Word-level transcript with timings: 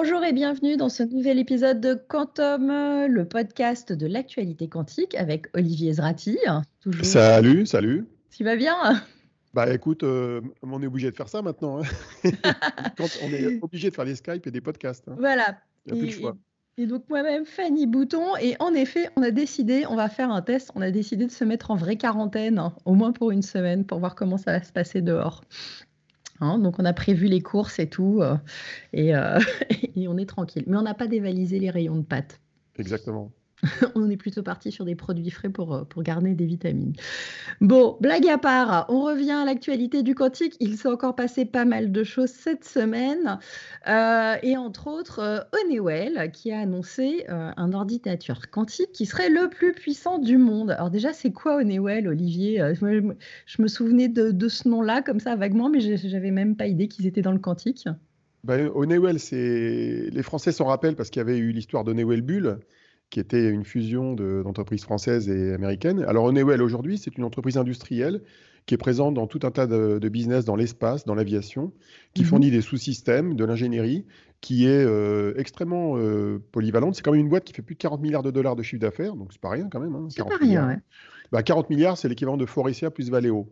Bonjour 0.00 0.22
et 0.22 0.32
bienvenue 0.32 0.76
dans 0.76 0.90
ce 0.90 1.02
nouvel 1.02 1.40
épisode 1.40 1.80
de 1.80 1.94
Quantum, 1.94 2.68
le 2.68 3.24
podcast 3.24 3.92
de 3.92 4.06
l'actualité 4.06 4.68
quantique 4.68 5.16
avec 5.16 5.48
Olivier 5.56 5.92
Zrati. 5.94 6.38
Salut, 7.02 7.66
salut. 7.66 8.06
Tu 8.30 8.44
vas 8.44 8.54
bien? 8.54 8.76
Bah 9.54 9.74
écoute, 9.74 10.04
euh, 10.04 10.40
on 10.62 10.80
est 10.84 10.86
obligé 10.86 11.10
de 11.10 11.16
faire 11.16 11.28
ça 11.28 11.42
maintenant. 11.42 11.80
Hein. 11.80 11.82
on 13.24 13.26
est 13.26 13.60
obligé 13.60 13.90
de 13.90 13.94
faire 13.96 14.04
des 14.04 14.14
Skype 14.14 14.46
et 14.46 14.52
des 14.52 14.60
podcasts. 14.60 15.08
Hein. 15.08 15.16
Voilà. 15.18 15.58
Il 15.86 15.94
n'y 15.94 15.98
a 15.98 16.02
plus 16.04 16.14
de 16.14 16.20
choix. 16.20 16.36
Et 16.76 16.86
donc 16.86 17.02
moi-même, 17.08 17.44
Fanny 17.44 17.88
Bouton, 17.88 18.36
et 18.40 18.54
en 18.60 18.74
effet, 18.74 19.10
on 19.16 19.22
a 19.22 19.32
décidé, 19.32 19.84
on 19.90 19.96
va 19.96 20.08
faire 20.08 20.30
un 20.30 20.42
test, 20.42 20.70
on 20.76 20.80
a 20.80 20.92
décidé 20.92 21.26
de 21.26 21.32
se 21.32 21.42
mettre 21.42 21.72
en 21.72 21.74
vraie 21.74 21.96
quarantaine, 21.96 22.60
hein, 22.60 22.72
au 22.84 22.94
moins 22.94 23.10
pour 23.10 23.32
une 23.32 23.42
semaine, 23.42 23.84
pour 23.84 23.98
voir 23.98 24.14
comment 24.14 24.38
ça 24.38 24.52
va 24.52 24.62
se 24.62 24.70
passer 24.70 25.02
dehors. 25.02 25.42
Hein, 26.40 26.58
donc 26.58 26.78
on 26.78 26.84
a 26.84 26.92
prévu 26.92 27.26
les 27.26 27.40
courses 27.40 27.78
et 27.78 27.88
tout, 27.88 28.20
euh, 28.22 28.36
euh, 28.94 29.40
et, 29.96 30.08
on 30.08 30.16
est 30.16 30.28
tranquille. 30.28 30.64
Mais 30.66 30.76
on 30.76 30.82
n'a 30.82 30.94
pas 30.94 31.06
dévalisé 31.06 31.58
les 31.58 31.70
rayons 31.70 31.96
de 31.96 32.04
pâtes. 32.04 32.40
Exactement. 32.78 33.32
on 33.94 34.08
est 34.08 34.16
plutôt 34.16 34.42
parti 34.42 34.70
sur 34.70 34.84
des 34.84 34.94
produits 34.94 35.30
frais 35.30 35.48
pour, 35.48 35.74
euh, 35.74 35.84
pour 35.84 36.02
garder 36.02 36.34
des 36.34 36.46
vitamines. 36.46 36.92
Bon, 37.60 37.96
blague 38.00 38.26
à 38.28 38.38
part, 38.38 38.86
on 38.88 39.02
revient 39.02 39.32
à 39.32 39.44
l'actualité 39.44 40.02
du 40.02 40.14
quantique. 40.14 40.56
Il 40.60 40.76
s'est 40.76 40.88
encore 40.88 41.16
passé 41.16 41.44
pas 41.44 41.64
mal 41.64 41.90
de 41.90 42.04
choses 42.04 42.30
cette 42.30 42.64
semaine. 42.64 43.38
Euh, 43.88 44.36
et 44.42 44.56
entre 44.56 44.86
autres, 44.88 45.20
euh, 45.20 45.40
Honeywell 45.52 46.30
qui 46.32 46.52
a 46.52 46.60
annoncé 46.60 47.24
un 47.28 47.72
ordinateur 47.72 48.50
quantique 48.50 48.92
qui 48.92 49.06
serait 49.06 49.30
le 49.30 49.48
plus 49.48 49.72
puissant 49.72 50.18
du 50.18 50.38
monde. 50.38 50.70
Alors 50.70 50.90
déjà, 50.90 51.12
c'est 51.12 51.32
quoi 51.32 51.56
Honeywell, 51.56 52.08
Olivier? 52.08 52.72
Je 52.74 53.62
me 53.62 53.68
souvenais 53.68 54.08
de, 54.08 54.48
ce 54.48 54.68
nom-là 54.68 55.02
comme 55.02 55.20
ça 55.20 55.36
vaguement, 55.36 55.68
mais 55.68 55.80
j'avais 55.80 56.30
même 56.30 56.56
pas 56.56 56.66
idée 56.66 56.88
qu'ils 56.88 57.06
étaient 57.06 57.22
dans 57.22 57.32
le 57.32 57.38
quantique. 57.38 57.86
Ben, 58.44 58.70
Honeywell, 58.74 59.18
les 59.32 60.22
Français 60.22 60.52
s'en 60.52 60.66
rappellent 60.66 60.96
parce 60.96 61.10
qu'il 61.10 61.20
y 61.20 61.22
avait 61.22 61.38
eu 61.38 61.50
l'histoire 61.50 61.84
d'Honeywell 61.84 62.22
Bull 62.22 62.60
qui 63.10 63.20
était 63.20 63.48
une 63.48 63.64
fusion 63.64 64.14
d'entreprises 64.14 64.82
françaises 64.82 65.28
et 65.28 65.52
américaines. 65.52 66.04
Alors 66.04 66.24
Honeywell 66.24 66.62
aujourd'hui, 66.62 66.98
c'est 66.98 67.16
une 67.16 67.24
entreprise 67.24 67.56
industrielle 67.56 68.22
qui 68.66 68.74
est 68.74 68.78
présente 68.78 69.14
dans 69.14 69.26
tout 69.26 69.40
un 69.44 69.50
tas 69.50 69.66
de, 69.66 70.08
business 70.08 70.44
dans 70.44 70.54
l'espace, 70.54 71.06
dans 71.06 71.14
l'aviation, 71.14 71.72
qui 72.12 72.22
mhm. 72.22 72.28
fournit 72.28 72.50
des 72.50 72.60
sous-systèmes, 72.60 73.34
de 73.34 73.44
l'ingénierie, 73.44 74.04
qui 74.42 74.66
est 74.66 74.84
euh, 74.84 75.32
extrêmement 75.38 75.94
euh, 75.96 76.38
polyvalente. 76.52 76.94
C'est 76.94 77.02
quand 77.02 77.12
même 77.12 77.22
une 77.22 77.30
boîte 77.30 77.44
qui 77.44 77.54
fait 77.54 77.62
plus 77.62 77.76
de 77.76 77.80
40 77.80 78.02
milliards 78.02 78.22
de 78.22 78.30
dollars 78.30 78.56
de 78.56 78.62
chiffre 78.62 78.82
d'affaires, 78.82 79.16
donc 79.16 79.32
c'est 79.32 79.40
pas 79.40 79.50
rien 79.50 79.68
quand 79.70 79.80
même. 79.80 79.94
Hein, 79.94 80.08
c'est 80.10 80.22
pas 80.22 80.36
rien, 80.36 80.68
ouais. 80.68 80.78
bah, 81.32 81.42
40 81.42 81.70
milliards, 81.70 81.96
c'est 81.96 82.10
l'équivalent 82.10 82.36
de 82.36 82.44
Forestia 82.44 82.90
plus 82.90 83.10
Valeo 83.10 83.50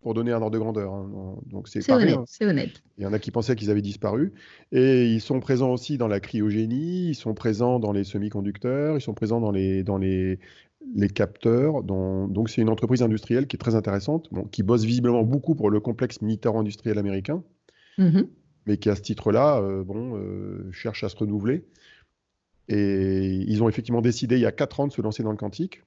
pour 0.00 0.14
donner 0.14 0.32
un 0.32 0.40
ordre 0.40 0.50
de 0.50 0.58
grandeur. 0.58 0.92
Hein. 0.92 1.36
Donc 1.46 1.68
c'est 1.68 1.88
honnête, 1.90 2.18
c'est 2.26 2.46
honnête. 2.46 2.82
Il 2.98 3.04
y 3.04 3.06
en 3.06 3.12
a 3.12 3.18
qui 3.18 3.30
pensaient 3.30 3.54
qu'ils 3.54 3.70
avaient 3.70 3.82
disparu. 3.82 4.32
Et 4.72 5.06
ils 5.06 5.20
sont 5.20 5.40
présents 5.40 5.72
aussi 5.72 5.98
dans 5.98 6.08
la 6.08 6.20
cryogénie, 6.20 7.08
ils 7.08 7.14
sont 7.14 7.34
présents 7.34 7.78
dans 7.78 7.92
les 7.92 8.04
semi-conducteurs, 8.04 8.96
ils 8.96 9.02
sont 9.02 9.14
présents 9.14 9.40
dans 9.40 9.50
les, 9.50 9.82
dans 9.82 9.98
les, 9.98 10.38
les 10.94 11.08
capteurs. 11.08 11.82
Donc 11.82 12.48
c'est 12.48 12.62
une 12.62 12.70
entreprise 12.70 13.02
industrielle 13.02 13.46
qui 13.46 13.56
est 13.56 13.58
très 13.58 13.74
intéressante, 13.74 14.30
qui 14.50 14.62
bosse 14.62 14.84
visiblement 14.84 15.22
beaucoup 15.22 15.54
pour 15.54 15.70
le 15.70 15.80
complexe 15.80 16.22
militaire-industriel 16.22 16.98
américain, 16.98 17.42
mm-hmm. 17.98 18.26
mais 18.66 18.76
qui 18.78 18.88
à 18.88 18.96
ce 18.96 19.02
titre-là 19.02 19.60
euh, 19.60 19.84
bon, 19.84 20.16
euh, 20.16 20.70
cherche 20.72 21.04
à 21.04 21.08
se 21.08 21.16
renouveler. 21.16 21.66
Et 22.68 23.44
ils 23.48 23.62
ont 23.62 23.68
effectivement 23.68 24.00
décidé 24.00 24.36
il 24.36 24.42
y 24.42 24.46
a 24.46 24.52
4 24.52 24.80
ans 24.80 24.86
de 24.86 24.92
se 24.92 25.02
lancer 25.02 25.22
dans 25.22 25.32
le 25.32 25.36
quantique. 25.36 25.82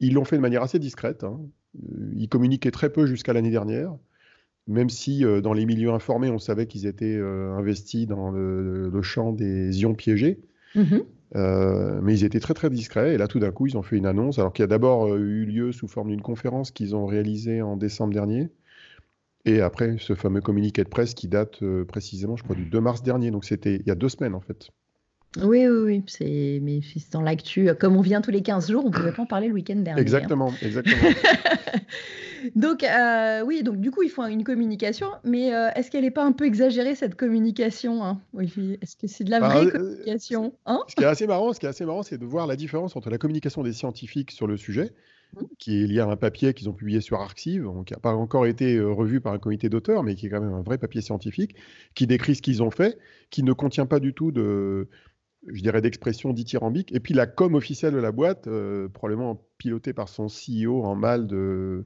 Ils 0.00 0.14
l'ont 0.14 0.24
fait 0.24 0.36
de 0.36 0.42
manière 0.42 0.62
assez 0.62 0.78
discrète. 0.78 1.24
Hein. 1.24 1.40
Euh, 1.76 2.12
ils 2.16 2.28
communiquaient 2.28 2.70
très 2.70 2.90
peu 2.90 3.06
jusqu'à 3.06 3.32
l'année 3.32 3.50
dernière, 3.50 3.94
même 4.66 4.90
si 4.90 5.24
euh, 5.24 5.40
dans 5.40 5.52
les 5.52 5.66
milieux 5.66 5.90
informés, 5.90 6.30
on 6.30 6.38
savait 6.38 6.66
qu'ils 6.66 6.86
étaient 6.86 7.16
euh, 7.16 7.52
investis 7.54 8.06
dans 8.06 8.30
le, 8.30 9.02
champ 9.02 9.32
des 9.32 9.80
ions 9.80 9.94
piégés. 9.94 10.40
Mhm. 10.74 11.02
mais 12.02 12.12
ils 12.12 12.24
étaient 12.24 12.40
très 12.40 12.52
très 12.52 12.68
discrets 12.68 13.14
et 13.14 13.18
là 13.18 13.26
tout 13.26 13.38
d'un 13.38 13.50
coup 13.50 13.66
ils 13.66 13.78
ont 13.78 13.82
fait 13.82 13.96
une 13.96 14.04
annonce 14.04 14.38
alors 14.38 14.52
qu'il 14.52 14.62
y 14.62 14.64
a 14.64 14.66
d'abord 14.68 15.14
eu 15.16 15.46
lieu 15.46 15.72
sous 15.72 15.88
forme 15.88 16.10
d'une 16.10 16.20
conférence 16.20 16.70
qu'ils 16.70 16.94
ont 16.94 17.06
réalisée 17.06 17.62
en 17.62 17.78
décembre 17.78 18.12
dernier 18.12 18.50
et 19.46 19.62
après 19.62 19.96
ce 19.98 20.14
fameux 20.14 20.42
communiqué 20.42 20.84
de 20.84 20.90
presse 20.90 21.14
qui 21.14 21.26
date 21.26 21.64
précisément 21.84 22.36
je 22.36 22.44
crois 22.44 22.54
du 22.54 22.66
2 22.66 22.80
mars 22.82 23.02
dernier 23.02 23.30
donc 23.30 23.46
c'était 23.46 23.76
il 23.76 23.86
y 23.86 23.90
a 23.90 23.94
deux 23.94 24.10
semaines 24.10 24.34
en 24.34 24.40
fait. 24.40 24.68
Oui, 25.36 25.66
oui, 25.66 25.82
oui. 25.84 26.02
C'est, 26.06 26.58
mais 26.62 26.80
dans 27.12 27.20
l'actu, 27.20 27.68
comme 27.78 27.96
on 27.96 28.00
vient 28.00 28.22
tous 28.22 28.30
les 28.30 28.42
15 28.42 28.70
jours, 28.70 28.84
on 28.84 28.88
ne 28.88 28.94
pouvait 28.94 29.12
pas 29.12 29.22
en 29.22 29.26
parler 29.26 29.48
le 29.48 29.54
week-end 29.54 29.76
dernier. 29.76 30.00
Hein. 30.00 30.02
Exactement, 30.02 30.52
exactement. 30.62 31.10
donc, 32.56 32.82
euh, 32.82 33.42
oui, 33.44 33.62
donc 33.62 33.78
du 33.78 33.90
coup, 33.90 34.02
ils 34.02 34.10
font 34.10 34.26
une 34.26 34.42
communication, 34.42 35.08
mais 35.24 35.54
euh, 35.54 35.68
est-ce 35.74 35.90
qu'elle 35.90 36.04
n'est 36.04 36.10
pas 36.10 36.24
un 36.24 36.32
peu 36.32 36.46
exagérée, 36.46 36.94
cette 36.94 37.14
communication 37.14 38.02
hein 38.02 38.20
Est-ce 38.38 38.96
que 38.96 39.06
c'est 39.06 39.24
de 39.24 39.30
la 39.30 39.40
bah, 39.40 39.48
vraie 39.48 39.66
euh, 39.66 39.70
communication 39.70 40.54
hein? 40.64 40.80
Ce 40.88 40.94
qui 40.94 41.02
est 41.02 41.06
assez 41.06 41.26
marrant, 41.26 41.52
ce 41.52 41.60
qui 41.60 41.66
est 41.66 41.70
assez 41.70 41.84
marrant, 41.84 42.02
c'est 42.02 42.18
de 42.18 42.24
voir 42.24 42.46
la 42.46 42.56
différence 42.56 42.96
entre 42.96 43.10
la 43.10 43.18
communication 43.18 43.62
des 43.62 43.74
scientifiques 43.74 44.30
sur 44.30 44.46
le 44.46 44.56
sujet, 44.56 44.92
mmh. 45.34 45.42
qui 45.58 45.82
est 45.82 45.86
lié 45.86 46.00
à 46.00 46.06
un 46.06 46.16
papier 46.16 46.54
qu'ils 46.54 46.70
ont 46.70 46.74
publié 46.74 47.02
sur 47.02 47.20
Arxiv, 47.20 47.68
qui 47.84 47.92
n'a 47.92 48.00
pas 48.00 48.14
encore 48.14 48.46
été 48.46 48.80
revu 48.80 49.20
par 49.20 49.34
un 49.34 49.38
comité 49.38 49.68
d'auteurs, 49.68 50.02
mais 50.02 50.14
qui 50.14 50.26
est 50.26 50.30
quand 50.30 50.40
même 50.40 50.54
un 50.54 50.62
vrai 50.62 50.78
papier 50.78 51.02
scientifique, 51.02 51.54
qui 51.94 52.06
décrit 52.06 52.34
ce 52.34 52.40
qu'ils 52.40 52.62
ont 52.62 52.70
fait, 52.70 52.98
qui 53.28 53.42
ne 53.42 53.52
contient 53.52 53.86
pas 53.86 54.00
du 54.00 54.14
tout 54.14 54.32
de, 54.32 54.88
je 55.46 55.62
dirais, 55.62 55.80
d'expression 55.80 56.32
dithyrambique. 56.32 56.92
Et 56.92 57.00
puis 57.00 57.14
la 57.14 57.26
com 57.26 57.54
officielle 57.54 57.94
de 57.94 57.98
la 57.98 58.12
boîte, 58.12 58.46
euh, 58.46 58.88
probablement 58.88 59.40
pilotée 59.58 59.92
par 59.92 60.08
son 60.08 60.26
CEO 60.26 60.84
en 60.84 60.94
mal 60.94 61.26
de, 61.26 61.84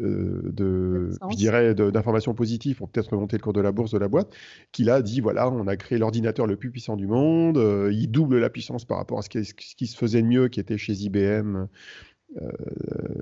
euh, 0.00 0.42
de 0.52 1.10
je 1.30 1.36
dirais, 1.36 1.74
d'informations 1.74 2.34
positives 2.34 2.76
pour 2.76 2.88
peut-être 2.88 3.10
remonter 3.10 3.36
le 3.36 3.42
cours 3.42 3.52
de 3.52 3.60
la 3.60 3.72
bourse 3.72 3.90
de 3.90 3.98
la 3.98 4.08
boîte, 4.08 4.32
qui 4.72 4.88
a 4.88 5.02
dit 5.02 5.20
voilà, 5.20 5.50
on 5.50 5.66
a 5.66 5.76
créé 5.76 5.98
l'ordinateur 5.98 6.46
le 6.46 6.56
plus 6.56 6.70
puissant 6.70 6.96
du 6.96 7.06
monde, 7.06 7.58
euh, 7.58 7.90
il 7.92 8.10
double 8.10 8.38
la 8.38 8.50
puissance 8.50 8.84
par 8.84 8.98
rapport 8.98 9.18
à 9.18 9.22
ce 9.22 9.28
qui, 9.28 9.44
ce 9.44 9.54
qui, 9.54 9.86
se 9.86 9.96
faisait 9.96 10.22
de 10.22 10.26
mieux, 10.28 10.48
qui 10.48 10.60
était 10.60 10.78
chez 10.78 10.92
IBM. 10.92 11.66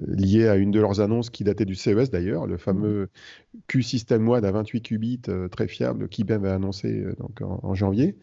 lié 0.06 0.49
à 0.49 0.56
une 0.56 0.71
de 0.71 0.81
leurs 0.81 1.00
annonces 1.00 1.28
qui 1.28 1.44
datait 1.44 1.66
du 1.66 1.75
CES 1.75 2.11
d'ailleurs, 2.11 2.47
le 2.47 2.56
fameux 2.56 3.11
Q 3.66 3.82
System 3.82 4.27
One 4.27 4.43
à 4.43 4.50
28 4.50 4.81
qubits 4.81 5.21
très 5.50 5.69
fiable 5.69 6.09
qu'IBM 6.09 6.47
a 6.47 6.55
annoncé 6.55 7.05
donc 7.19 7.43
en 7.43 7.75
janvier. 7.75 8.16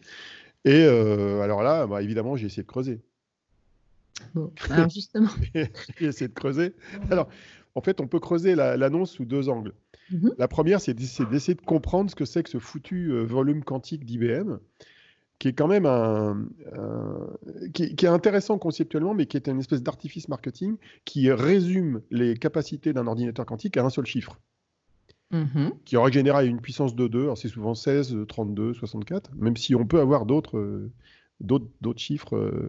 Et 0.64 0.84
euh, 0.84 1.40
alors 1.40 1.62
là, 1.62 1.86
bah, 1.86 2.02
évidemment, 2.02 2.36
j'ai 2.36 2.46
essayé 2.46 2.62
de 2.62 2.68
creuser. 2.68 3.00
Bon, 4.34 4.52
alors 4.70 4.90
justement. 4.90 5.30
j'ai 5.54 5.70
essayé 6.00 6.28
de 6.28 6.34
creuser. 6.34 6.74
Alors, 7.10 7.28
en 7.74 7.80
fait, 7.80 8.00
on 8.00 8.06
peut 8.06 8.20
creuser 8.20 8.54
l'annonce 8.54 9.12
sous 9.12 9.24
deux 9.24 9.48
angles. 9.48 9.74
Mhm. 10.10 10.34
La 10.38 10.48
première, 10.48 10.80
c'est 10.80 10.94
d'essayer 10.94 11.54
de 11.54 11.60
comprendre 11.62 12.10
ce 12.10 12.16
que 12.16 12.24
c'est 12.24 12.42
que 12.42 12.50
ce 12.50 12.58
foutu 12.58 13.12
euh, 13.12 13.22
volume 13.22 13.62
quantique 13.62 14.04
d'IBM, 14.04 14.58
qui 15.38 15.48
est 15.48 15.52
quand 15.52 15.68
même 15.68 15.86
un, 15.86 16.46
qui, 17.72 17.84
est 17.84 18.04
intéressant 18.04 18.58
conceptuellement, 18.58 19.14
mais 19.14 19.24
qui 19.24 19.38
est 19.38 19.48
une 19.48 19.60
espèce 19.60 19.82
d'artifice 19.82 20.28
marketing 20.28 20.76
qui 21.06 21.30
résume 21.32 22.02
les 22.10 22.36
capacités 22.36 22.92
d'un 22.92 23.06
ordinateur 23.06 23.46
quantique 23.46 23.78
à 23.78 23.84
un 23.84 23.90
seul 23.90 24.04
chiffre. 24.04 24.38
Mhm. 25.30 25.72
qui 25.84 25.96
en 25.96 26.02
règle 26.02 26.14
générale 26.14 26.44
a 26.44 26.48
une 26.48 26.60
puissance 26.60 26.96
de 26.96 27.06
2, 27.06 27.32
c'est 27.36 27.48
souvent 27.48 27.74
16, 27.74 28.16
32, 28.26 28.74
64, 28.74 29.30
même 29.36 29.56
si 29.56 29.74
on 29.74 29.86
peut 29.86 30.00
avoir 30.00 30.26
d'autres 30.26 30.58
euh, 30.58 30.90
d'autres 31.40 32.00
chiffres 32.00 32.36
euh, 32.36 32.68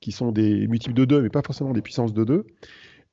qui 0.00 0.12
sont 0.12 0.32
des 0.32 0.66
multiples 0.66 0.94
de 0.94 1.04
2, 1.04 1.22
mais 1.22 1.30
pas 1.30 1.42
forcément 1.42 1.72
des 1.72 1.82
puissances 1.82 2.12
de 2.12 2.24
2, 2.24 2.46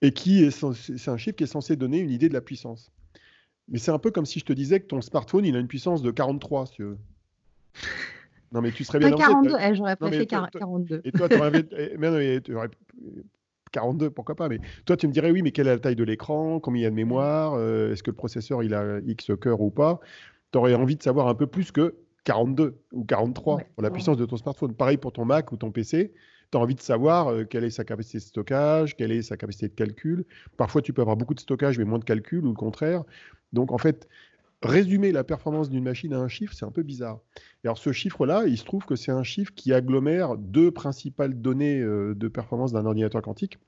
et 0.01 0.11
qui 0.13 0.43
est 0.43 0.51
c'est 0.51 1.09
un 1.09 1.17
chiffre 1.17 1.35
qui 1.35 1.43
est 1.43 1.47
censé 1.47 1.75
donner 1.75 1.99
une 1.99 2.09
idée 2.09 2.27
de 2.27 2.33
la 2.33 2.41
puissance. 2.41 2.91
Mais 3.69 3.79
c'est 3.79 3.91
un 3.91 3.99
peu 3.99 4.11
comme 4.11 4.25
si 4.25 4.39
je 4.39 4.45
te 4.45 4.53
disais 4.53 4.79
que 4.79 4.87
ton 4.87 5.01
smartphone, 5.01 5.45
il 5.45 5.55
a 5.55 5.59
une 5.59 5.67
puissance 5.67 6.01
de 6.01 6.11
43, 6.11 6.67
si 6.67 6.73
tu 6.73 6.83
veux. 6.83 6.97
Non, 8.53 8.61
mais 8.61 8.71
tu 8.71 8.83
serais 8.83 8.99
bien 8.99 9.11
42, 9.11 9.55
eh, 9.59 9.75
j'aurais 9.75 9.97
préféré 9.97 10.25
42. 10.25 11.01
Et 11.03 11.11
toi, 11.11 11.27
tu 11.27 11.35
aurais, 11.35 11.51
eh, 11.77 11.97
42, 13.71 14.09
pourquoi 14.09 14.35
pas. 14.35 14.49
Mais 14.49 14.59
toi, 14.85 14.97
tu 14.97 15.07
me 15.07 15.13
dirais, 15.13 15.31
oui, 15.31 15.41
mais 15.41 15.51
quelle 15.51 15.67
est 15.67 15.71
la 15.71 15.79
taille 15.79 15.95
de 15.95 16.03
l'écran 16.03 16.59
Combien 16.59 16.81
il 16.81 16.83
y 16.83 16.87
a 16.87 16.89
de 16.89 16.95
mémoire 16.95 17.53
euh, 17.55 17.91
Est-ce 17.91 18.03
que 18.03 18.11
le 18.11 18.15
processeur, 18.15 18.63
il 18.63 18.73
a 18.73 18.99
X 19.05 19.31
cœur 19.39 19.61
ou 19.61 19.69
pas? 19.69 19.99
Tu 20.51 20.57
aurais 20.57 20.73
envie 20.73 20.95
de 20.95 21.03
savoir 21.03 21.27
un 21.27 21.35
peu 21.35 21.47
plus 21.47 21.71
que 21.71 21.95
42 22.23 22.77
ou 22.93 23.05
43 23.05 23.61
pour 23.75 23.83
la 23.83 23.89
puissance 23.89 24.17
de 24.17 24.25
ton 24.25 24.37
smartphone. 24.37 24.73
Pareil 24.73 24.97
pour 24.97 25.13
ton 25.13 25.25
Mac 25.25 25.51
ou 25.51 25.57
ton 25.57 25.71
PC. 25.71 26.13
Tu 26.51 26.57
as 26.57 26.61
envie 26.61 26.75
de 26.75 26.81
savoir 26.81 27.27
euh, 27.27 27.43
quelle 27.43 27.63
est 27.63 27.69
sa 27.69 27.83
capacité 27.83 28.19
de 28.19 28.23
stockage, 28.23 28.95
quelle 28.95 29.11
est 29.11 29.21
sa 29.21 29.37
capacité 29.37 29.67
de 29.67 29.73
calcul. 29.73 30.25
Parfois, 30.55 30.81
tu 30.81 30.93
peux 30.93 31.01
avoir 31.01 31.17
beaucoup 31.17 31.33
de 31.33 31.39
stockage, 31.39 31.77
mais 31.77 31.85
moins 31.85 31.99
de 31.99 32.05
calcul 32.05 32.45
ou 32.45 32.49
le 32.49 32.55
contraire. 32.55 33.03
Donc, 33.51 33.71
en 33.71 33.77
fait, 33.77 34.07
résumer 34.61 35.11
la 35.11 35.23
performance 35.23 35.69
d'une 35.69 35.83
machine 35.83 36.13
à 36.13 36.19
un 36.19 36.27
chiffre, 36.27 36.53
c'est 36.53 36.65
un 36.65 36.71
peu 36.71 36.83
bizarre. 36.83 37.19
Et 37.63 37.67
alors 37.67 37.77
ce 37.77 37.91
chiffre-là, 37.91 38.45
il 38.47 38.57
se 38.57 38.65
trouve 38.65 38.85
que 38.85 38.95
c'est 38.95 39.11
un 39.11 39.23
chiffre 39.23 39.53
qui 39.55 39.73
agglomère 39.73 40.37
deux 40.37 40.71
principales 40.71 41.39
données 41.39 41.79
euh, 41.79 42.15
de 42.15 42.27
performance 42.27 42.71
d'un 42.71 42.85
ordinateur 42.85 43.21
quantique. 43.21 43.59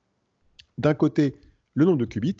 D'un 0.80 0.94
côté, 0.94 1.36
le 1.74 1.84
nombre 1.84 1.98
de 1.98 2.06
qubits, 2.06 2.38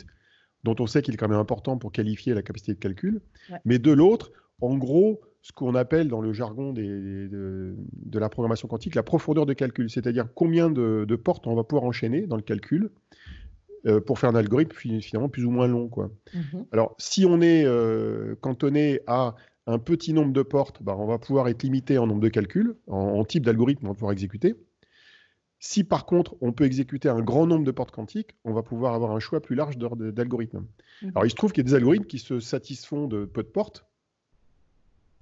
dont 0.64 0.74
on 0.78 0.86
sait 0.86 1.02
qu'il 1.02 1.14
est 1.14 1.16
quand 1.16 1.28
même 1.28 1.38
important 1.38 1.78
pour 1.78 1.92
qualifier 1.92 2.34
la 2.34 2.42
capacité 2.42 2.74
de 2.74 2.78
calcul, 2.78 3.20
mais 3.64 3.78
de 3.78 3.92
l'autre, 3.92 4.32
en 4.60 4.76
gros, 4.76 5.20
ce 5.42 5.52
qu'on 5.52 5.74
appelle 5.74 6.08
dans 6.08 6.20
le 6.20 6.32
jargon 6.32 6.72
de, 6.72 7.76
la 8.12 8.28
programmation 8.28 8.68
quantique 8.68 8.94
la 8.94 9.02
profondeur 9.02 9.46
de 9.46 9.52
calcul, 9.52 9.88
c'est-à-dire 9.88 10.26
combien 10.34 10.70
de, 10.70 11.04
de, 11.08 11.16
portes 11.16 11.46
on 11.46 11.54
va 11.54 11.64
pouvoir 11.64 11.84
enchaîner 11.84 12.26
dans 12.26 12.36
le 12.36 12.42
calcul 12.42 12.90
euh, 13.86 14.00
pour 14.00 14.18
faire 14.18 14.30
un 14.30 14.34
algorithme 14.34 14.74
finalement 15.00 15.30
plus 15.30 15.46
ou 15.46 15.50
moins 15.50 15.66
long. 15.66 15.88
Quoi. 15.88 16.10
Mhm. 16.34 16.66
Alors, 16.72 16.94
si 16.98 17.24
on 17.24 17.40
est 17.40 17.64
euh, 17.64 18.34
cantonné 18.42 19.00
à 19.06 19.34
un 19.66 19.78
petit 19.78 20.12
nombre 20.12 20.32
de 20.32 20.42
portes, 20.42 20.82
bah, 20.82 20.96
on 20.98 21.06
va 21.06 21.18
pouvoir 21.18 21.48
être 21.48 21.62
limité 21.62 21.96
en 21.96 22.06
nombre 22.06 22.20
de 22.20 22.28
calculs, 22.28 22.74
en, 22.88 23.24
type 23.24 23.46
d'algorithme, 23.46 23.86
on 23.86 23.90
va 23.90 23.94
pouvoir 23.94 24.12
exécuter. 24.12 24.54
Si 25.60 25.84
par 25.84 26.06
contre, 26.06 26.36
on 26.40 26.52
peut 26.52 26.64
exécuter 26.64 27.10
un 27.10 27.20
grand 27.20 27.46
nombre 27.46 27.64
de 27.64 27.70
portes 27.70 27.90
quantiques, 27.90 28.34
on 28.44 28.52
va 28.54 28.62
pouvoir 28.62 28.94
avoir 28.94 29.12
un 29.12 29.20
choix 29.20 29.40
plus 29.40 29.54
large 29.54 29.76
d'algorithmes. 29.76 30.64
Mhm. 31.02 31.12
Alors, 31.14 31.26
il 31.26 31.30
se 31.30 31.36
trouve 31.36 31.52
qu'il 31.52 31.62
y 31.62 31.66
a 31.66 31.68
des 31.68 31.74
algorithmes 31.74 32.06
qui 32.06 32.18
se 32.18 32.40
satisfont 32.40 33.06
de 33.06 33.26
peu 33.26 33.42
de 33.42 33.48
portes, 33.48 33.84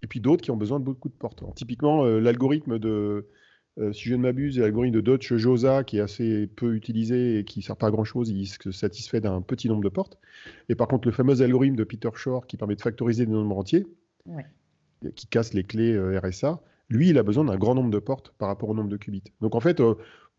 et 0.03 0.07
puis 0.07 0.21
d'autres 0.21 0.43
qui 0.43 0.53
ont 0.53 0.57
besoin 0.57 0.79
de 0.79 0.85
beaucoup 0.85 1.09
de 1.09 1.15
portes. 1.15 1.43
typiquement, 1.57 2.05
euh, 2.05 2.21
l'algorithme 2.21 2.79
de, 2.79 3.27
euh, 3.79 3.93
si 3.93 4.09
je 4.09 4.15
ne 4.15 4.23
m'abuse, 4.23 4.61
l'algorithme 4.61 4.95
de 4.95 5.01
Dodge 5.01 5.35
Josa, 5.37 5.83
qui 5.83 5.99
est 5.99 6.01
assez 6.01 6.47
peu 6.47 6.75
utilisé 6.75 7.41
et 7.41 7.45
qui 7.45 7.59
ne 7.59 7.65
sert 7.65 7.77
pas 7.77 7.89
à 7.89 7.91
grand-chose, 7.91 8.31
il 8.31 8.47
se 8.47 8.71
satisfait 8.71 9.21
d'un 9.21 9.43
petit 9.43 9.69
nombre 9.69 9.83
de 9.83 9.89
portes. 9.89 10.19
Et 10.69 10.77
par 10.77 10.87
contre, 10.87 11.09
le 11.09 11.13
fameux 11.13 11.43
algorithme 11.43 11.75
de 11.75 11.85
Peter 11.85 12.11
Shor, 12.15 12.47
qui 12.47 12.57
permet 12.57 12.77
de 12.77 12.81
factoriser 12.81 13.27
des 13.27 13.33
nombres 13.33 13.59
entiers, 13.59 13.87
qui 15.17 15.27
casse 15.27 15.53
les 15.53 15.65
clés 15.65 15.95
euh, 15.95 16.21
RSA, 16.21 16.61
lui, 16.91 17.11
il 17.11 17.19
a 17.19 17.23
besoin 17.23 17.45
d'un 17.45 17.57
grand 17.57 17.75
nombre 17.75 17.91
de 17.91 17.99
portes 17.99 18.33
par 18.39 18.49
rapport 18.49 18.69
au 18.69 18.75
nombre 18.75 18.89
de 18.89 18.97
qubits. 18.97 19.25
Donc 19.41 19.55
en 19.55 19.61
fait, 19.61 19.81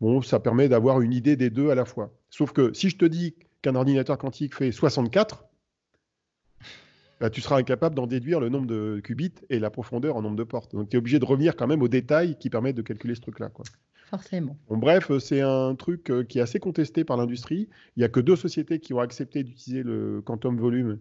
bon, 0.00 0.22
ça 0.22 0.40
permet 0.40 0.68
d'avoir 0.68 1.00
une 1.00 1.12
idée 1.12 1.36
des 1.36 1.50
deux 1.50 1.70
à 1.70 1.74
la 1.74 1.84
fois. 1.84 2.14
Sauf 2.30 2.52
que 2.52 2.72
si 2.72 2.90
je 2.90 2.96
te 2.96 3.04
dis 3.04 3.34
qu'un 3.62 3.74
ordinateur 3.74 4.18
quantique 4.18 4.54
fait 4.54 4.72
64, 4.72 5.44
bah, 7.20 7.28
tu 7.28 7.42
seras 7.42 7.58
incapable 7.58 7.94
d'en 7.94 8.06
déduire 8.06 8.40
le 8.40 8.48
nombre 8.48 8.66
de 8.66 9.00
qubits 9.04 9.34
et 9.50 9.58
la 9.58 9.68
profondeur 9.70 10.16
en 10.16 10.22
nombre 10.22 10.36
de 10.36 10.44
portes. 10.44 10.74
Donc 10.74 10.88
tu 10.88 10.96
es 10.96 10.98
obligé 10.98 11.18
de 11.18 11.24
revenir 11.24 11.54
quand 11.54 11.66
même 11.66 11.82
aux 11.82 11.88
détails 11.88 12.38
qui 12.38 12.48
permettent 12.48 12.76
de 12.76 12.82
calculer 12.82 13.14
ce 13.14 13.20
truc-là. 13.20 13.50
Forcément. 14.08 14.56
bref, 14.70 15.16
c'est 15.18 15.42
un 15.42 15.74
truc 15.76 16.10
euh, 16.10 16.24
qui 16.24 16.38
est 16.38 16.42
assez 16.42 16.58
contesté 16.58 17.04
par 17.04 17.16
l'industrie. 17.16 17.68
Il 17.94 18.00
n'y 18.00 18.04
a 18.04 18.08
que 18.08 18.18
deux 18.18 18.36
sociétés 18.36 18.80
qui 18.80 18.92
ont 18.92 18.98
accepté 18.98 19.44
d'utiliser 19.44 19.82
le 19.82 20.20
quantum 20.22 20.58
volume 20.58 20.98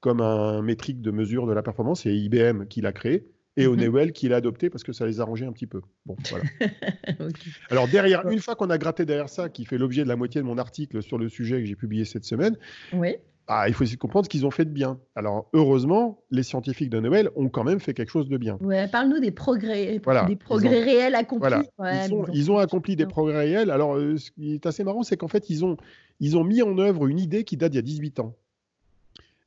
comme 0.00 0.20
un 0.20 0.62
métrique 0.62 1.02
de 1.02 1.10
mesure 1.10 1.46
de 1.46 1.52
la 1.52 1.62
performance. 1.62 2.02
C'est 2.02 2.16
IBM 2.16 2.64
qui 2.64 2.80
l'a 2.80 2.92
créé 2.92 3.30
et 3.60 3.66
mhm. 3.66 3.72
Honeywell 3.72 4.12
qui 4.12 4.28
l'a 4.28 4.36
adopté 4.36 4.70
parce 4.70 4.84
que 4.84 4.92
ça 4.92 5.06
les 5.06 5.20
a 5.20 5.22
arrangés 5.22 5.46
un 5.46 5.52
petit 5.52 5.66
peu. 5.66 5.80
Bon, 6.06 6.16
voilà. 6.28 6.44
Alors 7.70 7.88
derrière, 7.88 8.28
une 8.28 8.40
fois 8.40 8.56
qu'on 8.56 8.70
a 8.70 8.78
gratté 8.78 9.04
derrière 9.04 9.28
ça, 9.28 9.48
qui 9.48 9.64
fait 9.64 9.78
l'objet 9.78 10.02
de 10.02 10.08
la 10.08 10.16
moitié 10.16 10.40
de 10.40 10.46
mon 10.46 10.58
article 10.58 11.02
sur 11.02 11.18
le 11.18 11.28
sujet 11.28 11.60
que 11.60 11.66
j'ai 11.66 11.76
publié 11.76 12.04
cette 12.04 12.24
semaine, 12.24 12.56
oui. 12.92 13.16
Ah, 13.52 13.66
il 13.66 13.74
faut 13.74 13.82
essayer 13.82 13.96
de 13.96 14.00
comprendre 14.00 14.26
ce 14.26 14.30
qu'ils 14.30 14.46
ont 14.46 14.52
fait 14.52 14.64
de 14.64 14.70
bien. 14.70 15.00
Alors, 15.16 15.48
heureusement, 15.54 16.22
les 16.30 16.44
scientifiques 16.44 16.88
de 16.88 17.00
Noël 17.00 17.30
ont 17.34 17.48
quand 17.48 17.64
même 17.64 17.80
fait 17.80 17.94
quelque 17.94 18.10
chose 18.10 18.28
de 18.28 18.36
bien. 18.36 18.56
Ouais, 18.60 18.86
parle-nous 18.86 19.18
des 19.18 19.32
progrès, 19.32 20.00
des 20.28 20.36
progrès 20.36 20.84
réels 20.84 21.16
accomplis. 21.16 21.68
ils, 22.32 22.52
ont 22.52 22.58
accompli 22.58 22.94
des 22.94 23.06
progrès 23.06 23.38
réels. 23.38 23.72
Alors, 23.72 23.96
euh, 23.96 24.16
ce 24.18 24.30
qui 24.30 24.54
est 24.54 24.66
assez 24.66 24.84
marrant, 24.84 25.02
c'est 25.02 25.16
qu'en 25.16 25.26
fait, 25.26 25.50
ils 25.50 25.64
ont, 25.64 25.76
ils 26.20 26.36
ont 26.36 26.44
mis 26.44 26.62
en 26.62 26.78
œuvre 26.78 27.08
une 27.08 27.18
idée 27.18 27.42
qui 27.42 27.56
date 27.56 27.72
d'il 27.72 27.78
y 27.78 27.80
a 27.80 27.82
18 27.82 28.20
ans, 28.20 28.36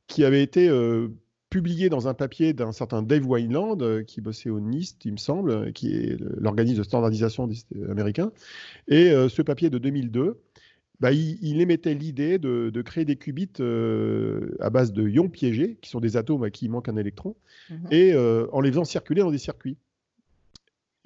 qui 0.06 0.22
avait 0.22 0.42
été 0.42 0.68
euh, 0.68 1.08
publiée 1.54 1.88
dans 1.88 2.08
un 2.08 2.14
papier 2.14 2.52
d'un 2.52 2.72
certain 2.72 3.02
Dave 3.02 3.26
Wineland, 3.26 3.78
euh, 3.80 4.02
qui 4.02 4.20
bossait 4.20 4.50
au 4.50 4.58
NIST, 4.58 5.04
il 5.04 5.12
me 5.12 5.16
semble, 5.18 5.72
qui 5.72 5.94
est 5.94 6.16
l'organisme 6.20 6.78
de 6.78 6.82
standardisation 6.82 7.48
américain. 7.88 8.32
Et 8.88 9.10
ce 9.28 9.40
papier 9.40 9.70
de 9.70 9.78
2002 9.78 10.40
bah, 11.00 11.12
il, 11.12 11.60
émettait 11.60 11.94
l'idée 11.94 12.38
de, 12.38 12.82
créer 12.82 13.04
des 13.04 13.16
qubits 13.16 13.50
euh, 13.60 14.56
à 14.60 14.70
base 14.70 14.92
de 14.92 15.08
ions 15.08 15.28
piégés, 15.28 15.76
qui 15.82 15.90
sont 15.90 16.00
des 16.00 16.16
atomes 16.16 16.44
à 16.44 16.50
qui 16.50 16.66
il 16.66 16.70
manque 16.70 16.88
un 16.88 16.96
électron, 16.96 17.36
mhm. 17.68 17.88
et 17.90 18.12
euh, 18.14 18.46
en 18.52 18.60
les 18.60 18.70
faisant 18.70 18.84
circuler 18.84 19.20
dans 19.20 19.30
des 19.30 19.38
circuits. 19.38 19.76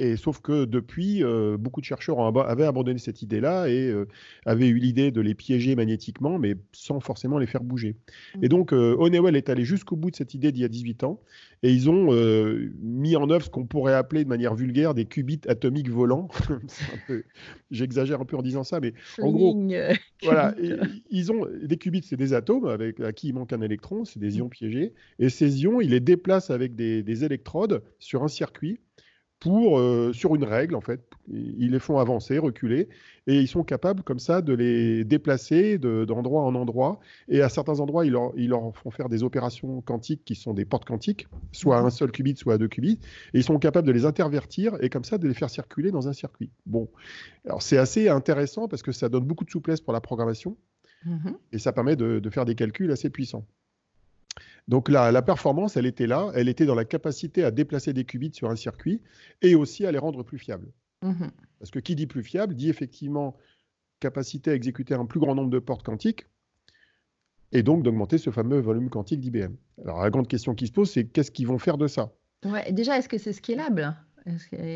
Et 0.00 0.16
sauf 0.16 0.40
que 0.40 0.64
depuis, 0.64 1.24
euh, 1.24 1.56
beaucoup 1.58 1.80
de 1.80 1.84
chercheurs 1.84 2.20
avaient 2.20 2.64
abandonné 2.64 3.00
cette 3.00 3.22
idée-là 3.22 3.68
et 3.68 3.88
euh, 3.88 4.06
avaient 4.46 4.68
eu 4.68 4.78
l'idée 4.78 5.10
de 5.10 5.20
les 5.20 5.34
piéger 5.34 5.74
magnétiquement, 5.74 6.38
mais 6.38 6.54
sans 6.72 7.00
forcément 7.00 7.38
les 7.38 7.48
faire 7.48 7.64
bouger. 7.64 7.96
Et 8.40 8.46
mmh. 8.46 8.48
donc, 8.48 8.72
euh, 8.72 8.94
Honeywell 8.96 9.34
est 9.34 9.48
allé 9.48 9.64
jusqu'au 9.64 9.96
bout 9.96 10.12
de 10.12 10.16
cette 10.16 10.34
idée 10.34 10.52
d'il 10.52 10.62
y 10.62 10.64
a 10.64 10.68
18 10.68 11.02
ans, 11.02 11.20
et 11.64 11.72
ils 11.72 11.90
ont 11.90 12.12
mis 12.80 13.16
en 13.16 13.28
œuvre 13.28 13.44
ce 13.44 13.50
qu'on 13.50 13.66
pourrait 13.66 13.94
appeler 13.94 14.22
de 14.22 14.28
manière 14.28 14.54
vulgaire 14.54 14.94
des 14.94 15.04
qubits 15.04 15.40
atomiques 15.48 15.90
volants. 15.90 16.28
J'exagère 17.72 18.20
un 18.20 18.24
peu 18.24 18.36
en 18.36 18.42
disant 18.42 18.62
ça, 18.62 18.78
mais 18.78 18.94
en 19.20 19.32
gros, 19.32 19.60
voilà, 20.22 20.54
ils 21.10 21.32
ont 21.32 21.44
des 21.60 21.76
qubits, 21.76 22.02
c'est 22.04 22.16
des 22.16 22.34
atomes 22.34 22.66
avec 22.66 23.00
à 23.00 23.12
qui 23.12 23.28
il 23.28 23.34
manque 23.34 23.52
un 23.52 23.62
électron, 23.62 24.04
c'est 24.04 24.20
des 24.20 24.30
mmh. 24.30 24.38
ions 24.38 24.48
piégés, 24.48 24.92
et 25.18 25.28
ces 25.28 25.62
ions, 25.62 25.80
ils 25.80 25.90
les 25.90 26.00
déplacent 26.00 26.50
avec 26.50 26.76
des 26.76 27.24
électrodes 27.24 27.82
sur 27.98 28.22
un 28.22 28.28
circuit 28.28 28.78
pour, 29.40 29.78
euh, 29.78 30.12
sur 30.12 30.34
une 30.34 30.44
règle, 30.44 30.74
en 30.74 30.80
fait. 30.80 31.00
Ils 31.30 31.70
les 31.70 31.78
font 31.78 31.98
avancer, 31.98 32.38
reculer, 32.38 32.88
et 33.26 33.38
ils 33.38 33.48
sont 33.48 33.62
capables, 33.62 34.02
comme 34.02 34.18
ça, 34.18 34.40
de 34.40 34.54
les 34.54 35.04
déplacer 35.04 35.78
d'endroit 35.78 36.42
en 36.42 36.54
endroit. 36.54 37.00
Et 37.28 37.42
à 37.42 37.48
certains 37.48 37.80
endroits, 37.80 38.06
ils 38.06 38.12
leur, 38.12 38.32
ils 38.36 38.48
leur, 38.48 38.74
font 38.76 38.90
faire 38.90 39.08
des 39.08 39.22
opérations 39.22 39.80
quantiques 39.82 40.24
qui 40.24 40.34
sont 40.34 40.54
des 40.54 40.64
portes 40.64 40.86
quantiques, 40.86 41.28
soit 41.52 41.76
à 41.76 41.80
un 41.80 41.90
seul 41.90 42.10
qubit, 42.10 42.36
soit 42.36 42.54
à 42.54 42.58
deux 42.58 42.68
qubits. 42.68 42.98
Et 43.34 43.38
ils 43.38 43.44
sont 43.44 43.58
capables 43.58 43.86
de 43.86 43.92
les 43.92 44.06
intervertir 44.06 44.76
et, 44.80 44.88
comme 44.88 45.04
ça, 45.04 45.18
de 45.18 45.28
les 45.28 45.34
faire 45.34 45.50
circuler 45.50 45.90
dans 45.90 46.08
un 46.08 46.12
circuit. 46.12 46.50
Bon. 46.66 46.88
Alors, 47.44 47.62
c'est 47.62 47.78
assez 47.78 48.08
intéressant 48.08 48.68
parce 48.68 48.82
que 48.82 48.92
ça 48.92 49.08
donne 49.08 49.24
beaucoup 49.24 49.44
de 49.44 49.50
souplesse 49.50 49.80
pour 49.80 49.92
la 49.92 50.00
programmation. 50.00 50.56
Mmh 51.04 51.30
et 51.52 51.58
ça 51.58 51.72
permet 51.72 51.94
de 51.94 52.28
faire 52.28 52.44
des 52.44 52.56
calculs 52.56 52.90
assez 52.90 53.08
puissants. 53.08 53.46
Donc 54.68 54.90
la, 54.90 55.22
performance, 55.22 55.76
elle 55.76 55.86
était 55.86 56.06
là, 56.06 56.30
elle 56.34 56.48
était 56.48 56.66
dans 56.66 56.74
la 56.74 56.84
capacité 56.84 57.42
à 57.42 57.50
déplacer 57.50 57.94
des 57.94 58.04
qubits 58.04 58.34
sur 58.34 58.50
un 58.50 58.56
circuit 58.56 59.00
et 59.40 59.54
aussi 59.54 59.86
à 59.86 59.92
les 59.92 59.98
rendre 59.98 60.22
plus 60.22 60.38
fiables. 60.38 60.70
Mhm. 61.02 61.30
Parce 61.58 61.70
que 61.70 61.78
qui 61.78 61.94
dit 61.94 62.06
plus 62.06 62.22
fiable 62.22 62.54
dit 62.54 62.68
effectivement 62.68 63.36
capacité 63.98 64.50
à 64.50 64.54
exécuter 64.54 64.94
un 64.94 65.06
plus 65.06 65.20
grand 65.20 65.34
nombre 65.34 65.50
de 65.50 65.58
portes 65.58 65.82
quantiques 65.82 66.26
et 67.52 67.62
donc 67.62 67.82
d'augmenter 67.82 68.18
ce 68.18 68.30
fameux 68.30 68.60
volume 68.60 68.90
quantique 68.90 69.20
d'IBM. 69.20 69.54
Alors 69.82 70.02
la 70.02 70.10
grande 70.10 70.28
question 70.28 70.54
qui 70.54 70.66
se 70.66 70.72
pose, 70.72 70.90
c'est 70.90 71.04
qu'est-ce 71.04 71.30
qu'ils 71.30 71.46
vont 71.46 71.58
faire 71.58 71.78
de 71.78 71.86
ça? 71.86 72.12
Ouais, 72.44 72.70
Déjà, 72.70 72.98
est-ce 72.98 73.08
que 73.08 73.18
c'est 73.18 73.32
scalable? 73.32 73.96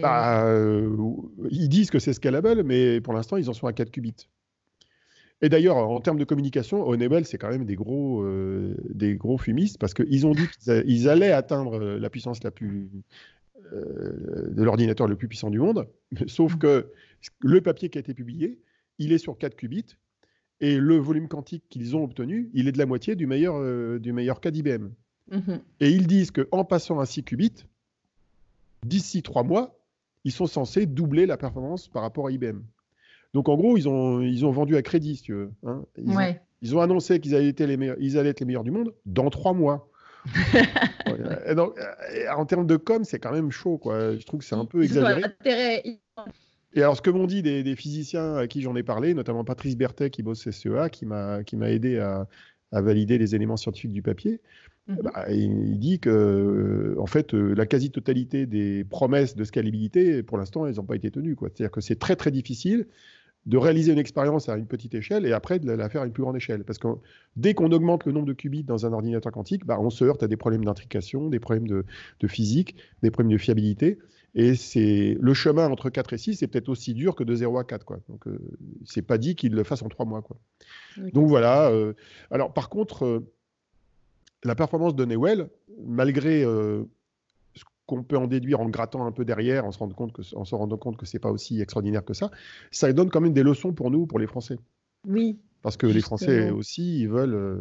Bah, 0.00 0.46
euh, 0.46 0.96
Ils 1.50 1.68
disent 1.68 1.90
que 1.90 1.98
c'est 1.98 2.14
scalable, 2.14 2.62
mais 2.62 3.02
pour 3.02 3.12
l'instant, 3.12 3.36
ils 3.36 3.50
en 3.50 3.52
sont 3.52 3.66
à 3.66 3.74
4 3.74 3.90
qubits. 3.90 4.28
Et 5.42 5.48
d'ailleurs, 5.48 5.76
en 5.76 6.00
termes 6.00 6.18
de 6.18 6.24
communication, 6.24 6.86
Honeywell, 6.86 7.26
c'est 7.26 7.36
quand 7.36 7.50
même 7.50 7.64
des 7.64 7.74
gros, 7.74 8.22
euh, 8.22 8.76
des 8.88 9.16
gros 9.16 9.38
fumistes 9.38 9.76
parce 9.78 9.92
qu'ils 9.92 10.24
ont 10.24 10.34
dit 10.34 10.46
qu'ils 10.60 11.08
allaient 11.08 11.32
atteindre 11.32 11.80
euh, 11.80 11.98
la 11.98 12.08
puissance 12.10 12.44
la 12.44 12.52
plus 12.52 12.88
euh, 13.72 14.48
de 14.50 14.62
l'ordinateur 14.62 15.08
le 15.08 15.16
plus 15.16 15.26
puissant 15.26 15.50
du 15.50 15.58
monde. 15.58 15.88
Sauf 16.28 16.56
que 16.56 16.92
le 17.40 17.60
papier 17.60 17.88
qui 17.88 17.98
a 17.98 18.00
été 18.00 18.14
publié, 18.14 18.60
il 18.98 19.12
est 19.12 19.18
sur 19.18 19.36
4 19.36 19.56
qubits 19.56 19.96
et 20.60 20.78
le 20.78 20.96
volume 20.96 21.26
quantique 21.26 21.64
qu'ils 21.68 21.96
ont 21.96 22.04
obtenu, 22.04 22.48
il 22.54 22.68
est 22.68 22.72
de 22.72 22.78
la 22.78 22.86
moitié 22.86 23.16
du 23.16 23.26
meilleur, 23.26 23.98
du 23.98 24.12
meilleur 24.12 24.40
cas 24.40 24.52
d'IBM. 24.52 24.90
Mm-hmm. 25.32 25.60
Et 25.80 25.90
ils 25.90 26.06
disent 26.06 26.30
qu'en 26.30 26.64
passant 26.64 27.00
à 27.00 27.06
6 27.06 27.24
qubits, 27.24 27.64
d'ici 28.86 29.22
3 29.22 29.42
mois, 29.42 29.76
ils 30.22 30.30
sont 30.30 30.46
censés 30.46 30.86
doubler 30.86 31.26
la 31.26 31.36
performance 31.36 31.88
par 31.88 32.02
rapport 32.02 32.28
à 32.28 32.30
IBM. 32.30 32.60
Donc 33.34 33.48
en 33.48 33.56
gros, 33.56 33.76
ils 33.76 33.88
ont, 33.88 34.20
ils 34.20 34.44
ont 34.44 34.50
vendu 34.50 34.76
à 34.76 34.82
crédit, 34.82 35.16
si 35.16 35.22
tu 35.22 35.32
veux. 35.32 35.50
Hein. 35.64 35.84
Ils, 36.60 36.76
ont, 36.76 36.80
annoncé 36.80 37.18
qu'ils 37.18 37.34
allaient, 37.34 37.48
être 37.48 37.60
les 37.60 37.76
meilleurs, 37.76 37.96
ils 37.98 38.18
allaient 38.18 38.30
être 38.30 38.40
les 38.40 38.46
meilleurs 38.46 38.64
du 38.64 38.70
monde 38.70 38.94
dans 39.06 39.30
trois 39.30 39.52
mois. 39.52 39.88
donc, 41.56 41.76
en 42.36 42.46
termes 42.46 42.66
de 42.66 42.76
com, 42.76 43.04
c'est 43.04 43.18
quand 43.18 43.32
même 43.32 43.50
chaud. 43.50 43.78
Quoi. 43.78 44.16
Je 44.16 44.24
trouve 44.24 44.40
que 44.40 44.46
c'est 44.46 44.54
un 44.54 44.66
peu 44.66 44.82
exagéré. 44.82 45.22
Et 46.74 46.80
alors, 46.82 46.96
ce 46.96 47.02
que 47.02 47.10
m'ont 47.10 47.26
dit 47.26 47.42
des, 47.42 47.76
physiciens 47.76 48.36
à 48.36 48.46
qui 48.46 48.62
j'en 48.62 48.76
ai 48.76 48.82
parlé, 48.82 49.14
notamment 49.14 49.44
Patrice 49.44 49.76
Berthet 49.76 50.10
qui 50.10 50.22
bosse 50.22 50.50
CEA, 50.50 50.88
qui 50.88 51.06
m'a 51.06 51.42
aidé 51.70 51.98
à, 51.98 52.26
à, 52.70 52.80
valider 52.80 53.18
les 53.18 53.34
éléments 53.34 53.58
scientifiques 53.58 53.92
du 53.92 54.02
papier, 54.02 54.40
mhm. 54.86 54.98
bah, 55.02 55.26
il, 55.30 55.78
dit 55.78 56.00
que, 56.00 56.96
en 56.98 57.06
fait, 57.06 57.34
euh, 57.34 57.54
la 57.54 57.66
quasi-totalité 57.66 58.46
des 58.46 58.84
promesses 58.84 59.36
de 59.36 59.44
scalabilité, 59.44 60.22
pour 60.22 60.38
l'instant, 60.38 60.66
elles 60.66 60.76
n'ont 60.76 60.84
pas 60.84 60.96
été 60.96 61.10
tenues. 61.10 61.36
C'est-à-dire 61.38 61.70
que 61.70 61.82
c'est 61.82 61.98
très, 61.98 62.16
très 62.16 62.30
difficile 62.30 62.86
de 63.46 63.58
réaliser 63.58 63.92
une 63.92 63.98
expérience 63.98 64.48
à 64.48 64.56
une 64.56 64.66
petite 64.66 64.94
échelle 64.94 65.26
et 65.26 65.32
après 65.32 65.58
de 65.58 65.70
la 65.70 65.88
faire 65.88 66.02
à 66.02 66.06
une 66.06 66.12
plus 66.12 66.22
grande 66.22 66.36
échelle. 66.36 66.64
Parce 66.64 66.78
que 66.78 66.88
dès 67.36 67.54
qu'on 67.54 67.72
augmente 67.72 68.04
le 68.04 68.12
nombre 68.12 68.26
de 68.26 68.32
qubits 68.32 68.62
dans 68.62 68.86
un 68.86 68.92
ordinateur 68.92 69.32
quantique, 69.32 69.66
bah, 69.66 69.78
on 69.80 69.90
se 69.90 70.04
heurte 70.04 70.22
à 70.22 70.28
des 70.28 70.36
problèmes 70.36 70.64
d'intrication, 70.64 71.28
des 71.28 71.40
problèmes 71.40 71.66
de, 71.66 71.84
physique, 72.26 72.76
des 73.02 73.10
problèmes 73.10 73.32
de 73.32 73.38
fiabilité. 73.38 73.98
Et 74.34 74.54
c'est 74.54 75.16
le 75.20 75.34
chemin 75.34 75.68
entre 75.68 75.90
4 75.90 76.14
et 76.14 76.18
6 76.18 76.36
c'est 76.36 76.46
peut-être 76.46 76.70
aussi 76.70 76.94
dur 76.94 77.14
que 77.14 77.24
de 77.24 77.34
0 77.34 77.58
à 77.58 77.64
4. 77.64 77.84
Quoi. 77.84 77.98
Donc, 78.08 78.26
euh, 78.26 78.38
c'est 78.86 79.02
pas 79.02 79.18
dit 79.18 79.34
qu'il 79.34 79.52
le 79.52 79.64
fasse 79.64 79.82
en 79.82 79.88
3 79.88 80.06
mois. 80.06 80.22
Quoi. 80.22 80.38
Donc 81.12 81.28
voilà. 81.28 81.70
Euh, 81.70 81.92
alors, 82.30 82.54
par 82.54 82.70
contre, 82.70 83.04
euh, 83.04 83.32
la 84.44 84.54
performance 84.54 84.94
de 84.94 85.04
Newell, 85.04 85.48
malgré 85.84 86.44
qu'on 87.92 88.02
peut 88.02 88.16
en 88.16 88.26
déduire 88.26 88.60
en 88.60 88.68
grattant 88.68 89.06
un 89.06 89.12
peu 89.12 89.24
derrière, 89.24 89.64
en 89.66 89.72
se 89.72 89.78
rendant 89.78 89.94
compte 89.94 90.12
que, 90.12 90.22
en 90.34 90.44
se 90.44 90.54
rendant 90.54 90.78
compte 90.78 90.96
que 90.96 91.06
c'est 91.06 91.18
pas 91.18 91.30
aussi 91.30 91.60
extraordinaire 91.60 92.04
que 92.04 92.14
ça, 92.14 92.30
ça 92.70 92.92
donne 92.92 93.10
quand 93.10 93.20
même 93.20 93.32
des 93.32 93.42
leçons 93.42 93.72
pour 93.72 93.90
nous, 93.90 94.06
pour 94.06 94.18
les 94.18 94.26
Français. 94.26 94.58
Oui. 95.06 95.38
Parce 95.62 95.76
que 95.76 95.86
les 95.86 96.00
Français 96.00 96.50
aussi, 96.50 97.00
ils 97.00 97.08
veulent. 97.08 97.34
Euh, 97.34 97.56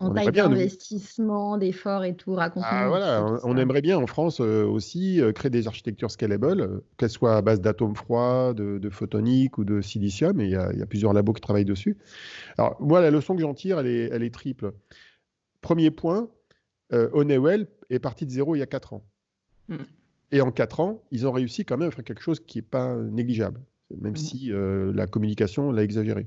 en 0.00 0.12
taille 0.12 0.32
d'investissement, 0.32 1.56
d'efforts 1.58 2.02
et 2.02 2.16
tout, 2.16 2.34
raconte 2.34 2.64
ah, 2.66 2.88
voilà, 2.88 3.38
on, 3.44 3.56
aimerait 3.56 3.82
bien 3.82 3.96
en 3.98 4.08
France 4.08 4.40
euh, 4.40 4.64
aussi 4.64 5.20
euh, 5.20 5.30
créer 5.30 5.48
des 5.48 5.68
architectures 5.68 6.10
scalable, 6.10 6.82
qu'elles 6.96 7.08
soient 7.08 7.36
à 7.36 7.42
base 7.42 7.60
d'atomes 7.60 7.94
froids, 7.94 8.52
de, 8.52 8.90
photoniques 8.90 9.58
ou 9.58 9.64
de 9.64 9.80
silicium, 9.80 10.40
et 10.40 10.46
il 10.46 10.50
y, 10.50 10.56
a 10.56 10.86
plusieurs 10.86 11.12
labos 11.12 11.34
qui 11.34 11.40
travaillent 11.40 11.64
dessus. 11.64 11.96
Alors, 12.58 12.76
moi, 12.80 13.00
la 13.00 13.12
leçon 13.12 13.36
que 13.36 13.42
j'en 13.42 13.54
tire, 13.54 13.78
elle 13.78 13.86
est, 13.86 14.10
elle 14.12 14.24
est 14.24 14.34
triple. 14.34 14.72
Premier 15.60 15.92
point, 15.92 16.28
Honeywell 16.90 17.68
est 17.88 18.00
parti 18.00 18.26
de 18.26 18.32
zéro 18.32 18.56
il 18.56 18.58
y 18.58 18.62
a 18.62 18.66
4 18.66 18.94
ans. 18.94 19.04
Et 20.30 20.40
en 20.40 20.50
4 20.50 20.80
ans, 20.80 21.02
ils 21.10 21.26
ont 21.26 21.32
réussi 21.32 21.64
quand 21.64 21.76
même 21.76 21.88
à 21.88 21.90
faire 21.90 22.04
quelque 22.04 22.22
chose 22.22 22.40
qui 22.40 22.58
n'est 22.58 22.62
pas 22.62 22.96
négligeable, 22.96 23.60
même 24.00 24.12
mm. 24.12 24.16
si 24.16 24.52
euh, 24.52 24.92
la 24.94 25.06
communication 25.06 25.70
l'a 25.70 25.82
exagéré. 25.82 26.26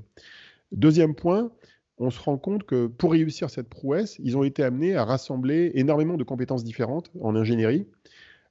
Deuxième 0.72 1.14
point, 1.14 1.50
on 1.98 2.10
se 2.10 2.20
rend 2.20 2.38
compte 2.38 2.64
que 2.64 2.86
pour 2.86 3.12
réussir 3.12 3.50
cette 3.50 3.68
prouesse, 3.68 4.16
ils 4.22 4.36
ont 4.36 4.44
été 4.44 4.62
amenés 4.62 4.94
à 4.94 5.04
rassembler 5.04 5.72
énormément 5.74 6.16
de 6.16 6.24
compétences 6.24 6.64
différentes 6.64 7.10
en 7.20 7.34
ingénierie. 7.34 7.86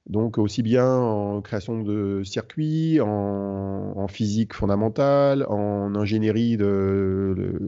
Donc 0.06 0.38
aussi 0.38 0.62
bien 0.62 0.88
en 0.88 1.42
création 1.42 1.82
de 1.82 2.22
circuits, 2.22 3.00
en, 3.00 4.06
physique 4.08 4.54
fondamentale, 4.54 5.44
en 5.48 5.96
ingénierie 5.96 6.56
de, 6.56 7.58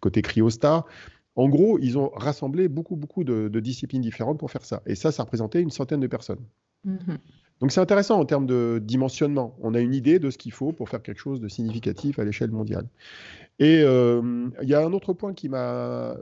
côté 0.00 0.20
cryostat. 0.20 0.84
En 1.36 1.48
gros, 1.48 1.78
ils 1.78 1.98
ont 1.98 2.10
rassemblé 2.14 2.68
beaucoup, 2.68 2.96
beaucoup 2.96 3.24
de, 3.24 3.48
disciplines 3.60 4.02
différentes 4.02 4.38
pour 4.38 4.50
faire 4.50 4.64
ça. 4.64 4.82
Et 4.86 4.94
ça, 4.94 5.12
ça 5.12 5.22
représentait 5.24 5.60
une 5.60 5.70
centaine 5.70 6.00
de 6.00 6.06
personnes. 6.06 6.44
Mm-hmm. 6.86 7.18
Donc 7.60 7.72
c'est 7.72 7.80
intéressant 7.80 8.18
en 8.18 8.24
termes 8.24 8.46
de 8.46 8.80
dimensionnement. 8.82 9.56
On 9.60 9.74
a 9.74 9.80
une 9.80 9.94
idée 9.94 10.18
de 10.18 10.30
ce 10.30 10.38
qu'il 10.38 10.52
faut 10.52 10.72
pour 10.72 10.88
faire 10.88 11.02
quelque 11.02 11.18
chose 11.18 11.40
de 11.40 11.48
significatif 11.48 12.18
à 12.18 12.24
l'échelle 12.24 12.50
mondiale. 12.50 12.86
Et 13.58 13.82
euh, 13.82 14.48
il 14.62 14.68
y 14.68 14.74
a 14.74 14.84
un 14.84 14.92
autre 14.92 15.12
point 15.12 15.32
qui 15.32 15.48
m'a 15.48 16.16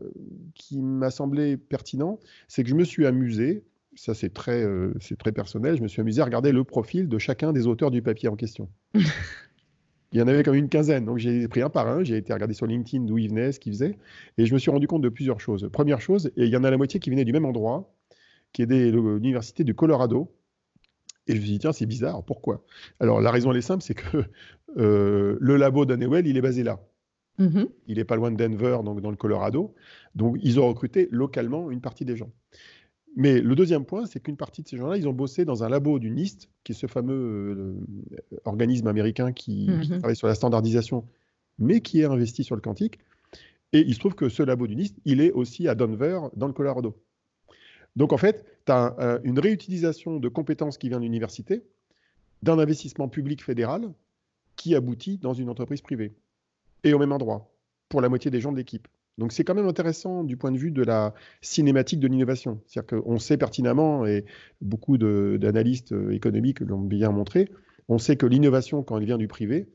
semblé 1.10 1.56
pertinent, 1.56 2.18
c'est 2.48 2.62
que 2.62 2.68
je 2.68 2.74
me 2.74 2.84
suis 2.84 3.06
amusé, 3.06 3.64
ça 3.94 4.12
c'est 4.14 4.32
très, 4.32 4.62
euh, 4.62 4.92
très 5.18 5.32
personnel, 5.32 5.76
je 5.76 5.82
me 5.82 5.88
suis 5.88 6.00
amusé 6.00 6.20
à 6.20 6.26
regarder 6.26 6.52
le 6.52 6.64
profil 6.64 7.08
de 7.08 7.18
chacun 7.18 7.52
des 7.52 7.66
auteurs 7.66 7.90
du 7.90 8.02
papier 8.02 8.28
en 8.28 8.36
question. 8.36 8.68
il 10.12 10.18
y 10.18 10.22
en 10.22 10.28
avait 10.28 10.42
comme 10.42 10.54
une 10.54 10.68
quinzaine, 10.68 11.04
donc 11.04 11.18
j'ai 11.18 11.48
pris 11.48 11.62
un 11.62 11.70
par 11.70 11.88
un, 11.88 12.04
j'ai 12.04 12.16
été 12.16 12.32
regarder 12.32 12.54
sur 12.54 12.66
LinkedIn 12.66 13.04
d'où 13.04 13.18
ils 13.18 13.28
venaient, 13.28 13.52
ce 13.52 13.60
qu'ils 13.60 13.72
faisaient, 13.72 13.96
et 14.38 14.46
je 14.46 14.54
me 14.54 14.58
suis 14.58 14.70
rendu 14.70 14.86
compte 14.86 15.02
de 15.02 15.08
plusieurs 15.08 15.40
choses. 15.40 15.68
Première 15.72 16.00
chose, 16.00 16.30
et 16.36 16.44
il 16.44 16.50
y 16.50 16.56
en 16.56 16.64
a 16.64 16.70
la 16.70 16.76
moitié 16.76 17.00
qui 17.00 17.10
venaient 17.10 17.24
du 17.24 17.32
même 17.32 17.44
endroit, 17.44 17.94
qui 18.52 18.62
est 18.62 18.66
l'université 18.66 19.64
du 19.64 19.74
Colorado, 19.74 20.34
et 21.26 21.32
je 21.32 21.36
me 21.36 21.42
suis 21.42 21.52
dit, 21.52 21.58
tiens, 21.60 21.72
c'est 21.72 21.86
bizarre, 21.86 22.24
pourquoi? 22.24 22.64
Alors 23.00 23.20
la 23.20 23.30
raison 23.30 23.52
elle 23.52 23.58
est 23.58 23.62
simple, 23.62 23.82
c'est 23.82 23.94
que 23.94 24.24
euh, 24.76 25.36
le 25.40 25.56
labo 25.56 25.86
d'Honeywell, 25.86 26.26
il 26.26 26.36
est 26.36 26.42
basé 26.42 26.62
là. 26.62 26.80
Mm-hmm. 27.38 27.68
Il 27.86 27.96
n'est 27.96 28.04
pas 28.04 28.16
loin 28.16 28.30
de 28.30 28.36
Denver, 28.36 28.78
donc 28.84 29.00
dans 29.00 29.10
le 29.10 29.16
Colorado. 29.16 29.74
Donc, 30.14 30.36
ils 30.42 30.60
ont 30.60 30.68
recruté 30.68 31.08
localement 31.10 31.70
une 31.70 31.80
partie 31.80 32.04
des 32.04 32.16
gens. 32.16 32.30
Mais 33.14 33.40
le 33.40 33.54
deuxième 33.54 33.84
point, 33.84 34.06
c'est 34.06 34.20
qu'une 34.20 34.36
partie 34.36 34.62
de 34.62 34.68
ces 34.68 34.76
gens-là, 34.76 34.96
ils 34.96 35.06
ont 35.06 35.12
bossé 35.12 35.44
dans 35.44 35.64
un 35.64 35.68
labo 35.68 35.98
du 35.98 36.10
NIST, 36.10 36.48
qui 36.64 36.72
est 36.72 36.74
ce 36.74 36.86
fameux 36.86 37.14
euh, 37.14 37.74
organisme 38.44 38.86
américain 38.86 39.32
qui, 39.32 39.68
mm-hmm. 39.68 39.98
travaille 39.98 40.16
sur 40.16 40.28
la 40.28 40.34
standardisation, 40.34 41.06
mais 41.58 41.80
qui 41.80 42.00
est 42.00 42.04
investi 42.04 42.42
sur 42.42 42.54
le 42.54 42.62
quantique. 42.62 42.98
Et 43.74 43.80
il 43.80 43.94
se 43.94 43.98
trouve 43.98 44.14
que 44.14 44.28
ce 44.28 44.42
labo 44.42 44.66
du 44.66 44.76
NIST, 44.76 44.96
il 45.04 45.20
est 45.20 45.30
aussi 45.30 45.68
à 45.68 45.74
Denver, 45.74 46.20
dans 46.36 46.46
le 46.46 46.52
Colorado. 46.52 46.96
Donc, 47.96 48.12
en 48.12 48.16
fait, 48.16 48.46
tu 48.64 48.72
as 48.72 49.20
une 49.24 49.38
réutilisation 49.38 50.18
de 50.18 50.28
compétences 50.28 50.78
qui 50.78 50.88
vient 50.88 50.98
de 50.98 51.04
l'université, 51.04 51.62
d'un 52.42 52.58
investissement 52.58 53.08
public 53.08 53.42
fédéral 53.44 53.92
qui 54.56 54.74
aboutit 54.74 55.18
dans 55.18 55.34
une 55.34 55.48
entreprise 55.48 55.82
privée 55.82 56.14
et 56.84 56.94
au 56.94 56.98
même 56.98 57.12
endroit 57.12 57.52
pour 57.88 58.00
la 58.00 58.08
moitié 58.08 58.30
des 58.30 58.40
gens 58.40 58.52
de 58.52 58.56
l'équipe. 58.56 58.88
Donc 59.18 59.32
c'est 59.32 59.44
quand 59.44 59.54
même 59.54 59.68
intéressant 59.68 60.24
du 60.24 60.36
point 60.36 60.52
de 60.52 60.58
vue 60.58 60.70
de 60.70 60.82
la 60.82 61.14
cinématique 61.40 62.00
de 62.00 62.08
l'innovation. 62.08 62.60
C'est-à-dire 62.66 63.00
qu'on 63.00 63.18
sait 63.18 63.36
pertinemment, 63.36 64.06
et 64.06 64.24
beaucoup 64.60 64.96
d'analystes 64.98 65.92
euh, 65.92 66.10
économiques 66.10 66.60
l'ont 66.60 66.80
bien 66.80 67.10
montré, 67.10 67.48
on 67.88 67.98
sait 67.98 68.16
que 68.16 68.26
l'innovation, 68.26 68.82
quand 68.82 68.98
elle 68.98 69.04
vient 69.04 69.18
du 69.18 69.28
privé, 69.28 69.68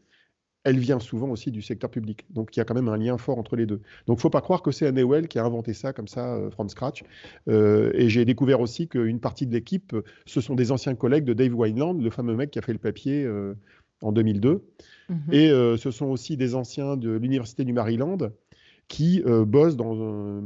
elle 0.64 0.80
vient 0.80 1.00
souvent 1.00 1.30
aussi 1.30 1.52
du 1.52 1.62
secteur 1.62 1.90
public. 1.90 2.26
Donc 2.32 2.56
il 2.56 2.60
y 2.60 2.62
a 2.62 2.66
quand 2.66 2.74
même 2.74 2.90
un 2.90 2.98
lien 2.98 3.18
fort 3.18 3.38
entre 3.38 3.56
les 3.56 3.66
deux. 3.66 3.80
Donc 4.08 4.18
il 4.18 4.20
ne 4.20 4.22
faut 4.22 4.30
pas 4.30 4.42
croire 4.42 4.62
que 4.62 4.72
c'est 4.72 4.88
Honeywell 4.88 5.28
qui 5.28 5.40
a 5.40 5.46
inventé 5.46 5.74
ça 5.74 5.94
comme 5.94 6.08
ça, 6.08 6.36
euh, 6.36 6.50
from 6.50 6.68
scratch. 6.68 7.04
Euh, 7.48 7.92
et 7.94 8.10
j'ai 8.10 8.26
découvert 8.26 8.60
aussi 8.60 8.88
qu'une 8.88 9.20
partie 9.20 9.46
de 9.46 9.54
l'équipe, 9.54 9.96
ce 10.26 10.42
sont 10.42 10.56
des 10.56 10.72
anciens 10.72 10.96
collègues 10.96 11.26
de 11.26 11.34
Dave 11.34 11.54
Wineland, 11.54 11.94
le 11.94 12.10
fameux 12.10 12.36
mec 12.36 12.52
qui 12.52 12.60
a 12.60 12.64
fait 12.64 12.74
le 12.74 12.80
papier 12.80 13.30
en 14.02 14.12
2002. 14.12 14.66
Mhm. 15.10 15.18
Et 15.32 15.50
ce 15.78 15.92
sont 15.92 16.08
aussi 16.08 16.38
des 16.38 16.56
anciens 16.56 16.98
de 16.98 17.12
l'Université 17.12 17.64
du 17.64 17.72
Maryland 17.72 18.18
qui 18.88 19.22
euh, 19.26 19.46
bossent 19.46 19.76
dans 19.76 20.42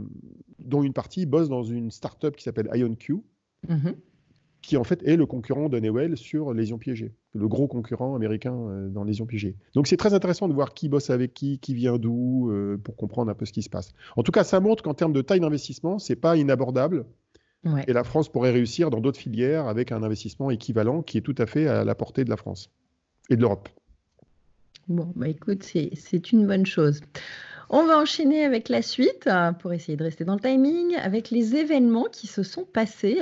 dont 0.60 0.84
une 0.84 0.94
partie 0.94 1.26
bosse 1.26 1.50
dans 1.50 1.64
une 1.64 1.92
start-up 1.92 2.36
qui 2.36 2.44
s'appelle 2.44 2.70
IonQ, 2.74 3.18
mhm. 3.68 3.96
qui 4.62 4.78
en 4.78 4.84
fait 4.84 5.02
est 5.04 5.16
le 5.16 5.26
concurrent 5.26 5.70
de 5.70 5.80
Newell 5.80 6.18
sur 6.18 6.54
les 6.54 6.70
ions 6.70 6.78
piégés, 6.78 7.14
le 7.34 7.48
gros 7.48 7.68
concurrent 7.68 8.16
américain 8.16 8.56
euh, 8.56 8.90
dans 8.90 9.04
les 9.04 9.20
ions 9.20 9.26
piégés. 9.26 9.56
Donc 9.76 9.88
c'est 9.88 9.98
très 9.98 10.14
intéressant 10.14 10.48
de 10.48 10.54
voir 10.54 10.74
qui 10.74 10.90
bosse 10.90 11.10
avec 11.10 11.34
qui, 11.34 11.60
qui 11.60 11.74
vient 11.74 11.98
d'où, 11.98 12.52
pour 12.84 12.96
comprendre 12.96 13.32
un 13.32 13.36
peu 13.36 13.46
ce 13.46 13.54
qui 13.54 13.64
se 13.64 13.70
passe. 13.70 13.94
En 14.16 14.24
tout 14.24 14.32
cas, 14.32 14.44
ça 14.44 14.60
montre 14.60 14.84
qu'en 14.84 14.94
termes 14.94 15.14
de 15.14 15.22
taille 15.22 15.40
d'investissement, 15.40 16.00
c'est 16.00 16.16
pas 16.16 16.38
inabordable. 16.38 17.06
Et 17.88 17.94
la 17.94 18.04
France 18.04 18.28
pourrait 18.28 18.52
réussir 18.52 18.90
dans 18.90 19.02
d'autres 19.02 19.20
filières 19.20 19.68
avec 19.68 19.92
un 19.92 20.02
investissement 20.02 20.50
équivalent 20.50 21.04
qui 21.04 21.20
est 21.20 21.22
tout 21.22 21.36
à 21.38 21.46
fait 21.46 21.68
à 21.68 21.84
la 21.84 21.94
portée 21.94 22.24
de 22.24 22.30
la 22.32 22.38
France 22.38 22.72
et 23.30 23.36
de 23.36 23.42
l'Europe. 23.42 23.70
Bon, 24.88 25.14
bah 25.16 25.28
écoute, 25.28 25.64
c'est 25.64 26.32
une 26.32 26.48
bonne 26.48 26.66
chose. 26.66 27.02
On 27.74 27.86
va 27.86 27.98
enchaîner 27.98 28.44
avec 28.44 28.68
la 28.68 28.82
suite 28.82 29.28
euh, 29.28 29.54
pour 29.54 29.72
essayer 29.72 29.96
de 29.96 30.04
rester 30.04 30.26
dans 30.26 30.34
le 30.34 30.42
timing, 30.42 30.98
avec 30.98 31.30
les 31.30 31.56
événements 31.56 32.08
qui 32.12 32.28
se 32.28 32.44
sont 32.44 32.66
passés. 32.66 33.22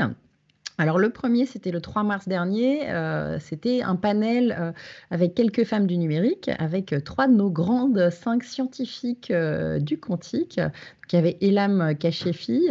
Alors 0.79 0.97
le 0.97 1.11
premier, 1.11 1.45
c'était 1.45 1.69
le 1.69 1.81
3 1.81 2.01
mars 2.01 2.27
dernier. 2.27 2.89
Euh, 2.89 3.37
c'était 3.39 3.83
un 3.83 3.95
panel 3.95 4.57
euh, 4.59 4.71
avec 5.11 5.35
quelques 5.35 5.65
femmes 5.65 5.85
du 5.85 5.99
numérique, 5.99 6.49
avec 6.57 6.95
trois 7.05 7.27
de 7.27 7.33
nos 7.33 7.51
grandes 7.51 8.09
cinq 8.09 8.43
scientifiques 8.43 9.31
du 9.81 9.99
quantique. 9.99 10.59
il 11.11 11.15
y 11.15 11.19
avait 11.19 11.37
Elam 11.41 11.95
Kachefi, 11.95 12.69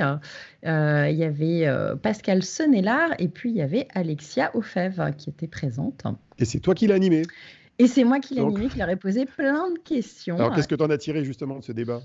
il 0.64 1.16
y 1.16 1.24
avait 1.24 1.70
Pascal 2.02 2.42
Senelard 2.42 3.10
et 3.20 3.28
puis 3.28 3.50
il 3.50 3.56
y 3.56 3.62
avait 3.62 3.86
Alexia 3.94 4.50
Ofev 4.56 5.12
qui 5.16 5.30
était 5.30 5.46
présente. 5.46 6.02
Et 6.40 6.44
c'est 6.44 6.58
toi 6.58 6.74
qui 6.74 6.88
l'as 6.88 6.96
animé? 6.96 7.22
Et 7.78 7.86
c'est 7.86 8.04
moi 8.04 8.20
qui 8.20 8.34
l'ai 8.34 8.40
animé, 8.40 8.68
qui 8.68 8.78
leur 8.78 8.88
ai 8.88 8.96
posé 8.96 9.26
plein 9.26 9.70
de 9.70 9.78
questions. 9.78 10.36
Alors, 10.36 10.54
qu'est-ce 10.54 10.68
que 10.68 10.74
tu 10.74 10.82
en 10.82 10.90
as 10.90 10.98
tiré 10.98 11.24
justement 11.24 11.58
de 11.58 11.64
ce 11.64 11.72
débat? 11.72 12.00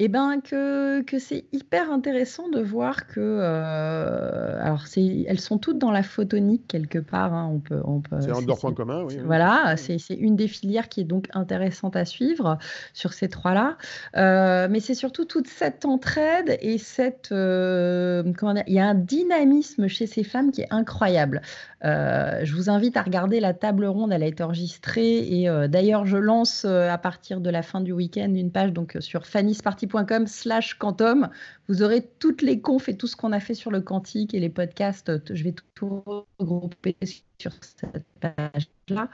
Eh 0.00 0.06
ben 0.06 0.40
que, 0.40 1.02
que 1.02 1.18
c'est 1.18 1.46
hyper 1.50 1.90
intéressant 1.90 2.48
de 2.48 2.60
voir 2.60 3.08
que 3.08 3.18
euh, 3.18 4.56
alors 4.62 4.86
c'est 4.86 5.24
elles 5.26 5.40
sont 5.40 5.58
toutes 5.58 5.78
dans 5.78 5.90
la 5.90 6.04
photonique 6.04 6.68
quelque 6.68 7.00
part 7.00 7.34
hein, 7.34 7.50
on 7.52 7.58
peut 7.58 7.80
on 7.82 8.00
peut 8.00 8.20
c'est 8.20 8.30
un 8.30 8.54
point 8.54 8.72
commun 8.72 9.02
oui 9.02 9.18
voilà 9.24 9.74
c'est 9.76 9.98
une 10.10 10.36
des 10.36 10.46
filières 10.46 10.88
qui 10.88 11.00
est 11.00 11.04
donc 11.04 11.26
intéressante 11.34 11.96
à 11.96 12.04
suivre 12.04 12.58
sur 12.92 13.12
ces 13.12 13.28
trois 13.28 13.54
là 13.54 13.76
euh, 14.16 14.68
mais 14.70 14.78
c'est 14.78 14.94
surtout 14.94 15.24
toute 15.24 15.48
cette 15.48 15.84
entraide 15.84 16.58
et 16.60 16.78
cette 16.78 17.32
euh, 17.32 18.22
comment 18.38 18.54
dire, 18.54 18.64
il 18.68 18.74
y 18.74 18.78
a 18.78 18.86
un 18.86 18.94
dynamisme 18.94 19.88
chez 19.88 20.06
ces 20.06 20.22
femmes 20.22 20.52
qui 20.52 20.60
est 20.60 20.72
incroyable 20.72 21.42
je 21.82 22.54
vous 22.54 22.70
invite 22.70 22.96
à 22.96 23.02
regarder 23.02 23.40
la 23.40 23.54
table 23.54 23.86
ronde 23.86 24.12
elle 24.12 24.22
a 24.22 24.26
été 24.26 24.42
enregistrée 24.42 25.18
et 25.18 25.48
d'ailleurs 25.68 26.06
je 26.06 26.16
lance 26.16 26.64
à 26.64 26.98
partir 26.98 27.40
de 27.40 27.50
la 27.50 27.62
fin 27.62 27.80
du 27.80 27.92
week-end 27.92 28.32
une 28.34 28.50
page 28.50 28.72
donc 28.72 28.96
sur 29.00 29.26
Fanny's 29.26 29.62
Party 29.62 29.88
slash 30.26 30.74
quantum. 30.74 31.28
Vous 31.68 31.82
aurez 31.82 32.02
toutes 32.18 32.42
les 32.42 32.60
confs 32.60 32.88
et 32.88 32.96
tout 32.96 33.06
ce 33.06 33.16
qu'on 33.16 33.32
a 33.32 33.40
fait 33.40 33.54
sur 33.54 33.70
le 33.70 33.80
quantique 33.80 34.34
et 34.34 34.40
les 34.40 34.48
podcasts. 34.48 35.34
Je 35.34 35.44
vais 35.44 35.54
tout 35.74 36.02
regrouper 36.38 36.96
sur 37.40 37.52
cette 37.60 38.04
page-là. 38.20 39.08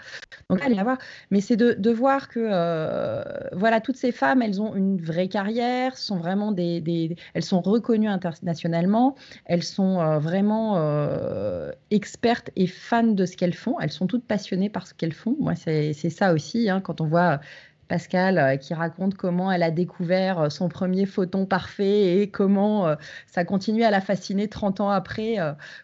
Donc, 0.48 0.62
allez 0.62 0.74
la 0.74 0.82
voir. 0.82 0.98
Mais 1.30 1.40
c'est 1.40 1.56
de, 1.56 1.90
voir 1.90 2.28
que, 2.28 2.40
euh, 2.40 3.22
voilà, 3.52 3.80
toutes 3.80 3.96
ces 3.96 4.12
femmes, 4.12 4.40
elles 4.40 4.62
ont 4.62 4.74
une 4.74 5.00
vraie 5.00 5.28
carrière, 5.28 5.98
sont 5.98 6.16
vraiment 6.16 6.52
des, 6.52 7.16
elles 7.34 7.44
sont 7.44 7.60
reconnues 7.60 8.08
internationalement, 8.08 9.14
elles 9.44 9.62
sont 9.62 10.00
euh, 10.00 10.18
vraiment 10.18 10.76
euh, 10.78 11.70
expertes 11.90 12.50
et 12.56 12.66
fans 12.66 13.02
de 13.02 13.26
ce 13.26 13.36
qu'elles 13.36 13.54
font. 13.54 13.78
Elles 13.80 13.92
sont 13.92 14.06
toutes 14.06 14.24
passionnées 14.24 14.70
par 14.70 14.86
ce 14.86 14.94
qu'elles 14.94 15.12
font. 15.12 15.36
Moi, 15.38 15.54
c'est 15.54 15.92
ça 15.92 16.32
aussi, 16.32 16.70
hein, 16.70 16.80
quand 16.80 17.00
on 17.00 17.06
voit 17.06 17.40
Pascal, 17.88 18.38
euh, 18.38 18.56
qui 18.56 18.74
raconte 18.74 19.14
comment 19.14 19.52
elle 19.52 19.62
a 19.62 19.70
découvert 19.70 20.40
euh, 20.40 20.48
son 20.48 20.68
premier 20.68 21.06
photon 21.06 21.46
parfait 21.46 22.18
et 22.18 22.30
comment 22.30 22.86
euh, 22.86 22.94
ça 23.26 23.44
continue 23.44 23.84
à 23.84 23.90
la 23.90 24.00
fasciner 24.00 24.48
30 24.48 24.80
ans 24.80 24.90
après. 24.90 25.36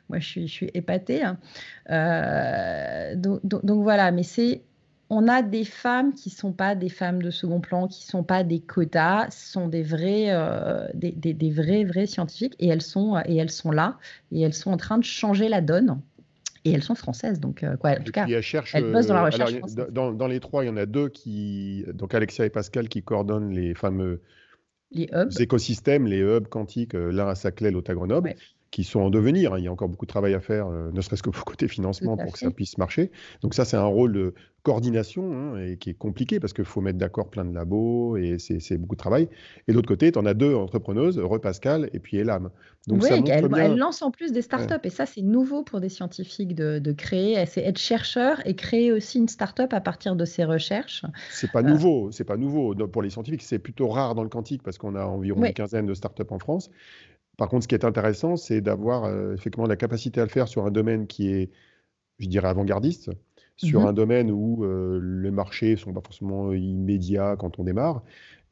moi, 0.09 0.19
je 0.19 0.47
suis, 0.47 0.71
épatée. 0.75 1.23
Hein. 1.23 1.39
Donc, 3.17 3.83
voilà, 3.83 4.11
mais 4.13 4.23
c'est 4.23 4.63
on 5.13 5.27
a 5.27 5.43
des 5.43 5.65
femmes 5.65 6.13
qui 6.13 6.29
ne 6.29 6.35
sont 6.35 6.53
pas 6.53 6.77
des 6.77 6.89
femmes 6.89 7.21
de 7.21 7.33
second 7.33 7.61
plan, 7.61 7.89
qui 7.89 8.05
ne 8.07 8.11
sont 8.11 8.23
pas 8.23 8.45
des 8.45 8.61
quotas, 8.61 9.29
ce 9.31 9.53
sont 9.53 9.67
des 9.67 9.83
vrais, 9.83 10.31
des, 10.95 11.51
vrais, 11.51 11.83
vrais 11.83 12.07
scientifiques 12.07 12.55
et 12.61 12.69
elles, 12.69 12.81
sont, 12.81 13.21
et 13.27 13.37
elles 13.37 13.51
sont 13.51 13.73
là 13.73 13.99
et 14.31 14.43
elles 14.43 14.55
sont 14.55 14.71
en 14.71 14.77
train 14.77 14.99
de 14.99 15.05
changer 15.05 15.49
la 15.49 15.61
donne. 15.61 16.01
Et 16.65 16.73
elles 16.73 16.83
sont 16.83 16.95
françaises, 16.95 17.41
donc 17.41 17.63
euh, 17.63 17.77
quoi, 17.77 17.93
en 17.93 18.03
tout 18.03 18.13
cas, 18.13 18.27
elles, 18.27 18.93
bossent 18.93 19.07
dans 19.07 19.15
la 19.15 19.23
euh, 19.23 19.27
recherche. 19.27 19.53
dans, 19.91 20.27
les 20.27 20.41
trois, 20.41 20.65
il 20.65 20.67
y 20.67 20.71
en 20.71 20.77
a 20.77 20.85
deux 20.85 21.09
qui, 21.09 21.85
donc 21.95 22.15
Alexia 22.15 22.45
et 22.45 22.51
Pascal, 22.51 22.89
qui 22.89 23.03
coordonnent 23.03 23.51
les 23.51 23.75
fameux 23.75 24.21
les, 24.91 25.09
hubs. 25.13 25.31
écosystèmes, 25.41 26.07
les 26.07 26.21
hubs 26.21 26.49
quantiques, 26.49 26.95
euh, 26.95 27.11
l'un 27.11 27.29
à 27.29 27.35
Saclay, 27.35 27.71
l'autre 27.71 27.91
à 27.91 27.95
Grenoble. 27.95 28.35
Qui 28.71 28.85
sont 28.85 29.01
en 29.01 29.11
devenir. 29.11 29.59
Il 29.59 29.65
y 29.65 29.69
a 29.69 29.73
encore 29.73 29.89
beaucoup 29.89 30.07
de 30.07 30.11
travail 30.11 30.35
à 30.35 30.41
faire, 30.41 30.69
euh, 30.69 30.91
ne 30.93 31.01
serait-ce 31.01 31.23
que 31.23 31.31
côté 31.31 31.69
financement, 31.69 32.17
pour 32.17 32.33
que 32.33 32.39
ça 32.39 32.51
puisse 32.51 32.79
marcher. 32.79 33.11
Donc 33.43 33.55
ça, 33.55 33.65
c'est 33.65 33.77
un 33.77 33.85
rôle 33.85 34.13
de 34.13 34.35
coordination 34.63 35.33
hein, 35.33 35.59
et 35.59 35.79
qui 35.79 35.91
est 35.91 35.95
compliqué 35.95 36.39
parce 36.39 36.53
qu'il 36.53 36.67
faut 36.67 36.83
mettre 36.83 36.99
d'accord 36.99 37.31
plein 37.31 37.47
de 37.47 37.55
labos 37.55 38.17
et 38.17 38.37
c'est 38.39 38.77
beaucoup 38.77 38.95
de 38.95 39.01
travail. 39.01 39.29
Et 39.67 39.73
de 39.73 39.77
l'autre 39.77 39.89
côté, 39.89 40.13
tu 40.13 40.19
en 40.19 40.27
as 40.27 40.35
deux 40.35 40.55
entrepreneuses, 40.55 41.19
Repascal 41.19 41.89
et 41.93 41.99
puis 41.99 42.19
Elam. 42.19 42.51
Donc 42.87 43.03
oui, 43.03 43.09
elle, 43.11 43.49
elle, 43.57 43.77
lance 43.77 44.03
en 44.03 44.11
plus 44.11 44.33
des 44.33 44.43
startups 44.43 44.75
et 44.85 44.91
ça, 44.91 45.07
c'est 45.07 45.23
nouveau 45.23 45.63
pour 45.63 45.81
des 45.81 45.89
scientifiques 45.89 46.55
de, 46.55 46.93
créer. 46.93 47.45
C'est 47.47 47.63
être 47.63 47.79
chercheur 47.79 48.47
et 48.47 48.55
créer 48.55 48.93
aussi 48.93 49.19
une 49.19 49.29
startup 49.29 49.73
à 49.73 49.81
partir 49.81 50.17
de 50.17 50.25
ses 50.25 50.45
recherches. 50.45 51.05
C'est 51.31 51.51
pas 51.51 51.63
nouveau, 51.63 52.11
c'est 52.13 52.25
pas 52.25 52.37
nouveau 52.37 52.75
pour 52.75 53.03
les 53.03 53.11
scientifiques. 53.11 53.43
C'est 53.43 53.59
plutôt 53.59 53.89
rare 53.89 54.15
dans 54.15 54.23
le 54.23 54.29
quantique 54.29 54.63
parce 54.63 54.79
qu'on 54.79 54.95
a 54.95 55.05
environ 55.05 55.45
une 55.45 55.53
quinzaine 55.53 55.87
de 55.87 55.95
startups 55.95 56.23
en 56.31 56.39
France. 56.39 56.71
Par 57.41 57.49
contre, 57.49 57.63
ce 57.63 57.69
qui 57.69 57.75
est 57.75 57.87
intéressant, 57.87 58.37
c'est 58.37 58.61
d'avoir 58.61 59.07
euh, 59.07 59.33
effectivement 59.33 59.67
la 59.67 59.77
capacité 59.77 60.21
à 60.21 60.25
le 60.25 60.29
faire 60.29 60.47
sur 60.47 60.67
un 60.67 60.71
domaine 60.71 61.07
qui 61.07 61.31
est, 61.31 61.51
je 62.19 62.29
dirais, 62.29 62.49
avant-gardiste, 62.49 63.11
sur 63.57 63.81
mhm. 63.81 63.87
un 63.87 63.93
domaine 63.95 64.31
où 64.31 64.63
euh, 64.63 65.01
les 65.23 65.31
marchés 65.31 65.71
ne 65.71 65.77
sont 65.77 65.95
pas 65.95 66.03
forcément 66.03 66.53
immédiats 66.53 67.37
quand 67.39 67.59
on 67.59 67.65
démarre. 67.65 68.03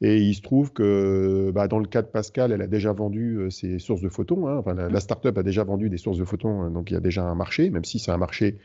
Et 0.01 0.17
il 0.17 0.33
se 0.33 0.41
trouve 0.41 0.73
que 0.73 1.51
bah, 1.53 1.67
dans 1.67 1.77
le 1.77 1.85
cas 1.85 2.01
de 2.01 2.07
Pascal, 2.07 2.51
elle 2.51 2.63
a 2.63 2.67
déjà 2.67 2.91
vendu 2.91 3.35
euh, 3.35 3.51
ses 3.51 3.77
sources 3.77 4.01
de 4.01 4.09
photons. 4.09 4.47
Hein. 4.47 4.57
Enfin, 4.57 4.73
la, 4.73 4.99
startup 4.99 5.37
a 5.37 5.43
déjà 5.43 5.63
vendu 5.63 5.91
des 5.91 5.97
sources 5.97 6.17
de 6.17 6.25
photons, 6.25 6.63
hein. 6.63 6.71
donc 6.71 6.89
il 6.89 6.95
y 6.95 6.97
a 6.97 6.99
déjà 6.99 7.23
un 7.23 7.35
marché, 7.35 7.69
même 7.69 7.85
si 7.85 7.99
c'est 7.99 8.09
un 8.09 8.17
marché 8.17 8.57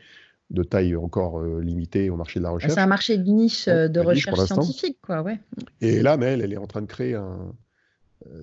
de 0.49 0.63
taille 0.63 0.95
encore 0.95 1.43
limitée 1.43 2.09
au 2.09 2.15
marché 2.15 2.39
de 2.39 2.45
la 2.45 2.49
recherche. 2.49 2.73
C'est 2.73 2.79
un 2.79 2.87
marché 2.87 3.19
de 3.19 3.29
niche 3.29 3.67
de 3.67 3.99
recherche 3.99 4.39
scientifique, 4.45 4.97
quoi, 5.03 5.21
ouais. 5.21 5.39
Et 5.81 6.01
là, 6.01 6.17
mais 6.17 6.33
elle, 6.33 6.51
est 6.51 6.57
en 6.57 6.67
train 6.67 6.81
de 6.81 6.87
créer 6.87 7.13
un, 7.13 7.53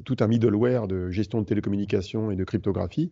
tout 0.04 0.16
un 0.20 0.26
middleware 0.26 0.86
de 0.86 1.10
gestion 1.10 1.40
de 1.40 1.46
télécommunications 1.46 2.30
et 2.30 2.36
de 2.36 2.44
cryptographie 2.44 3.10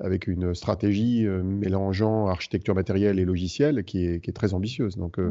avec 0.00 0.26
une 0.26 0.54
stratégie 0.54 1.26
euh, 1.26 1.42
mélangeant 1.42 2.26
architecture 2.26 2.74
matérielle 2.74 3.18
et 3.18 3.24
logiciel 3.24 3.84
qui 3.84 4.04
est, 4.04 4.34
très 4.34 4.54
ambitieuse. 4.54 4.96
Donc, 4.96 5.18
euh, 5.18 5.28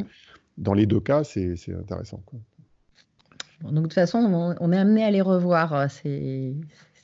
dans 0.57 0.73
les 0.73 0.85
deux 0.85 0.99
cas, 0.99 1.23
c'est 1.23 1.55
intéressant. 1.69 2.23
donc, 3.61 3.73
de 3.73 3.81
toute 3.81 3.93
façon, 3.93 4.55
on, 4.59 4.71
est 4.71 4.77
amené 4.77 5.03
à 5.03 5.11
les 5.11 5.21
revoir, 5.21 5.89
ces, 5.89 6.55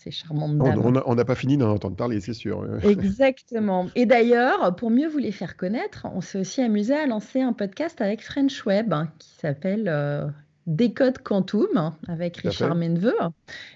charmantes 0.10 0.57
dames. 0.57 0.81
On 1.05 1.15
n'a 1.15 1.25
pas 1.25 1.36
fini 1.36 1.57
d'en 1.57 1.69
entendre 1.69 1.98
parler, 1.98 2.22
c'est 2.22 2.34
sûr. 2.34 2.65
Exactement. 2.84 3.88
Et 3.96 4.05
d'ailleurs, 4.05 4.74
pour 4.77 4.89
mieux 4.89 5.10
vous 5.10 5.17
les 5.17 5.34
faire 5.34 5.57
connaître, 5.57 6.07
on 6.13 6.22
s'est 6.22 6.39
aussi 6.39 6.62
amusé 6.62 6.93
à 6.93 7.05
lancer 7.07 7.41
un 7.41 7.51
podcast 7.51 8.00
avec 8.00 8.24
French 8.24 8.65
Web 8.65 8.93
hein, 8.93 9.10
qui 9.19 9.31
s'appelle 9.31 9.89
Décode 10.68 11.20
Quantum 11.20 11.94
avec 12.10 12.38
Richard 12.38 12.76
Menveux. 12.76 13.16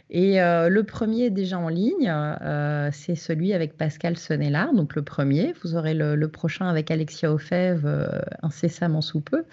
Et 0.10 0.42
euh, 0.42 0.68
le 0.68 0.84
premier 0.84 1.30
déjà 1.30 1.58
en 1.58 1.70
ligne, 1.70 2.12
euh, 2.12 2.90
c'est 2.92 3.16
celui 3.16 3.54
avec 3.54 3.78
Pascal 3.78 4.18
Sonnellard, 4.18 4.74
donc 4.74 4.96
le 4.96 5.02
premier. 5.02 5.54
Vous 5.64 5.78
aurez 5.78 5.94
le, 5.94 6.28
prochain 6.28 6.68
avec 6.68 6.92
Alexia 6.92 7.32
Ofev 7.32 7.86
euh, 7.86 8.08
incessamment 8.44 9.00
sous 9.00 9.22
peu. 9.22 9.46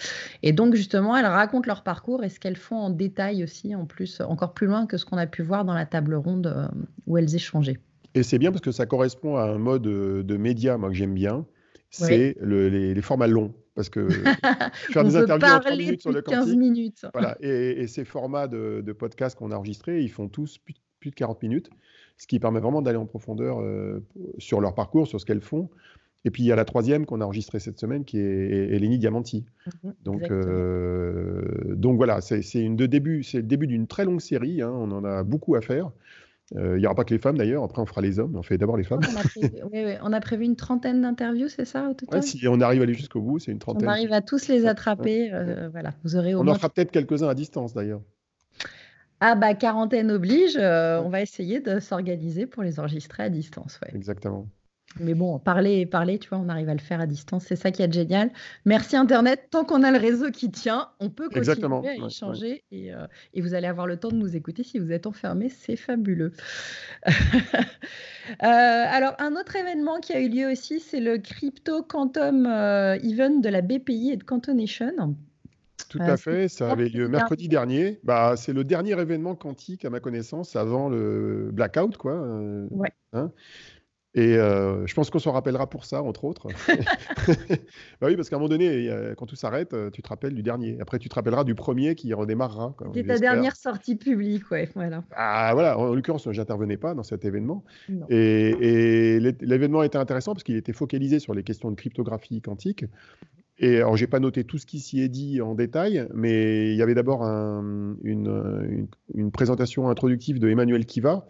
Et 0.43 0.53
donc 0.53 0.75
justement, 0.75 1.17
elles 1.17 1.27
racontent 1.27 1.69
leur 1.69 1.85
parcours 1.85 2.25
et 2.25 2.29
ce 2.29 2.41
qu'elles 2.41 2.57
font 2.57 2.77
en 2.77 2.91
détail 2.91 3.45
aussi, 3.45 3.73
en 3.77 3.87
plus, 3.87 4.21
encore 4.21 4.53
plus 4.53 4.67
loin 4.67 4.87
que 4.87 4.97
ce 4.97 5.05
qu'on 5.05 5.17
a 5.17 5.27
pu 5.27 5.43
voir 5.43 5.65
dans 5.65 5.75
la 5.75 5.87
table 5.87 6.17
ronde 6.17 6.69
où 7.07 7.19
elles 7.19 7.37
échangeaient. 7.37 7.79
Et 8.17 8.25
c'est 8.25 8.39
bien 8.39 8.51
parce 8.51 8.63
que 8.63 8.73
ça 8.73 8.87
correspond 8.87 9.37
à 9.37 9.45
un 9.45 9.59
mode 9.59 9.83
de 9.83 10.37
média, 10.37 10.77
moi, 10.77 10.89
que 10.89 10.97
j'aime 10.97 11.15
bien. 11.15 11.47
C'est 11.91 12.37
les 12.41 13.03
formats 13.03 13.27
longs 13.27 13.55
parce 13.79 13.91
que 13.91 14.09
faire 14.91 15.05
des 15.05 15.15
interviews 15.15 15.47
en 15.47 15.61
30 15.61 15.79
minutes 15.79 16.01
sur 16.01 16.11
le 16.11 16.21
15 16.21 16.57
minutes. 16.57 17.07
Voilà, 17.13 17.37
et, 17.41 17.87
ces 17.87 18.05
formats 18.05 18.49
de, 18.49 18.83
de 18.85 18.93
podcast 18.93 19.39
qu'on 19.39 19.53
a 19.53 19.57
enregistrés, 19.57 20.03
ils 20.03 20.11
font 20.11 20.29
tous 20.29 20.59
plus, 20.59 21.11
de 21.11 21.15
40 21.15 21.41
minutes, 21.45 21.71
ce 22.17 22.27
qui 22.27 22.41
permet 22.41 22.59
vraiment 22.59 22.83
d'aller 22.83 22.99
en 22.99 23.07
profondeur 23.07 23.61
euh, 23.61 24.05
sur 24.39 24.61
leur 24.61 24.75
parcours, 24.75 25.07
sur 25.07 25.21
ce 25.21 25.25
qu'elles 25.25 25.43
font. 25.43 25.71
Et 26.25 26.33
puis 26.33 26.43
il 26.43 26.47
y 26.47 26.53
a 26.53 26.57
la 26.57 26.65
troisième 26.65 27.07
qu'on 27.07 27.21
a 27.21 27.25
enregistrée 27.25 27.61
cette 27.61 27.79
semaine, 27.79 28.05
qui 28.05 28.19
est 28.19 28.75
Eleni 28.75 28.99
Diamanti. 28.99 29.45
Mhm, 29.85 29.95
donc, 30.03 30.29
euh, 30.29 31.45
donc 31.77 31.97
voilà, 31.99 32.21
c'est 32.21 32.41
le 32.41 32.87
début 32.89 33.67
d'une 33.69 33.87
très 33.87 34.05
longue 34.05 34.21
série. 34.21 34.61
Hein, 34.61 34.73
on 34.75 34.91
en 34.91 35.05
a 35.05 35.23
beaucoup 35.23 35.55
à 35.55 35.61
faire. 35.61 35.93
Euh, 36.57 36.79
il 36.79 36.81
n'y 36.81 36.87
aura 36.87 36.95
pas 36.95 37.05
que 37.05 37.13
les 37.13 37.21
femmes 37.21 37.37
d'ailleurs, 37.37 37.63
après 37.63 37.83
on 37.83 37.87
fera 37.87 38.01
les 38.01 38.19
hommes, 38.19 38.35
on 38.37 38.43
fait 38.43 38.57
d'abord 38.57 38.77
les 38.77 38.85
femmes. 38.85 39.01
On 40.03 40.13
a, 40.13 40.21
prévu, 40.21 40.45
une 40.45 40.57
trentaine 40.57 41.03
d'interviews, 41.03 41.49
c'est 41.49 41.67
ça 41.67 41.91
au 41.91 41.95
total? 41.95 42.23
Si 42.23 42.47
on 42.49 42.61
arrive 42.61 42.81
à 42.81 42.85
aller 42.85 42.95
jusqu'au 42.95 43.21
bout, 43.21 43.39
c'est 43.39 43.53
une 43.53 43.59
trentaine. 43.59 43.87
On 43.87 43.91
arrive 43.91 44.13
à 44.13 44.23
tous 44.23 44.49
les 44.49 44.67
attraper, 44.67 45.31
euh, 45.33 45.69
voilà, 45.71 45.93
vous 46.05 46.17
aurez 46.17 46.35
On 46.35 46.47
en 46.47 46.55
fera 46.55 46.71
peut-être 46.71 46.91
quelques-uns 46.91 47.29
à 47.29 47.35
distance 47.35 47.75
d'ailleurs. 47.75 48.01
Ah 49.21 49.35
bah 49.35 49.55
quarantaine 49.55 50.11
oblige, 50.11 50.57
euh, 50.57 51.01
on 51.01 51.09
va 51.09 51.21
essayer 51.21 51.61
de 51.61 51.81
s'organiser 51.81 52.47
pour 52.47 52.63
les 52.63 52.79
enregistrer 52.79 53.25
à 53.25 53.31
distance. 53.31 53.81
Ouais. 53.83 53.95
Exactement. 53.95 54.49
Mais 55.01 55.15
bon, 55.15 55.39
parler 55.39 55.81
et 55.81 55.87
parler, 55.87 56.19
tu 56.19 56.29
vois, 56.29 56.39
on 56.39 56.49
arrive 56.49 56.69
à 56.69 56.75
le 56.75 56.81
faire 56.81 57.01
à 57.01 57.07
distance. 57.07 57.45
C'est 57.47 57.57
ça 57.57 57.71
qui 57.71 57.83
est 57.83 57.93
génial. 57.93 58.31
Merci 58.65 58.97
Internet. 58.97 59.49
Tant 59.51 59.65
qu'on 59.65 59.83
a 59.83 59.91
le 59.91 59.99
réseau 59.99 60.31
qui 60.31 60.51
tient, 60.51 60.89
on 60.99 61.11
peut 61.11 61.29
continuer 61.29 61.89
à 61.89 62.07
échanger 62.07 62.65
Et, 62.73 62.93
euh, 62.93 63.07
et, 63.35 63.41
vous 63.41 63.55
allez 63.55 63.67
avoir 63.67 63.87
le 63.87 63.97
temps 63.97 64.09
de 64.09 64.17
nous 64.17 64.35
écouter 64.35 64.65
si 64.65 64.79
vous 64.79 64.91
êtes 64.91 65.07
enfermés. 65.07 65.51
C'est 65.51 65.77
fabuleux. 65.77 66.33
Euh, 68.43 68.45
alors, 68.45 69.15
un 69.21 69.37
autre 69.37 69.57
événement 69.57 70.01
qui 70.01 70.13
a 70.13 70.21
eu 70.21 70.29
lieu 70.29 70.51
aussi, 70.51 70.81
c'est 70.81 71.01
le 71.01 71.17
Crypto 71.17 71.83
Quantum 71.83 72.45
euh, 72.45 72.99
Event 73.03 73.41
de 73.41 73.49
la 73.49 73.63
BPI 73.63 74.11
et 74.11 74.17
de 74.19 74.23
Cantonation. 74.23 75.17
Tout 75.89 75.99
à 76.03 76.19
fait, 76.19 76.49
ça 76.49 76.71
avait 76.71 76.91
lieu 76.91 77.09
mercredi 77.09 77.49
dernier. 77.49 77.99
Bah, 78.05 78.35
c'est 78.37 78.53
le 78.53 78.65
dernier 78.65 79.01
événement 79.01 79.35
quantique 79.35 79.87
à 79.87 79.91
ma 79.91 80.01
connaissance 80.01 80.57
avant 80.57 80.91
le 80.91 81.49
blackout, 81.51 81.97
quoi. 81.97 82.21
Ouais. 82.71 82.93
Hein 83.15 83.33
et 84.19 84.37
euh, 84.37 84.85
je 84.85 84.95
pense 84.95 85.11
qu'on 85.11 85.21
s'en 85.21 85.31
rappellera 85.31 85.71
pour 85.71 85.85
ça, 85.85 86.03
entre 86.03 86.25
autres. 86.25 86.49
bah 88.01 88.09
oui, 88.09 88.17
parce 88.17 88.29
qu'à 88.29 88.35
un 88.35 88.41
moment 88.41 88.49
donné, 88.49 88.91
quand 89.17 89.27
tout 89.27 89.37
s'arrête, 89.37 89.75
euh, 89.75 89.91
tu 89.91 90.03
te 90.03 90.09
rappelles 90.09 90.35
du 90.35 90.43
dernier. 90.43 90.77
Après, 90.81 90.99
tu 90.99 91.09
te 91.09 91.15
rappelleras 91.15 91.45
du 91.45 91.55
premier 91.55 91.95
qui 91.95 92.13
redémarrera. 92.13 92.75
C'est 92.95 93.07
ta 93.07 93.19
dernière 93.19 93.55
sortie 93.55 93.95
publique, 93.95 94.51
ouais. 94.51 94.71
Voilà. 94.75 95.05
Ah, 95.15 95.51
voilà. 95.53 95.79
En, 95.79 95.95
l'occurrence, 95.95 96.29
j'intervenais 96.33 96.77
pas 96.77 96.95
dans 96.95 97.05
cet 97.05 97.25
événement. 97.25 97.63
Et, 98.09 99.21
l'événement 99.41 99.85
était 99.85 99.99
intéressant 99.99 100.33
parce 100.33 100.43
qu'il 100.43 100.57
était 100.57 100.73
focalisé 100.73 101.21
sur 101.21 101.33
les 101.33 101.45
questions 101.45 101.71
de 101.71 101.77
cryptographie 101.77 102.41
quantique. 102.43 102.87
Et 103.61 103.77
alors, 103.77 103.97
j'ai 103.97 104.09
pas 104.09 104.19
noté 104.19 104.43
tout 104.43 104.59
ce 104.59 104.67
qui 104.67 104.81
s'y 104.81 105.01
est 105.01 105.09
dit 105.09 105.41
en 105.41 105.55
détail, 105.55 106.09
mais 106.13 106.73
il 106.73 106.77
y 106.77 106.83
avait 106.83 106.95
d'abord 106.95 107.23
une, 107.23 107.97
une, 108.03 108.89
une, 109.15 109.31
présentation 109.31 109.89
introductive 109.89 110.41
de 110.41 110.49
Emmanuel 110.49 110.87
Kiva, 110.87 111.29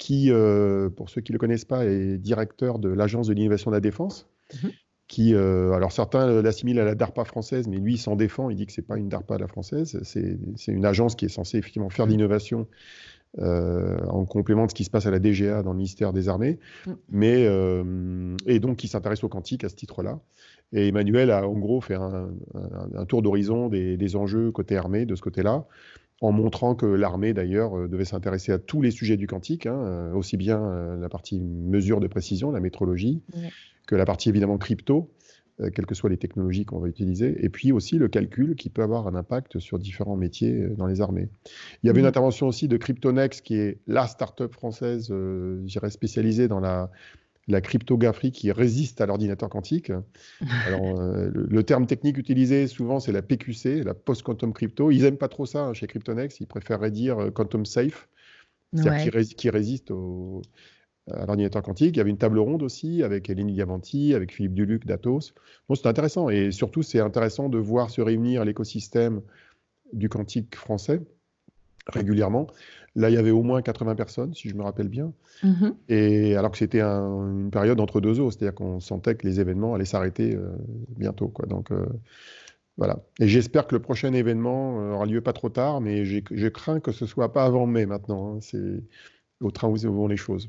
qui, 0.00 0.32
euh, 0.32 0.88
pour 0.88 1.10
ceux 1.10 1.20
qui 1.20 1.30
ne 1.30 1.34
le 1.34 1.38
connaissent 1.38 1.66
pas, 1.66 1.84
est 1.84 2.16
directeur 2.16 2.78
de 2.78 2.88
l'Agence 2.88 3.28
de 3.28 3.34
l'innovation 3.34 3.70
de 3.70 3.76
la 3.76 3.80
défense. 3.80 4.26
Mhm. 4.54 4.70
Qui, 5.06 5.34
euh, 5.34 5.72
alors 5.72 5.92
certains 5.92 6.40
l'assimilent 6.40 6.78
à 6.78 6.84
la 6.84 6.94
DARPA 6.94 7.24
française, 7.24 7.68
mais 7.68 7.76
lui, 7.78 7.94
il 7.94 7.98
s'en 7.98 8.16
défend. 8.16 8.48
Il 8.48 8.56
dit 8.56 8.64
que 8.64 8.72
c'est 8.72 8.86
pas 8.86 8.96
une 8.96 9.08
DARPA 9.08 9.34
à 9.34 9.38
la 9.38 9.48
française. 9.48 10.00
C'est 10.04 10.72
une 10.72 10.86
agence 10.86 11.16
qui 11.16 11.26
est 11.26 11.28
censée 11.28 11.58
effectivement 11.58 11.90
faire 11.90 12.06
de 12.06 12.12
l'innovation 12.12 12.66
euh, 13.38 13.98
en 14.06 14.24
complément 14.24 14.66
de 14.66 14.70
ce 14.70 14.74
qui 14.74 14.84
se 14.84 14.90
passe 14.90 15.06
à 15.06 15.10
la 15.10 15.18
DGA 15.18 15.62
dans 15.62 15.72
le 15.72 15.76
ministère 15.76 16.12
des 16.12 16.28
Armées, 16.28 16.58
mhm. 16.86 16.96
mais 17.10 17.48
et 18.46 18.60
donc 18.60 18.78
qui 18.78 18.88
s'intéresse 18.88 19.22
au 19.22 19.28
quantique 19.28 19.64
à 19.64 19.68
ce 19.68 19.74
titre-là. 19.74 20.20
Et 20.72 20.88
Emmanuel 20.88 21.30
a 21.32 21.46
en 21.46 21.58
gros 21.58 21.80
fait 21.80 21.96
un, 21.96 22.30
tour 23.06 23.20
d'horizon 23.20 23.68
des, 23.68 23.96
des, 23.96 24.16
enjeux 24.16 24.52
côté 24.52 24.76
armée 24.76 25.04
de 25.04 25.16
ce 25.16 25.20
côté-là 25.20 25.66
en 26.20 26.32
montrant 26.32 26.74
que 26.74 26.86
l'armée, 26.86 27.32
d'ailleurs, 27.32 27.76
euh, 27.76 27.88
devait 27.88 28.04
s'intéresser 28.04 28.52
à 28.52 28.58
tous 28.58 28.82
les 28.82 28.90
sujets 28.90 29.16
du 29.16 29.26
quantique, 29.26 29.66
hein, 29.66 29.76
euh, 29.76 30.12
aussi 30.12 30.36
bien 30.36 30.60
euh, 30.62 30.96
la 30.96 31.08
partie 31.08 31.40
mesure 31.40 32.00
de 32.00 32.06
précision, 32.06 32.50
la 32.50 32.60
métrologie, 32.60 33.22
que 33.86 33.96
la 33.96 34.04
partie 34.04 34.28
évidemment 34.28 34.58
crypto, 34.58 35.10
quelles 35.74 35.84
que 35.84 35.94
soient 35.94 36.08
les 36.08 36.16
technologies 36.16 36.64
qu'on 36.64 36.78
va 36.78 36.88
utiliser, 36.88 37.36
et 37.44 37.50
puis 37.50 37.70
aussi 37.70 37.98
le 37.98 38.08
calcul 38.08 38.54
qui 38.56 38.70
peut 38.70 38.82
avoir 38.82 39.06
un 39.06 39.14
impact 39.14 39.58
sur 39.58 39.78
différents 39.78 40.16
métiers 40.16 40.68
dans 40.68 40.86
les 40.86 41.02
armées. 41.02 41.28
Il 41.82 41.88
y 41.88 41.90
avait 41.90 42.00
une 42.00 42.06
intervention 42.06 42.46
aussi 42.46 42.66
de 42.66 42.78
Cryptonex, 42.78 43.42
qui 43.42 43.56
est 43.56 43.78
la 43.86 44.06
start-up 44.06 44.54
française, 44.54 45.08
je 45.10 45.60
dirais, 45.64 45.90
spécialisée 45.90 46.48
dans 46.48 46.60
la 46.60 46.90
la 47.48 47.60
cryptographie 47.60 48.32
qui 48.32 48.52
résiste 48.52 49.00
à 49.00 49.06
l'ordinateur 49.06 49.48
quantique. 49.48 49.92
Alors, 50.66 51.00
euh, 51.00 51.30
le, 51.32 51.62
terme 51.62 51.86
technique 51.86 52.18
utilisé 52.18 52.66
souvent, 52.66 53.00
c'est 53.00 53.12
la 53.12 53.22
PQC, 53.22 53.82
la 53.82 53.94
post-quantum 53.94 54.52
crypto. 54.52 54.90
Ils 54.90 55.02
n'aiment 55.02 55.16
pas 55.16 55.28
trop 55.28 55.46
ça 55.46 55.64
hein, 55.64 55.74
chez 55.74 55.86
Cryptonex, 55.86 56.40
ils 56.40 56.46
préféreraient 56.46 56.90
dire 56.90 57.18
euh, 57.18 57.30
quantum 57.30 57.64
safe, 57.64 58.08
c'est-à-dire 58.72 59.24
qui, 59.36 59.50
résiste 59.50 59.90
à 61.10 61.26
l'ordinateur 61.26 61.62
quantique. 61.62 61.96
Il 61.96 61.98
y 61.98 62.00
avait 62.00 62.10
une 62.10 62.18
table 62.18 62.38
ronde 62.38 62.62
aussi 62.62 63.02
avec 63.02 63.28
Eleni 63.28 63.54
Diamanti, 63.54 64.14
avec 64.14 64.32
Philippe 64.32 64.54
Duluc 64.54 64.86
d'Atos. 64.86 65.34
Bon, 65.68 65.74
c'est 65.74 65.88
intéressant 65.88 66.28
et 66.30 66.52
surtout, 66.52 66.82
c'est 66.82 67.00
intéressant 67.00 67.48
de 67.48 67.58
voir 67.58 67.90
se 67.90 68.00
réunir 68.00 68.44
l'écosystème 68.44 69.22
du 69.92 70.08
quantique 70.08 70.54
français 70.54 71.00
régulièrement. 71.90 72.46
Là, 72.96 73.08
il 73.08 73.14
y 73.14 73.18
avait 73.18 73.30
au 73.30 73.42
moins 73.42 73.62
80 73.62 73.94
personnes, 73.94 74.34
si 74.34 74.48
je 74.48 74.54
me 74.56 74.62
rappelle 74.62 74.88
bien. 74.88 75.12
Mhm. 75.44 75.74
Et 75.88 76.34
alors 76.34 76.50
que 76.50 76.58
c'était 76.58 76.80
une 76.80 77.50
période 77.50 77.78
entre 77.80 78.00
deux 78.00 78.18
eaux, 78.20 78.30
c'est-à-dire 78.30 78.54
qu'on 78.54 78.80
sentait 78.80 79.14
que 79.14 79.26
les 79.26 79.40
événements 79.40 79.74
allaient 79.74 79.84
s'arrêter 79.84 80.34
euh, 80.34 80.50
bientôt. 80.96 81.28
Quoi. 81.28 81.46
Donc 81.46 81.70
euh, 81.70 81.86
voilà. 82.76 82.98
Et 83.20 83.28
j'espère 83.28 83.66
que 83.66 83.74
le 83.74 83.80
prochain 83.80 84.12
événement 84.12 84.80
euh, 84.80 84.92
aura 84.92 85.06
lieu 85.06 85.20
pas 85.20 85.32
trop 85.32 85.50
tard, 85.50 85.80
mais 85.80 86.04
je 86.04 86.48
crains 86.48 86.80
que 86.80 86.90
ce 86.92 87.06
soit 87.06 87.32
pas 87.32 87.44
avant 87.44 87.66
mai 87.66 87.86
maintenant. 87.86 88.34
Hein. 88.34 88.38
C'est 88.40 88.82
au 89.40 89.50
train 89.50 89.68
où 89.68 89.76
vont 89.76 90.08
les 90.08 90.16
choses. 90.16 90.48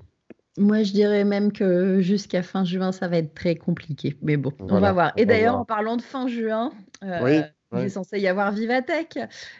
Moi, 0.57 0.83
je 0.83 0.91
dirais 0.91 1.23
même 1.23 1.51
que 1.51 2.01
jusqu'à 2.01 2.43
fin 2.43 2.65
juin, 2.65 2.91
ça 2.91 3.07
va 3.07 3.17
être 3.17 3.33
très 3.33 3.55
compliqué. 3.55 4.17
Mais 4.21 4.35
bon, 4.35 4.51
on 4.59 4.79
va 4.79 4.91
voir. 4.91 5.13
Et 5.15 5.25
d'ailleurs, 5.25 5.55
en 5.55 5.65
parlant 5.65 5.95
de 5.95 6.01
fin 6.01 6.27
juin, 6.27 6.71
euh, 7.03 7.41
il 7.73 7.85
est 7.85 7.89
censé 7.89 8.19
y 8.19 8.27
avoir 8.27 8.51
Vivatech. 8.51 9.17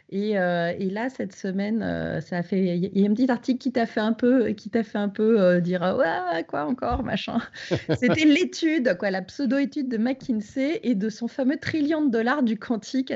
Et, 0.10 0.38
euh, 0.38 0.74
et 0.78 0.90
là, 0.90 1.10
cette 1.10 1.34
semaine, 1.34 1.82
euh, 1.82 2.20
ça 2.20 2.38
a 2.38 2.44
fait. 2.44 2.78
Il 2.78 3.00
y 3.00 3.06
a 3.06 3.10
un 3.10 3.14
petit 3.14 3.32
article 3.32 3.60
qui 3.60 3.72
t'a 3.72 3.86
fait 3.86 4.02
un 4.02 4.14
peu, 4.14 4.50
qui 4.50 4.70
t'a 4.70 4.84
fait 4.84 4.98
un 4.98 5.10
peu 5.10 5.42
euh, 5.42 5.60
dire 5.62 5.82
ouais, 5.82 6.44
quoi 6.44 6.66
encore, 6.66 7.04
machin. 7.04 7.40
C'était 8.00 8.26
l'étude, 8.26 8.98
quoi, 8.98 9.12
la 9.12 9.22
pseudo-étude 9.22 9.88
de 9.88 9.98
McKinsey 9.98 10.82
et 10.84 10.96
de 10.96 11.10
son 11.10 11.28
fameux 11.28 11.58
trillion 11.58 12.04
de 12.04 12.12
dollars 12.12 12.44
du 12.44 12.58
quantique. 12.58 13.14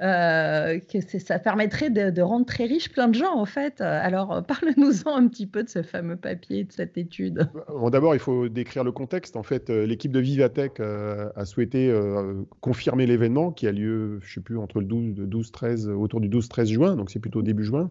que 0.00 1.18
ça 1.18 1.38
permettrait 1.38 1.90
de, 1.90 2.10
de, 2.10 2.22
rendre 2.22 2.46
très 2.46 2.64
riche 2.64 2.90
plein 2.90 3.08
de 3.08 3.14
gens, 3.14 3.34
en 3.34 3.46
fait. 3.46 3.80
Alors, 3.80 4.44
parle-nous-en 4.46 5.16
un 5.16 5.28
petit 5.28 5.46
peu 5.46 5.62
de 5.62 5.68
ce 5.68 5.82
fameux 5.82 6.16
papier, 6.16 6.64
de 6.64 6.72
cette 6.72 6.98
étude. 6.98 7.48
Bon, 7.68 7.90
D'abord, 7.90 8.14
il 8.14 8.20
faut 8.20 8.48
décrire 8.48 8.84
le 8.84 8.92
contexte. 8.92 9.36
En 9.36 9.42
fait, 9.42 9.70
l'équipe 9.70 10.12
de 10.12 10.20
Vivatech 10.20 10.80
a 10.80 11.44
souhaité 11.44 11.94
confirmer 12.60 13.06
l'événement 13.06 13.52
qui 13.52 13.66
a 13.66 13.72
lieu 13.72 14.20
je 14.26 14.34
sais 14.34 14.40
plus, 14.40 14.58
entre 14.58 14.80
le 14.80 14.86
12, 14.86 15.14
12 15.14 15.50
13, 15.50 15.88
autour 15.88 16.20
du 16.20 16.28
12-13 16.28 16.66
juin, 16.66 16.96
donc 16.96 17.10
c'est 17.10 17.20
plutôt 17.20 17.42
début 17.42 17.64
juin. 17.64 17.90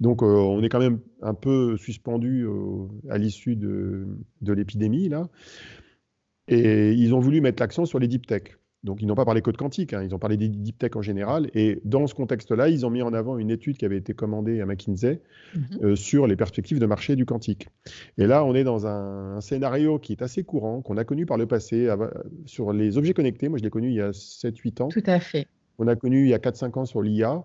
Donc 0.00 0.22
euh, 0.22 0.26
on 0.26 0.62
est 0.62 0.68
quand 0.68 0.80
même 0.80 0.98
un 1.22 1.34
peu 1.34 1.76
suspendu 1.76 2.44
euh, 2.46 2.86
à 3.10 3.18
l'issue 3.18 3.56
de, 3.56 4.06
de 4.40 4.52
l'épidémie 4.52 5.08
là. 5.08 5.28
Et 6.48 6.92
ils 6.94 7.14
ont 7.14 7.20
voulu 7.20 7.40
mettre 7.40 7.62
l'accent 7.62 7.84
sur 7.84 7.98
les 8.00 8.08
deep 8.08 8.26
tech. 8.26 8.56
Donc 8.82 9.02
ils 9.02 9.06
n'ont 9.06 9.14
pas 9.14 9.26
parlé 9.26 9.42
que 9.42 9.50
de 9.50 9.58
quantique, 9.58 9.92
hein, 9.92 10.02
ils 10.02 10.14
ont 10.14 10.18
parlé 10.18 10.38
des 10.38 10.48
deep 10.48 10.78
tech 10.78 10.92
en 10.96 11.02
général. 11.02 11.50
Et 11.54 11.80
dans 11.84 12.06
ce 12.06 12.14
contexte-là, 12.14 12.70
ils 12.70 12.86
ont 12.86 12.90
mis 12.90 13.02
en 13.02 13.12
avant 13.12 13.36
une 13.36 13.50
étude 13.50 13.76
qui 13.76 13.84
avait 13.84 13.98
été 13.98 14.14
commandée 14.14 14.62
à 14.62 14.66
McKinsey 14.66 15.20
mhm. 15.54 15.64
euh, 15.82 15.96
sur 15.96 16.26
les 16.26 16.34
perspectives 16.34 16.78
de 16.78 16.86
marché 16.86 17.14
du 17.14 17.26
quantique. 17.26 17.68
Et 18.16 18.26
là, 18.26 18.42
on 18.42 18.54
est 18.54 18.64
dans 18.64 18.86
un, 18.86 19.36
un 19.36 19.40
scénario 19.42 19.98
qui 19.98 20.12
est 20.12 20.22
assez 20.22 20.44
courant, 20.44 20.80
qu'on 20.80 20.96
a 20.96 21.04
connu 21.04 21.26
par 21.26 21.36
le 21.36 21.46
passé, 21.46 21.88
sur 22.46 22.72
les 22.72 22.96
objets 22.96 23.12
connectés. 23.12 23.48
Moi, 23.48 23.58
je 23.58 23.64
l'ai 23.64 23.70
connu 23.70 23.88
il 23.88 23.94
y 23.94 24.00
a 24.00 24.10
7-8 24.10 24.82
ans. 24.82 24.88
Tout 24.88 25.02
à 25.06 25.20
fait 25.20 25.46
on 25.80 25.86
a 25.88 25.96
connu 25.96 26.24
il 26.24 26.28
y 26.28 26.34
a 26.34 26.38
4-5 26.38 26.78
ans 26.78 26.84
sur 26.84 27.02
l'IA, 27.02 27.42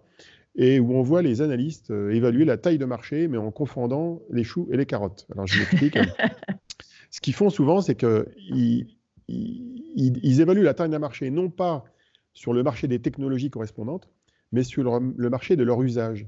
et 0.55 0.79
où 0.79 0.93
on 0.93 1.01
voit 1.01 1.21
les 1.21 1.41
analystes 1.41 1.91
euh, 1.91 2.11
évaluer 2.11 2.45
la 2.45 2.57
taille 2.57 2.77
de 2.77 2.85
marché, 2.85 3.27
mais 3.27 3.37
en 3.37 3.49
confondant 3.51 4.21
les 4.29 4.43
choux 4.43 4.67
et 4.71 4.77
les 4.77 4.85
carottes. 4.85 5.25
Alors 5.31 5.47
je 5.47 5.59
m'explique. 5.59 5.97
Ce 7.09 7.21
qu'ils 7.21 7.33
font 7.33 7.49
souvent, 7.49 7.81
c'est 7.81 7.95
qu'ils 7.95 8.87
ils, 9.27 10.41
évaluent 10.41 10.63
la 10.63 10.73
taille 10.73 10.89
d'un 10.89 10.99
marché, 10.99 11.31
non 11.31 11.49
pas 11.49 11.85
sur 12.33 12.51
le 12.51 12.61
marché 12.61 12.87
des 12.87 12.99
technologies 12.99 13.49
correspondantes, 13.49 14.09
mais 14.51 14.63
sur 14.63 14.99
le 14.99 15.29
marché 15.29 15.55
de 15.55 15.63
leur 15.63 15.81
usage. 15.81 16.27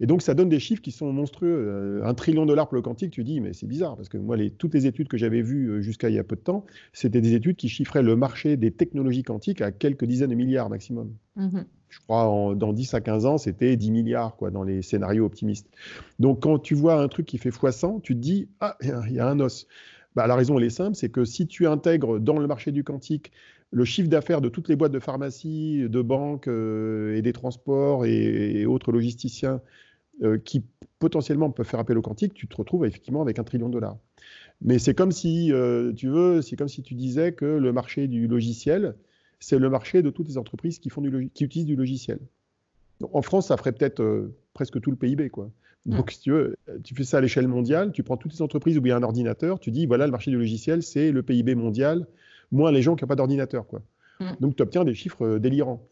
Et 0.00 0.06
donc, 0.06 0.22
ça 0.22 0.34
donne 0.34 0.48
des 0.48 0.58
chiffres 0.58 0.82
qui 0.82 0.90
sont 0.90 1.12
monstrueux. 1.12 1.54
Euh, 1.54 2.04
un 2.04 2.14
trillion 2.14 2.42
de 2.42 2.48
dollars 2.48 2.68
pour 2.68 2.76
le 2.76 2.82
quantique, 2.82 3.12
tu 3.12 3.22
dis, 3.22 3.40
mais 3.40 3.52
c'est 3.52 3.66
bizarre, 3.66 3.96
parce 3.96 4.08
que 4.08 4.18
moi, 4.18 4.36
les, 4.36 4.50
toutes 4.50 4.74
les 4.74 4.86
études 4.86 5.08
que 5.08 5.16
j'avais 5.16 5.40
vues 5.40 5.68
euh, 5.68 5.80
jusqu'à 5.80 6.08
il 6.08 6.16
y 6.16 6.18
a 6.18 6.24
peu 6.24 6.36
de 6.36 6.40
temps, 6.40 6.64
c'était 6.92 7.20
des 7.20 7.34
études 7.34 7.56
qui 7.56 7.68
chiffraient 7.68 8.02
le 8.02 8.16
marché 8.16 8.56
des 8.56 8.72
technologies 8.72 9.22
quantiques 9.22 9.60
à 9.60 9.70
quelques 9.70 10.04
dizaines 10.04 10.30
de 10.30 10.34
milliards 10.34 10.68
maximum. 10.68 11.14
Mm-hmm. 11.38 11.64
Je 11.88 12.00
crois, 12.00 12.54
dans 12.56 12.72
10 12.72 12.92
à 12.94 13.00
15 13.00 13.24
ans, 13.26 13.38
c'était 13.38 13.76
10 13.76 13.92
milliards, 13.92 14.34
quoi, 14.34 14.50
dans 14.50 14.64
les 14.64 14.82
scénarios 14.82 15.24
optimistes. 15.24 15.68
Donc, 16.18 16.42
quand 16.42 16.58
tu 16.58 16.74
vois 16.74 17.00
un 17.00 17.06
truc 17.06 17.26
qui 17.26 17.38
fait 17.38 17.50
x100, 17.50 18.02
tu 18.02 18.14
te 18.14 18.20
dis, 18.20 18.48
ah, 18.58 18.76
il 18.82 19.12
y 19.12 19.20
a 19.20 19.28
un 19.28 19.38
os. 19.38 19.68
Bah, 20.16 20.26
la 20.26 20.34
raison, 20.34 20.58
elle 20.58 20.64
est 20.64 20.70
simple, 20.70 20.96
c'est 20.96 21.08
que 21.08 21.24
si 21.24 21.46
tu 21.46 21.66
intègres 21.66 22.18
dans 22.18 22.38
le 22.38 22.46
marché 22.46 22.72
du 22.72 22.84
quantique 22.84 23.32
le 23.74 23.84
chiffre 23.84 24.08
d'affaires 24.08 24.40
de 24.40 24.48
toutes 24.48 24.68
les 24.68 24.76
boîtes 24.76 24.92
de 24.92 25.00
pharmacie, 25.00 25.88
de 25.88 26.00
banques 26.00 26.46
euh, 26.46 27.16
et 27.16 27.22
des 27.22 27.32
transports 27.32 28.06
et, 28.06 28.66
autres 28.66 28.92
logisticiens 28.92 29.60
euh, 30.22 30.38
qui 30.38 30.64
potentiellement 31.00 31.50
peuvent 31.50 31.66
faire 31.66 31.80
appel 31.80 31.98
au 31.98 32.02
quantique, 32.02 32.34
tu 32.34 32.46
te 32.46 32.56
retrouves 32.56 32.86
effectivement 32.86 33.20
avec 33.20 33.40
un 33.40 33.44
trillion 33.44 33.68
de 33.68 33.72
dollars. 33.72 33.98
Mais 34.62 34.78
c'est 34.78 34.94
comme 34.94 35.10
si, 35.10 35.52
euh, 35.52 35.92
tu 35.92 36.08
veux, 36.08 36.40
c'est 36.40 36.54
comme 36.54 36.68
si 36.68 36.82
tu 36.82 36.94
disais 36.94 37.32
que 37.32 37.44
le 37.44 37.72
marché 37.72 38.06
du 38.06 38.28
logiciel, 38.28 38.94
c'est 39.40 39.58
le 39.58 39.68
marché 39.68 40.02
de 40.02 40.10
toutes 40.10 40.28
les 40.28 40.38
entreprises 40.38 40.78
qui, 40.78 40.88
utilisent 40.88 41.66
du 41.66 41.74
logiciel. 41.74 42.20
en 43.02 43.22
France, 43.22 43.48
ça 43.48 43.56
ferait 43.56 43.72
peut-être 43.72 44.30
presque 44.54 44.80
tout 44.80 44.92
le 44.92 44.96
PIB, 44.96 45.30
quoi. 45.30 45.50
Donc, 45.84 46.12
si 46.12 46.20
tu 46.20 46.30
veux, 46.30 46.56
tu 46.82 46.94
fais 46.94 47.04
ça 47.04 47.18
à 47.18 47.20
l'échelle 47.20 47.48
mondiale, 47.48 47.92
tu 47.92 48.02
prends 48.02 48.16
toutes 48.16 48.32
les 48.32 48.40
entreprises 48.40 48.78
où 48.78 48.86
il 48.86 48.88
y 48.88 48.92
a 48.92 48.96
un 48.96 49.02
ordinateur, 49.02 49.60
tu 49.60 49.70
dis, 49.70 49.84
voilà, 49.84 50.06
le 50.06 50.12
marché 50.12 50.30
du 50.30 50.38
logiciel, 50.38 50.82
c'est 50.82 51.10
le 51.12 51.22
PIB 51.22 51.56
mondial 51.56 52.06
moins 52.54 52.72
les 52.72 52.82
gens 52.82 52.96
qui 52.96 53.04
n'ont 53.04 53.08
pas 53.08 53.16
d'ordinateur. 53.16 53.66
Quoi. 53.66 53.82
Mm. 54.20 54.24
Donc, 54.40 54.56
tu 54.56 54.62
obtiens 54.62 54.84
des 54.84 54.94
chiffres 54.94 55.26
euh, 55.26 55.38
délirants. 55.38 55.86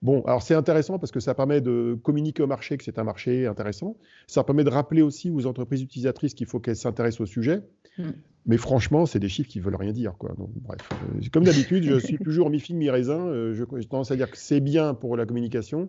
Bon, 0.00 0.22
alors 0.22 0.42
c'est 0.42 0.54
intéressant 0.54 0.98
parce 1.00 1.10
que 1.10 1.18
ça 1.18 1.34
permet 1.34 1.60
de 1.60 1.98
communiquer 2.04 2.44
au 2.44 2.46
marché 2.46 2.76
que 2.76 2.84
c'est 2.84 3.00
un 3.00 3.04
marché 3.04 3.46
intéressant. 3.46 3.96
Ça 4.28 4.44
permet 4.44 4.62
de 4.62 4.70
rappeler 4.70 5.02
aussi 5.02 5.28
aux 5.30 5.44
entreprises 5.46 5.82
utilisatrices 5.82 6.34
qu'il 6.34 6.46
faut 6.46 6.60
qu'elles 6.60 6.76
s'intéressent 6.76 7.22
au 7.22 7.26
sujet. 7.26 7.62
Mm. 7.98 8.10
Mais 8.46 8.56
franchement, 8.56 9.06
c'est 9.06 9.18
des 9.18 9.28
chiffres 9.28 9.50
qui 9.50 9.60
veulent 9.60 9.76
rien 9.76 9.92
dire. 9.92 10.14
Quoi. 10.16 10.34
Donc, 10.38 10.50
bref, 10.54 10.78
euh, 10.92 11.20
comme 11.32 11.44
d'habitude, 11.44 11.82
je 11.82 11.98
suis 11.98 12.18
toujours 12.18 12.48
mi-figue, 12.48 12.76
mi-raisin. 12.76 13.26
Euh, 13.26 13.54
j'ai 13.54 13.86
tendance 13.86 14.10
à 14.10 14.16
dire 14.16 14.30
que 14.30 14.38
c'est 14.38 14.60
bien 14.60 14.94
pour 14.94 15.16
la 15.16 15.26
communication, 15.26 15.88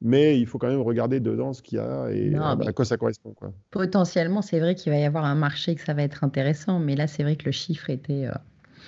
mais 0.00 0.38
il 0.38 0.46
faut 0.46 0.58
quand 0.58 0.68
même 0.68 0.80
regarder 0.80 1.18
dedans 1.18 1.52
ce 1.52 1.60
qu'il 1.60 1.76
y 1.76 1.80
a 1.80 2.08
et 2.10 2.32
à 2.34 2.72
quoi 2.72 2.84
ça 2.84 2.96
correspond. 2.96 3.32
Quoi. 3.32 3.52
Potentiellement, 3.72 4.42
c'est 4.42 4.60
vrai 4.60 4.76
qu'il 4.76 4.92
va 4.92 4.98
y 4.98 5.04
avoir 5.04 5.24
un 5.24 5.34
marché 5.34 5.74
que 5.74 5.82
ça 5.82 5.92
va 5.92 6.02
être 6.02 6.22
intéressant, 6.22 6.78
mais 6.78 6.94
là, 6.94 7.08
c'est 7.08 7.24
vrai 7.24 7.34
que 7.34 7.46
le 7.46 7.52
chiffre 7.52 7.90
était 7.90 8.28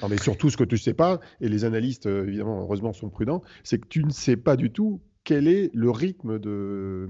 non, 0.02 0.08
mais 0.08 0.18
surtout, 0.18 0.50
ce 0.50 0.56
que 0.56 0.64
tu 0.64 0.74
ne 0.74 0.80
sais 0.80 0.94
pas, 0.94 1.20
et 1.40 1.48
les 1.48 1.64
analystes, 1.64 2.06
euh, 2.06 2.26
évidemment, 2.26 2.60
heureusement, 2.60 2.92
sont 2.92 3.08
prudents, 3.08 3.42
c'est 3.62 3.78
que 3.78 3.86
tu 3.86 4.04
ne 4.04 4.10
sais 4.10 4.36
pas 4.36 4.56
du 4.56 4.70
tout 4.70 5.00
quel 5.24 5.46
est 5.46 5.70
le 5.72 5.90
rythme 5.90 6.38
de, 6.40 7.08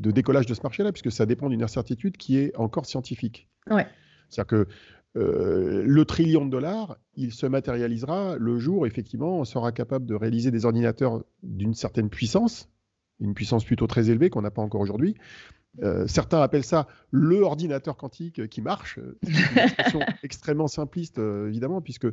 de 0.00 0.10
décollage 0.10 0.46
de 0.46 0.54
ce 0.54 0.62
marché-là, 0.62 0.92
puisque 0.92 1.12
ça 1.12 1.26
dépend 1.26 1.50
d'une 1.50 1.62
incertitude 1.62 2.16
qui 2.16 2.38
est 2.38 2.56
encore 2.56 2.86
scientifique. 2.86 3.48
Ouais. 3.70 3.86
C'est-à-dire 4.28 4.46
que 4.46 4.66
euh, 5.16 5.82
le 5.86 6.04
trillion 6.06 6.46
de 6.46 6.50
dollars, 6.50 6.96
il 7.14 7.32
se 7.32 7.44
matérialisera 7.44 8.36
le 8.38 8.58
jour, 8.58 8.86
effectivement, 8.86 9.38
on 9.38 9.44
sera 9.44 9.70
capable 9.70 10.06
de 10.06 10.14
réaliser 10.14 10.50
des 10.50 10.64
ordinateurs 10.64 11.22
d'une 11.42 11.74
certaine 11.74 12.08
puissance, 12.08 12.70
une 13.20 13.34
puissance 13.34 13.64
plutôt 13.64 13.86
très 13.86 14.08
élevée 14.08 14.30
qu'on 14.30 14.40
n'a 14.40 14.50
pas 14.50 14.62
encore 14.62 14.80
aujourd'hui, 14.80 15.14
euh, 15.82 16.06
certains 16.06 16.40
appellent 16.42 16.64
ça 16.64 16.86
le 17.10 17.40
ordinateur 17.40 17.96
quantique 17.96 18.48
qui 18.48 18.60
marche. 18.60 18.98
C'est 19.22 19.30
une 19.30 19.58
expression 19.58 20.00
extrêmement 20.22 20.68
simpliste, 20.68 21.18
euh, 21.18 21.48
évidemment, 21.48 21.80
puisque 21.80 22.06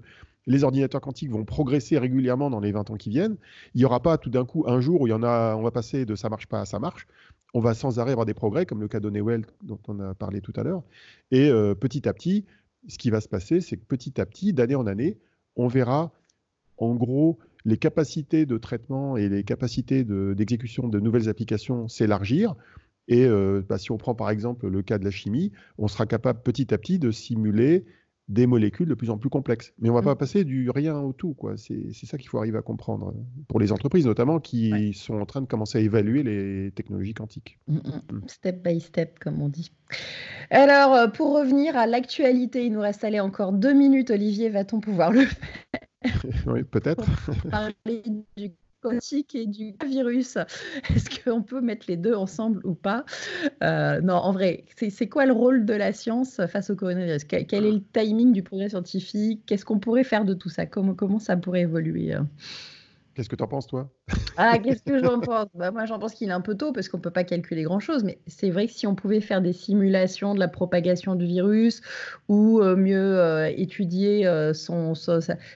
les 0.48 0.63
ordinateurs 0.63 1.02
quantiques 1.02 1.32
vont 1.32 1.43
progresser 1.43 1.98
régulièrement 1.98 2.50
dans 2.50 2.62
les 2.62 2.72
20 2.72 2.89
ans 2.89 2.95
qui 2.95 3.10
viennent. 3.10 3.36
Il 3.76 3.80
n'y 3.80 3.86
aura 3.86 4.02
pas 4.02 4.17
tout 4.17 4.30
d'un 4.30 4.45
coup 4.45 4.63
un 4.67 4.80
jour 4.80 5.02
où 5.02 5.08
il 5.08 5.10
y 5.10 5.13
en 5.13 5.24
a, 5.24 5.56
on 5.56 5.62
va 5.62 5.72
passer 5.72 6.06
de 6.06 6.15
ça 6.15 6.30
marche 6.30 6.48
pas 6.48 6.62
à 6.62 6.65
ça 6.65 6.80
marche. 6.80 7.08
On 7.54 7.60
va 7.60 7.74
sans 7.74 8.00
arrêt 8.00 8.12
avoir 8.12 8.26
des 8.26 8.34
progrès, 8.34 8.65
comme 8.65 8.80
le 8.80 8.88
cas 8.88 9.00
de 9.00 9.10
Newell 9.10 9.45
dont 9.63 9.80
on 9.88 10.00
a 10.00 10.13
parlé 10.13 10.39
tout 10.39 10.54
à 10.56 10.63
l'heure. 10.63 10.84
Et 11.32 11.50
euh, 11.50 11.76
petit 11.76 12.08
à 12.08 12.13
petit, 12.13 12.45
ce 12.88 12.98
qui 12.98 13.10
va 13.10 13.19
se 13.22 13.28
passer, 13.28 13.60
c'est 13.60 13.76
que 13.76 13.86
petit 13.86 14.22
à 14.22 14.26
petit, 14.26 14.54
d'année 14.54 14.76
en 14.76 14.88
année, 14.88 15.17
on 15.56 15.67
verra 15.67 16.12
en 16.78 16.95
gros 16.95 17.39
les 17.65 17.78
capacités 17.78 18.45
de 18.45 18.58
traitement 18.58 19.17
et 19.17 19.28
les 19.28 19.43
capacités 19.43 20.06
d'exécution 20.06 20.88
de 20.88 21.00
nouvelles 21.00 21.28
applications 21.28 21.89
s'élargir. 21.89 22.56
Et 23.10 23.26
euh, 23.26 23.62
bah, 23.67 23.78
si 23.78 23.91
on 23.91 23.98
prend 23.98 24.15
par 24.15 24.30
exemple 24.30 24.67
le 24.67 24.82
cas 24.82 25.00
de 25.00 25.04
la 25.04 25.12
chimie, 25.12 25.52
on 25.78 25.88
sera 25.88 26.06
capable 26.06 26.41
petit 26.41 26.74
à 26.74 26.78
petit 26.78 27.00
de 27.00 27.12
simuler 27.12 27.86
des 28.30 28.45
molécules 28.45 28.88
de 28.88 28.93
plus 28.93 29.10
en 29.10 29.17
plus 29.17 29.32
complexes. 29.32 29.74
Mais 29.80 29.89
on 29.89 29.93
ne 29.93 29.98
va 29.98 30.04
mm. 30.04 30.06
pas 30.06 30.15
passer 30.15 30.43
du 30.43 30.69
rien 30.69 31.00
au 31.00 31.12
tout. 31.12 31.36
C'est 31.58 32.06
ça 32.06 32.19
qu'il 32.19 32.30
faut 32.30 32.38
arriver 32.38 32.60
à 32.60 32.62
comprendre 32.62 33.15
pour 33.48 33.60
les 33.60 33.72
entreprises 33.72 34.06
notamment 34.06 34.39
qui 34.39 34.93
sont 34.93 35.15
en 35.15 35.26
train 35.26 35.41
de 35.41 35.48
commencer 35.48 35.80
à 35.80 35.82
évaluer 35.82 36.22
les 36.22 36.72
technologies 36.72 37.15
quantiques. 37.15 37.58
Mm, 37.67 37.78
mm. 37.78 38.22
Step 38.28 38.63
by 38.63 38.80
step, 38.80 39.17
comme 39.17 39.41
on 39.41 39.50
dit. 39.50 39.72
Alors, 40.52 40.93
euh, 40.93 41.08
pour 41.08 41.34
revenir 41.34 41.76
à 41.76 41.88
l'actualité, 41.88 42.65
il 42.65 42.74
nous 42.74 42.82
reste 42.82 43.04
allé 43.04 43.19
encore 43.19 43.52
deux 43.52 43.74
minutes. 43.74 44.12
Olivier, 44.12 44.50
va-t-on 44.50 44.80
pouvoir 44.80 45.12
le 45.12 45.26
faire? 45.26 45.82
Oui, 46.48 46.63
peut-être. 46.63 47.06
Parler 47.50 48.04
du 48.38 48.52
quantique 48.82 49.36
et 49.36 49.46
du 49.46 49.76
virus. 49.86 50.38
Est-ce 50.89 51.24
qu'on 51.24 51.42
peut 51.42 51.62
mettre 51.62 51.86
les 51.88 51.98
deux 51.98 52.13
ensemble 52.13 52.65
ou 52.65 52.74
pas? 52.74 53.06
Euh, 53.63 54.02
Non, 54.02 54.15
en 54.15 54.32
vrai, 54.32 54.65
c'est 54.89 55.08
quoi 55.08 55.26
le 55.26 55.34
rôle 55.34 55.65
de 55.65 55.74
la 55.74 55.94
science 55.94 56.42
face 56.48 56.70
au 56.70 56.76
coronavirus? 56.76 57.24
Quel 57.26 57.65
est 57.65 57.72
le 57.72 57.84
timing 57.94 58.34
du 58.34 58.44
progrès 58.44 58.70
scientifique? 58.70 59.44
Qu'est-ce 59.46 59.65
qu'on 59.65 59.80
pourrait 59.80 60.04
faire 60.04 60.26
de 60.26 60.34
tout 60.34 60.50
ça? 60.50 60.65
Comment, 60.65 60.94
comment 60.96 61.20
ça 61.20 61.38
pourrait 61.38 61.62
évoluer? 61.62 62.15
Qu'est-ce 63.20 63.28
que 63.28 63.36
tu 63.36 63.44
en 63.44 63.48
penses, 63.48 63.68
toi? 63.68 63.90
Ah, 64.38 64.60
qu'est-ce 64.64 64.82
que 64.82 64.98
j'en 64.98 65.20
pense? 65.20 65.48
Bah, 65.54 65.72
Moi, 65.72 65.84
j'en 65.84 66.00
pense 66.00 66.14
qu'il 66.14 66.30
est 66.30 66.32
un 66.32 66.40
peu 66.40 66.56
tôt 66.56 66.72
parce 66.72 66.88
qu'on 66.88 67.00
ne 67.00 67.02
peut 67.02 67.12
pas 67.12 67.26
calculer 67.26 67.64
grand-chose. 67.64 68.06
Mais 68.06 68.18
c'est 68.28 68.50
vrai 68.50 68.68
que 68.68 68.72
si 68.72 68.88
on 68.88 68.96
pouvait 68.96 69.20
faire 69.20 69.42
des 69.42 69.52
simulations 69.52 70.34
de 70.34 70.40
la 70.40 70.48
propagation 70.48 71.16
du 71.16 71.26
virus 71.26 71.82
ou 72.30 72.62
euh, 72.62 72.78
mieux 72.78 73.20
euh, 73.20 73.52
étudier 73.54 74.26
euh, 74.26 74.54
son, 74.54 74.94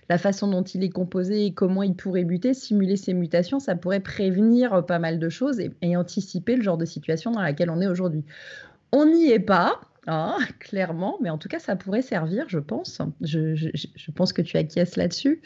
la 0.10 0.18
façon 0.18 0.50
dont 0.50 0.64
il 0.64 0.84
est 0.84 0.90
composé 0.90 1.46
et 1.46 1.54
comment 1.54 1.84
il 1.84 1.96
pourrait 1.96 2.26
buter, 2.26 2.54
simuler 2.54 2.98
ses 2.98 3.14
mutations, 3.14 3.62
ça 3.62 3.78
pourrait 3.78 4.02
prévenir 4.02 4.86
pas 4.86 5.00
mal 5.00 5.18
de 5.18 5.30
choses 5.30 5.62
et 5.82 5.96
anticiper 5.96 6.58
le 6.58 6.64
genre 6.64 6.78
de 6.78 6.84
situation 6.84 7.32
dans 7.32 7.42
laquelle 7.42 7.70
on 7.70 7.80
est 7.80 7.88
aujourd'hui. 7.88 8.26
On 8.92 9.06
n'y 9.06 9.32
est 9.32 9.40
pas. 9.40 9.80
Ah, 10.08 10.38
clairement, 10.60 11.18
mais 11.22 11.30
en 11.30 11.38
tout 11.38 11.48
cas, 11.48 11.60
ça 11.60 11.76
pourrait 11.76 12.02
servir, 12.02 12.46
je 12.50 12.60
pense. 12.60 13.02
Je, 13.22 13.56
je, 13.56 13.70
je 13.74 14.12
pense 14.12 14.34
que 14.34 14.42
tu 14.42 14.58
acquiesces 14.58 14.96
là-dessus. 14.96 15.42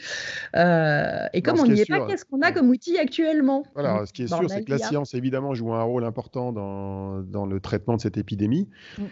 Euh, 0.56 1.26
et 1.32 1.42
comme 1.42 1.60
on 1.60 1.66
n'y 1.66 1.80
est, 1.80 1.88
pas, 1.88 2.06
qu'est-ce 2.06 2.24
qu'on 2.24 2.40
a 2.40 2.52
comme 2.52 2.68
outil 2.70 2.98
actuellement? 2.98 3.64
Voilà, 3.74 4.04
ce 4.06 4.12
qui 4.12 4.22
est 4.22 4.26
sûr, 4.26 4.48
c'est 4.48 4.64
que 4.64 4.70
la 4.70 4.78
science, 4.78 5.14
évidemment, 5.14 5.54
joue 5.54 5.72
un 5.72 5.82
rôle 5.82 6.04
important 6.04 6.52
dans, 6.52 7.20
dans 7.22 7.46
le 7.46 7.60
traitement 7.60 7.96
de 7.96 8.00
cette 8.00 8.16
épidémie. 8.16 8.68
Mm. 8.98 9.04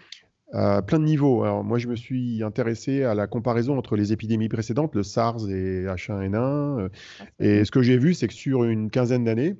à 0.53 0.81
plein 0.81 0.99
de 0.99 1.05
niveaux. 1.05 1.43
Alors, 1.43 1.63
moi, 1.63 1.77
je 1.77 1.87
me 1.87 1.95
suis 1.95 2.43
intéressé 2.43 3.03
à 3.03 3.15
la 3.15 3.27
comparaison 3.27 3.77
entre 3.77 3.95
les 3.95 4.11
épidémies 4.11 4.49
précédentes, 4.49 4.95
le 4.95 5.03
SARS 5.03 5.49
et 5.49 5.85
H1N1. 5.85 6.35
Euh, 6.35 6.89
ah, 7.19 7.23
et 7.39 7.65
ce 7.65 7.71
que 7.71 7.81
j'ai 7.81 7.97
vu, 7.97 8.13
c'est 8.13 8.27
que 8.27 8.33
sur 8.33 8.63
une 8.63 8.89
quinzaine 8.89 9.23
d'années, 9.23 9.57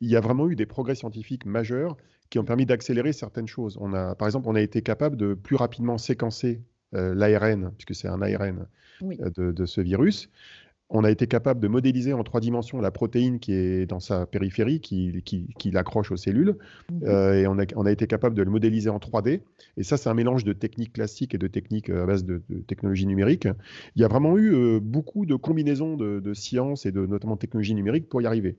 il 0.00 0.10
y 0.10 0.16
a 0.16 0.20
vraiment 0.20 0.48
eu 0.48 0.56
des 0.56 0.66
progrès 0.66 0.94
scientifiques 0.94 1.46
majeurs 1.46 1.96
qui 2.30 2.38
ont 2.38 2.44
permis 2.44 2.66
d'accélérer 2.66 3.12
certaines 3.12 3.48
choses. 3.48 3.78
On 3.80 3.92
a, 3.92 4.14
par 4.14 4.28
exemple, 4.28 4.48
on 4.48 4.54
a 4.54 4.60
été 4.60 4.82
capable 4.82 5.16
de 5.16 5.34
plus 5.34 5.56
rapidement 5.56 5.98
séquencer 5.98 6.60
euh, 6.94 7.14
l'ARN, 7.14 7.72
puisque 7.76 7.94
c'est 7.94 8.08
un 8.08 8.22
ARN 8.22 8.66
euh, 9.02 9.30
de, 9.30 9.52
de, 9.52 9.66
ce 9.66 9.80
virus, 9.80 10.28
on 10.88 11.02
a 11.02 11.10
été 11.10 11.26
capable 11.26 11.60
de 11.60 11.66
modéliser 11.66 12.12
en 12.12 12.22
trois 12.22 12.40
dimensions 12.40 12.80
la 12.80 12.92
protéine 12.92 13.40
qui 13.40 13.52
est 13.52 13.86
dans 13.86 13.98
sa 13.98 14.24
périphérie, 14.24 14.80
qui, 14.80 15.22
qui, 15.24 15.70
l'accroche 15.72 16.12
aux 16.12 16.16
cellules. 16.16 16.56
Mhm. 16.90 17.00
Euh, 17.06 17.34
et 17.34 17.46
on 17.48 17.58
a, 17.58 17.64
on 17.74 17.86
a, 17.86 17.90
été 17.90 18.06
capable 18.06 18.36
de 18.36 18.42
le 18.42 18.50
modéliser 18.50 18.88
en 18.88 18.98
3D. 18.98 19.40
Et 19.76 19.82
ça, 19.82 19.96
c'est 19.96 20.08
un 20.08 20.14
mélange 20.14 20.44
de 20.44 20.52
techniques 20.52 20.92
classiques 20.92 21.34
et 21.34 21.38
de 21.38 21.48
techniques 21.48 21.90
euh, 21.90 22.04
à 22.04 22.06
base 22.06 22.24
de, 22.24 22.40
technologie 22.68 23.06
numérique. 23.06 23.48
Il 23.96 24.02
y 24.02 24.04
a 24.04 24.08
vraiment 24.08 24.38
eu 24.38 24.54
euh, 24.54 24.80
beaucoup 24.80 25.26
de 25.26 25.34
combinaisons 25.34 25.96
de, 25.96 26.20
de 26.20 26.34
sciences 26.34 26.86
et 26.86 26.92
de 26.92 27.04
notamment 27.04 27.36
technologie 27.36 27.74
numérique 27.74 28.08
pour 28.08 28.22
y 28.22 28.26
arriver. 28.26 28.56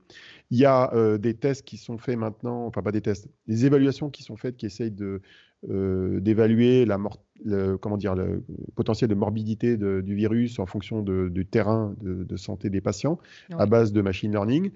Il 0.52 0.58
y 0.58 0.66
a 0.66 0.92
des 1.18 1.34
tests 1.34 1.66
qui 1.66 1.78
sont 1.78 1.98
faits 1.98 2.18
maintenant, 2.18 2.66
enfin 2.66 2.82
pas 2.82 2.94
des 2.94 3.02
tests, 3.02 3.28
des 3.48 3.66
évaluations 3.66 4.10
qui 4.10 4.24
sont 4.24 4.38
faites 4.38 4.56
qui 4.56 4.66
essayent 4.66 4.92
de, 4.92 5.22
d'évaluer 5.64 6.86
la 6.86 6.98
mort, 6.98 7.24
le, 7.44 7.78
comment 7.78 7.98
dire, 7.98 8.16
le 8.16 8.44
potentiel 8.76 9.10
de 9.10 9.16
morbidité 9.16 9.78
du 9.78 10.16
virus 10.16 10.60
en 10.60 10.66
fonction 10.66 11.02
du 11.02 11.46
terrain 11.46 11.96
de, 12.02 12.38
santé 12.38 12.70
des 12.70 12.82
patients 12.82 13.20
à 13.58 13.66
base 13.66 13.92
de 13.92 14.02
machine 14.02 14.32
learning. 14.32 14.72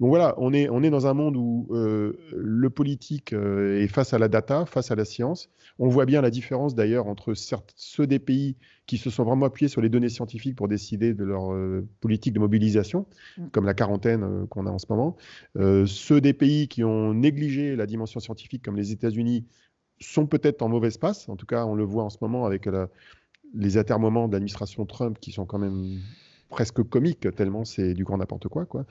Donc 0.00 0.08
voilà, 0.08 0.34
on 0.38 0.54
est, 0.54 0.70
on 0.70 0.82
est 0.82 0.88
dans 0.88 1.06
un 1.06 1.12
monde 1.12 1.36
où 1.36 1.68
euh, 1.72 2.18
le 2.34 2.70
politique 2.70 3.34
euh, 3.34 3.82
est 3.82 3.86
face 3.86 4.14
à 4.14 4.18
la 4.18 4.28
data, 4.28 4.64
face 4.64 4.90
à 4.90 4.94
la 4.94 5.04
science. 5.04 5.50
On 5.78 5.88
voit 5.88 6.06
bien 6.06 6.22
la 6.22 6.30
différence 6.30 6.74
d'ailleurs 6.74 7.06
entre 7.06 7.34
ceux 7.34 8.06
des 8.06 8.18
pays 8.18 8.56
qui 8.86 8.96
se 8.96 9.10
sont 9.10 9.24
vraiment 9.24 9.44
appuyés 9.44 9.68
sur 9.68 9.82
les 9.82 9.90
données 9.90 10.08
scientifiques 10.08 10.56
pour 10.56 10.68
décider 10.68 11.12
de 11.12 11.22
leur 11.22 11.52
euh, 11.52 11.86
politique 12.00 12.32
de 12.32 12.38
mobilisation, 12.38 13.06
mm. 13.36 13.48
comme 13.52 13.66
la 13.66 13.74
quarantaine 13.74 14.46
qu'on 14.48 14.64
a 14.64 14.70
en 14.70 14.78
ce 14.78 14.86
moment. 14.88 15.16
ceux 15.54 16.20
des 16.22 16.32
pays 16.32 16.66
qui 16.68 16.82
ont 16.82 17.12
négligé 17.12 17.76
la 17.76 17.84
dimension 17.84 18.20
scientifique, 18.20 18.64
comme 18.64 18.76
les 18.76 18.92
États-Unis, 18.92 19.44
sont 20.00 20.26
peut-être 20.26 20.62
en 20.62 20.68
mauvaise 20.68 20.96
passe. 20.96 21.28
En 21.28 21.36
tout 21.36 21.46
cas, 21.46 21.64
on 21.64 21.74
le 21.74 21.84
voit 21.84 22.04
en 22.04 22.10
ce 22.10 22.18
moment 22.20 22.46
avec 22.46 22.68
les 23.54 23.76
atermoiements 23.78 24.28
de 24.28 24.32
l'administration 24.32 24.86
Trump 24.86 25.18
qui 25.20 25.32
sont 25.32 25.46
quand 25.46 25.58
même 25.58 26.00
presque 26.48 26.82
comiques, 26.82 27.32
tellement 27.34 27.64
c'est 27.64 27.94
du 27.94 28.04
grand 28.04 28.18
n'importe 28.18 28.48
quoi. 28.48 28.66
quoi. 28.66 28.84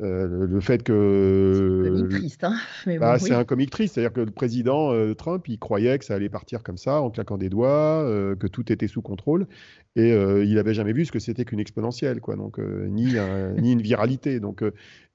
Euh, 0.00 0.46
le, 0.48 0.60
fait 0.60 0.82
que. 0.82 1.52
C'est 1.54 1.88
un 1.88 1.94
comique 1.94 2.20
triste. 2.20 2.44
Hein 2.44 2.56
bah, 2.98 3.18
C'est 3.20 3.34
un 3.34 3.44
comique 3.44 3.70
triste. 3.70 3.94
C'est-à-dire 3.94 4.12
que 4.12 4.20
le 4.20 4.32
président 4.32 4.92
euh, 4.92 5.14
Trump, 5.14 5.46
il 5.46 5.58
croyait 5.58 5.98
que 5.98 6.04
ça 6.04 6.14
allait 6.14 6.28
partir 6.28 6.64
comme 6.64 6.76
ça, 6.76 7.00
en 7.00 7.10
claquant 7.10 7.38
des 7.38 7.48
doigts, 7.48 8.02
euh, 8.02 8.34
que 8.34 8.48
tout 8.48 8.72
était 8.72 8.88
sous 8.88 9.02
contrôle. 9.02 9.46
Et 9.96 10.10
il 10.10 10.54
n'avait 10.54 10.74
jamais 10.74 10.92
vu 10.92 11.04
ce 11.04 11.12
que 11.12 11.20
c'était 11.20 11.44
qu'une 11.44 11.60
exponentielle, 11.60 12.20
quoi. 12.20 12.34
Donc, 12.34 12.58
ni, 12.58 13.14
ni 13.62 13.72
une 13.72 13.82
viralité. 13.82 14.40
Donc, 14.40 14.64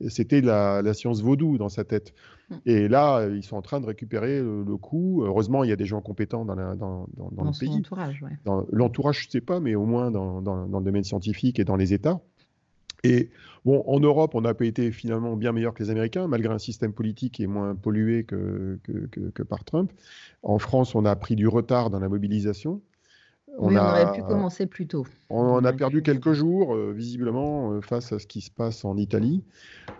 c'était 0.07 0.39
la, 0.39 0.81
la, 0.81 0.93
science 0.93 1.21
vaudou 1.21 1.57
dans 1.57 1.67
sa 1.67 1.83
tête. 1.83 2.13
Mmh. 2.49 2.55
Et 2.65 2.87
là, 2.87 3.27
ils 3.27 3.43
sont 3.43 3.57
en 3.57 3.61
train 3.61 3.81
de 3.81 3.85
récupérer 3.85 4.39
le, 4.39 4.77
coup. 4.77 5.21
Heureusement, 5.25 5.65
il 5.65 5.69
y 5.69 5.73
a 5.73 5.75
des 5.75 5.83
gens 5.83 5.99
compétents 5.99 6.45
dans, 6.45 6.55
la, 6.55 6.75
dans, 6.75 7.09
dans, 7.17 7.29
dans, 7.29 7.43
le 7.43 7.59
pays. 7.59 7.67
L'entourage, 7.67 8.23
ouais. 8.23 8.53
L'entourage, 8.71 9.23
je 9.23 9.27
ne 9.27 9.31
sais 9.31 9.41
pas, 9.41 9.59
mais 9.59 9.75
au 9.75 9.85
moins 9.85 10.11
dans, 10.11 10.39
le 10.39 10.85
domaine 10.85 11.03
scientifique 11.03 11.59
et 11.59 11.65
dans 11.65 11.75
les 11.75 11.91
États. 11.91 12.21
Et 13.03 13.29
bon, 13.65 13.83
en 13.87 13.99
Europe, 13.99 14.35
on 14.35 14.41
n'a 14.41 14.53
pas 14.53 14.65
été 14.65 14.91
finalement 14.91 15.35
bien 15.35 15.51
meilleur 15.51 15.73
que 15.73 15.83
les 15.83 15.89
Américains, 15.89 16.27
malgré 16.27 16.53
un 16.53 16.59
système 16.59 16.93
politique 16.93 17.35
qui 17.35 17.43
est 17.43 17.47
moins 17.47 17.75
pollué 17.75 18.23
que, 18.23 18.79
que, 18.83 19.29
que, 19.29 19.43
par 19.43 19.63
Trump. 19.63 19.91
En 20.43 20.59
France, 20.59 20.95
on 20.95 21.05
a 21.05 21.15
pris 21.15 21.35
du 21.35 21.47
retard 21.47 21.89
dans 21.89 21.99
la 21.99 22.09
mobilisation. 22.09 22.81
On, 23.57 23.75
aurait 23.75 24.13
pu 24.13 24.21
commencer 24.21 24.67
plus 24.67 24.87
tôt. 24.87 25.05
On, 25.29 25.63
a 25.65 25.73
perdu 25.73 26.01
quelques 26.01 26.31
jours, 26.31 26.75
euh, 26.75 26.93
visiblement, 26.95 27.73
euh, 27.73 27.81
face 27.81 28.13
à 28.13 28.19
ce 28.19 28.27
qui 28.27 28.41
se 28.41 28.51
passe 28.51 28.85
en 28.85 28.95
Italie. 28.95 29.43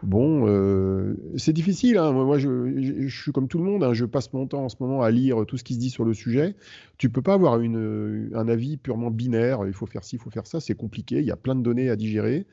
Bon, 0.03 0.45
euh, 0.47 1.15
c'est 1.35 1.51
difficile. 1.51 1.97
Hein. 1.97 2.11
Moi, 2.11 2.37
je, 2.37 3.07
suis 3.09 3.31
comme 3.31 3.47
tout 3.47 3.57
le 3.57 3.65
monde. 3.65 3.83
Hein. 3.83 3.93
Je 3.93 4.05
passe 4.05 4.31
mon 4.33 4.47
temps 4.47 4.63
en 4.63 4.69
ce 4.69 4.77
moment 4.79 5.01
à 5.01 5.11
lire 5.11 5.45
tout 5.45 5.57
ce 5.57 5.63
qui 5.63 5.73
se 5.73 5.79
dit 5.79 5.89
sur 5.89 6.05
le 6.05 6.13
sujet. 6.13 6.55
Tu 6.97 7.09
peux 7.09 7.21
pas 7.21 7.33
avoir 7.33 7.59
une, 7.59 8.29
un 8.33 8.47
avis 8.47 8.77
purement 8.77 9.11
binaire. 9.11 9.65
Il 9.65 9.73
faut 9.73 9.87
faire 9.87 10.03
ci, 10.03 10.15
il 10.15 10.19
faut 10.19 10.29
faire 10.29 10.47
ça. 10.47 10.59
C'est 10.59 10.75
compliqué. 10.75 11.19
Il 11.19 11.25
y 11.25 11.31
a 11.31 11.37
plein 11.37 11.55
de 11.55 11.61
données 11.61 11.89
à 11.89 11.95
digérer. 11.95 12.45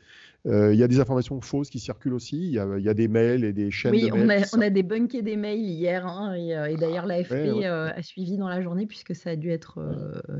Euh, 0.46 0.72
il 0.72 0.78
y 0.78 0.82
a 0.84 0.88
des 0.88 1.00
informations 1.00 1.40
fausses 1.40 1.70
qui 1.70 1.80
circulent 1.80 2.14
aussi. 2.14 2.36
Il 2.36 2.52
y 2.52 2.58
a, 2.58 2.94
des 2.94 3.08
mails 3.08 3.44
et 3.44 3.52
des 3.52 3.70
chaînes. 3.70 3.92
Oui, 3.92 4.08
de 4.08 4.16
mails 4.16 4.44
on, 4.52 4.56
a, 4.56 4.58
on 4.58 4.60
a 4.60 4.70
débunké 4.70 5.22
des 5.22 5.36
mails 5.36 5.60
hier. 5.60 6.06
Hein, 6.06 6.34
et, 6.34 6.56
euh, 6.56 6.76
d'ailleurs, 6.76 7.06
l'AFP 7.06 7.32
euh, 7.32 7.90
a 7.92 8.02
suivi 8.02 8.36
dans 8.36 8.48
la 8.48 8.60
journée 8.60 8.86
puisque 8.86 9.14
ça 9.14 9.30
a 9.30 9.36
dû 9.36 9.50
être. 9.50 9.80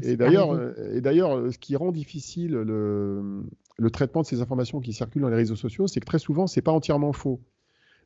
et 0.03 0.17
d'ailleurs, 0.17 0.59
et 0.93 1.01
d'ailleurs, 1.01 1.53
ce 1.53 1.59
qui 1.59 1.75
rend 1.75 1.91
difficile 1.91 2.53
le, 2.53 3.43
le, 3.79 3.91
traitement 3.91 4.23
de 4.23 4.27
ces 4.27 4.41
informations 4.41 4.81
qui 4.81 4.93
circulent 4.93 5.23
dans 5.23 5.29
les 5.29 5.37
réseaux 5.37 5.57
sociaux, 5.57 5.89
c'est 5.89 6.01
que 6.01 6.07
très 6.07 6.21
souvent, 6.21 6.47
c'est 6.47 6.63
pas 6.63 6.73
entièrement 6.73 7.13
faux. 7.13 7.41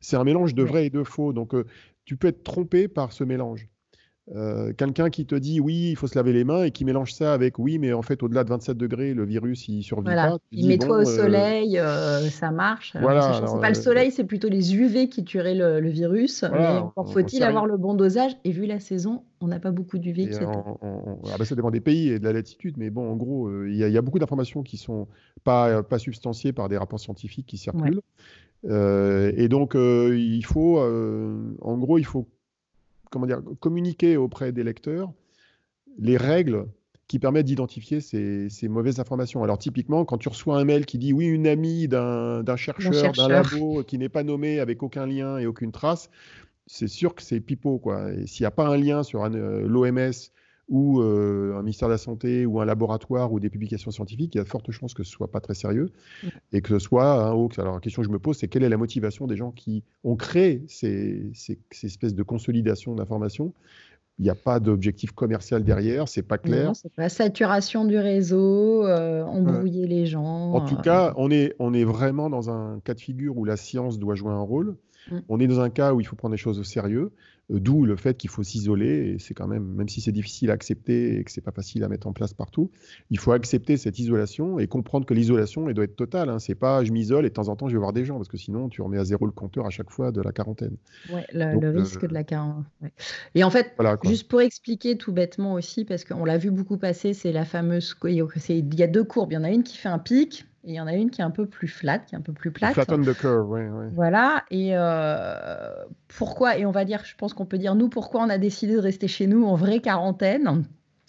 C'est 0.00 0.16
un 0.16 0.24
mélange 0.24 0.54
de 0.54 0.62
vrai 0.62 0.86
et 0.86 0.90
de 0.90 1.04
faux. 1.04 1.34
Donc, 1.34 1.54
tu 2.06 2.16
peux 2.16 2.28
être 2.28 2.42
trompé 2.42 2.88
par 2.88 3.12
ce 3.12 3.24
mélange. 3.24 3.68
Euh, 4.36 4.72
quelqu'un 4.72 5.10
qui 5.10 5.26
te 5.26 5.34
dit 5.34 5.58
oui, 5.58 5.90
il 5.90 5.96
faut 5.96 6.06
se 6.06 6.16
laver 6.16 6.32
les 6.32 6.44
mains 6.44 6.62
et 6.62 6.70
qui 6.70 6.84
mélange 6.84 7.12
ça 7.12 7.32
avec 7.32 7.58
oui, 7.58 7.78
mais 7.78 7.92
en 7.92 8.02
fait, 8.02 8.22
au-delà 8.22 8.44
de 8.44 8.50
27 8.50 8.76
degrres, 8.76 9.14
le 9.14 9.24
virus, 9.24 9.66
il 9.68 9.82
survit 9.82 10.04
pas. 10.04 10.38
Il 10.52 10.68
met 10.68 10.78
toi 10.78 10.98
au 10.98 11.00
euh, 11.00 11.04
soleil, 11.04 11.78
euh, 11.78 12.20
ça 12.28 12.52
marche. 12.52 12.94
Voilà, 13.00 13.42
c'est 13.46 13.60
pas 13.60 13.68
le 13.68 13.74
soleil, 13.74 14.12
c'est 14.12 14.24
plutôt 14.24 14.48
les 14.48 14.76
UV 14.76 15.08
qui 15.08 15.24
tueraient 15.24 15.54
le, 15.54 15.88
virus. 15.88 16.44
mais 16.44 16.80
faut-il 17.12 17.42
avoir 17.42 17.66
le 17.66 17.76
bon 17.76 17.94
dosage 17.94 18.36
Et 18.44 18.52
vu 18.52 18.66
la 18.66 18.78
saison, 18.78 19.24
on 19.40 19.48
n'a 19.48 19.58
pas 19.58 19.72
beaucoup 19.72 19.98
d'UV. 19.98 20.30
Ah 20.40 21.36
bah, 21.38 21.44
ça 21.44 21.56
dépend 21.56 21.70
des 21.70 21.80
pays 21.80 22.10
et 22.10 22.18
de 22.20 22.24
la 22.24 22.32
latitude, 22.32 22.76
mais 22.78 22.90
bon, 22.90 23.10
en 23.10 23.16
gros, 23.16 23.50
il 23.64 23.74
y, 23.74 23.98
a 23.98 24.02
beaucoup 24.02 24.20
d'informations 24.20 24.62
qui 24.62 24.76
sont 24.76 25.08
pas, 25.42 25.82
pas 25.82 25.98
substantiées 25.98 26.52
par 26.52 26.68
des 26.68 26.76
rapports 26.76 27.00
scientifiques 27.00 27.46
qui 27.46 27.58
circulent. 27.58 28.00
et 28.64 29.48
donc, 29.48 29.74
il 29.74 30.44
faut, 30.44 30.78
en 30.78 31.78
gros, 31.78 31.98
il 31.98 32.06
faut 32.06 32.28
comment 33.10 33.26
dire, 33.26 33.42
communiquer 33.60 34.16
auprès 34.16 34.52
des 34.52 34.64
lecteurs 34.64 35.12
les 35.98 36.16
règles 36.16 36.66
qui 37.08 37.18
permettent 37.18 37.46
d'identifier 37.46 38.00
ces, 38.00 38.68
mauvaises 38.68 39.00
informations. 39.00 39.42
Alors 39.42 39.58
typiquement, 39.58 40.04
quand 40.04 40.16
tu 40.16 40.28
reçois 40.28 40.58
un 40.58 40.64
mail 40.64 40.86
qui 40.86 40.96
dit 40.96 41.12
oui, 41.12 41.26
une 41.26 41.48
amie 41.48 41.88
d'un 41.88 42.56
chercheur, 42.56 43.12
d'un 43.12 43.28
labo 43.28 43.82
qui 43.82 43.98
n'est 43.98 44.08
pas 44.08 44.22
nommé 44.22 44.60
avec 44.60 44.82
aucun 44.84 45.06
lien 45.06 45.36
et 45.36 45.46
aucune 45.46 45.72
trace, 45.72 46.08
c'est 46.68 46.86
sûr 46.86 47.16
que 47.16 47.22
c'est 47.22 47.40
pipeau. 47.40 47.78
Quoi. 47.78 48.12
Et 48.12 48.28
s'il 48.28 48.44
n'y 48.44 48.46
a 48.46 48.52
pas 48.52 48.68
un 48.68 48.76
lien 48.76 49.02
sur 49.02 49.24
euh, 49.24 49.66
l'OMS 49.66 50.12
ou 50.70 51.02
euh, 51.02 51.56
un 51.58 51.62
ministère 51.62 51.88
de 51.88 51.94
la 51.94 51.98
Santé 51.98 52.46
ou 52.46 52.60
un 52.60 52.64
laboratoire 52.64 53.32
ou 53.32 53.40
des 53.40 53.50
publications 53.50 53.90
scientifiques, 53.90 54.34
il 54.36 54.38
y 54.38 54.40
a 54.40 54.44
de 54.44 54.48
fortes 54.48 54.70
chances 54.70 54.94
que 54.94 55.02
ce 55.02 55.10
soit 55.10 55.30
pas 55.30 55.40
très 55.40 55.54
sérieux 55.54 55.90
mm. 56.22 56.28
et 56.52 56.62
que 56.62 56.68
ce 56.68 56.78
soit 56.78 57.26
un 57.26 57.32
hoax. 57.32 57.58
Alors 57.58 57.74
la 57.74 57.80
question 57.80 58.02
que 58.02 58.08
je 58.08 58.12
me 58.12 58.20
pose, 58.20 58.38
c'est 58.38 58.48
quelle 58.48 58.62
est 58.62 58.68
la 58.68 58.76
motivation 58.76 59.26
des 59.26 59.36
gens 59.36 59.50
qui 59.50 59.82
ont 60.04 60.14
créé 60.14 60.64
ces, 60.68 61.28
ces, 61.34 61.58
espèces 61.82 62.14
de 62.14 62.22
consolidation 62.22 62.94
d'informations? 62.94 63.52
Il 64.20 64.24
n'y 64.24 64.30
a 64.30 64.34
pas 64.34 64.60
d'objectif 64.60 65.12
commercial 65.12 65.64
derrière, 65.64 66.06
c'est 66.06 66.22
pas 66.22 66.36
clair. 66.36 66.72
Pas 66.94 67.08
saturation 67.08 67.86
du 67.86 67.98
réseau, 67.98 68.86
euh, 68.86 69.22
embrouiller 69.24 69.86
les 69.86 70.04
gens. 70.04 70.52
En 70.52 70.60
tout 70.60 70.76
euh, 70.76 70.82
cas, 70.82 71.14
on 71.16 71.30
est, 71.30 71.56
on 71.58 71.72
est 71.72 71.84
vraiment 71.84 72.28
dans 72.28 72.50
un 72.50 72.80
cas 72.84 72.92
de 72.92 73.00
figure 73.00 73.38
où 73.38 73.46
la 73.46 73.56
science 73.56 73.98
doit 73.98 74.14
jouer 74.14 74.32
un 74.32 74.42
rôle. 74.42 74.76
Mm. 75.10 75.18
On 75.28 75.40
est 75.40 75.46
dans 75.46 75.60
un 75.60 75.70
cas 75.70 75.92
où 75.92 76.00
il 76.00 76.06
faut 76.06 76.16
prendre 76.16 76.32
les 76.32 76.38
choses 76.38 76.58
au 76.58 76.64
sérieux. 76.64 77.12
Euh, 77.50 77.58
d'où 77.60 77.84
le 77.84 77.96
fait 77.96 78.16
qu'il 78.16 78.30
faut 78.30 78.42
s'isoler, 78.42 79.14
et 79.14 79.18
c'est 79.18 79.34
quand 79.34 79.46
même, 79.46 79.64
même 79.74 79.88
si 79.88 80.00
c'est 80.00 80.12
difficile 80.12 80.50
à 80.50 80.54
accepter 80.54 81.18
et 81.18 81.24
que 81.24 81.30
c'est 81.30 81.40
pas 81.40 81.52
facile 81.52 81.84
à 81.84 81.88
mettre 81.88 82.06
en 82.06 82.12
place 82.12 82.32
partout, 82.32 82.70
il 83.10 83.18
faut 83.18 83.32
accepter 83.32 83.76
cette 83.76 83.98
isolation 83.98 84.58
et 84.58 84.66
comprendre 84.66 85.06
que 85.06 85.14
l'isolation, 85.14 85.68
elle 85.68 85.74
doit 85.74 85.84
être 85.84 85.96
totale. 85.96 86.28
Hein. 86.28 86.38
C'est 86.38 86.54
pas 86.54 86.84
je 86.84 86.92
m'isole 86.92 87.26
et 87.26 87.28
de 87.28 87.34
temps 87.34 87.48
en 87.48 87.56
temps 87.56 87.68
je 87.68 87.74
vais 87.74 87.80
voir 87.80 87.92
des 87.92 88.04
gens, 88.04 88.16
parce 88.16 88.28
que 88.28 88.36
sinon 88.36 88.68
tu 88.68 88.82
remets 88.82 88.98
à 88.98 89.04
zéro 89.04 89.26
le 89.26 89.32
compteur 89.32 89.66
à 89.66 89.70
chaque 89.70 89.90
fois 89.90 90.12
de 90.12 90.20
la 90.20 90.32
quarantaine. 90.32 90.76
Ouais, 91.12 91.26
le, 91.32 91.64
euh, 91.64 91.70
risque 91.70 92.06
de 92.06 92.14
la 92.14 92.24
quarantaine. 92.24 92.64
Et 93.34 93.44
en 93.44 93.50
fait, 93.50 93.74
juste 94.04 94.28
pour 94.28 94.40
expliquer 94.40 94.96
tout 94.96 95.12
bêtement 95.12 95.54
aussi, 95.54 95.84
parce 95.84 96.04
qu'on 96.04 96.24
l'a 96.24 96.38
vu 96.38 96.50
beaucoup 96.50 96.76
passer, 96.76 97.14
c'est 97.14 97.32
la 97.32 97.44
fameuse. 97.44 97.96
Il 98.04 98.74
y 98.74 98.82
a 98.82 98.86
deux 98.86 99.04
courbes. 99.04 99.32
Il 99.32 99.34
y 99.34 99.38
en 99.38 99.44
a 99.44 99.50
une 99.50 99.62
qui 99.62 99.76
fait 99.76 99.88
un 99.88 99.98
pic, 99.98 100.46
et 100.64 100.72
il 100.72 100.74
y 100.74 100.80
en 100.80 100.86
a 100.86 100.92
une 100.92 101.10
qui 101.10 101.22
est 101.22 101.24
un 101.24 101.30
peu 101.30 101.46
plus 101.46 101.68
flat, 101.68 102.00
qui 102.00 102.14
est 102.14 102.18
un 102.18 102.22
peu 102.22 102.34
plus 102.34 102.50
plate. 102.50 102.74
Flatten 102.74 103.02
the 103.02 103.14
curve, 103.14 103.50
oui. 103.50 103.62
Voilà. 103.92 104.44
Et 104.50 104.70
euh, 104.72 105.84
pourquoi 106.08 106.58
Et 106.58 106.66
on 106.66 106.70
va 106.70 106.84
dire, 106.84 107.02
je 107.04 107.14
pense 107.16 107.32
qu'on 107.32 107.46
peut 107.46 107.56
dire, 107.56 107.74
nous, 107.74 107.88
pourquoi 107.88 108.22
on 108.22 108.28
a 108.28 108.36
décidé 108.36 108.74
de 108.74 108.78
rester 108.78 109.08
chez 109.08 109.26
nous 109.26 109.44
en 109.44 109.54
vraie 109.54 109.80
quarantaine 109.80 110.64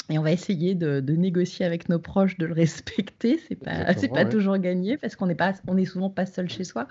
et 0.09 0.17
on 0.17 0.21
va 0.21 0.31
essayer 0.31 0.73
de, 0.73 0.99
négocier 1.11 1.65
avec 1.65 1.89
nos 1.89 1.99
proches 1.99 2.37
de 2.37 2.45
le 2.45 2.53
respecter. 2.53 3.39
C'est 3.47 3.55
pas, 3.55 3.93
c'est 3.93 4.07
pas 4.07 4.25
toujours 4.25 4.57
gagné 4.57 4.97
parce 4.97 5.15
qu'on 5.15 5.27
n'est 5.27 5.35
pas, 5.35 5.53
on 5.67 5.77
est 5.77 5.85
souvent 5.85 6.09
pas 6.09 6.25
seul 6.25 6.49
chez 6.49 6.63
soi. 6.63 6.87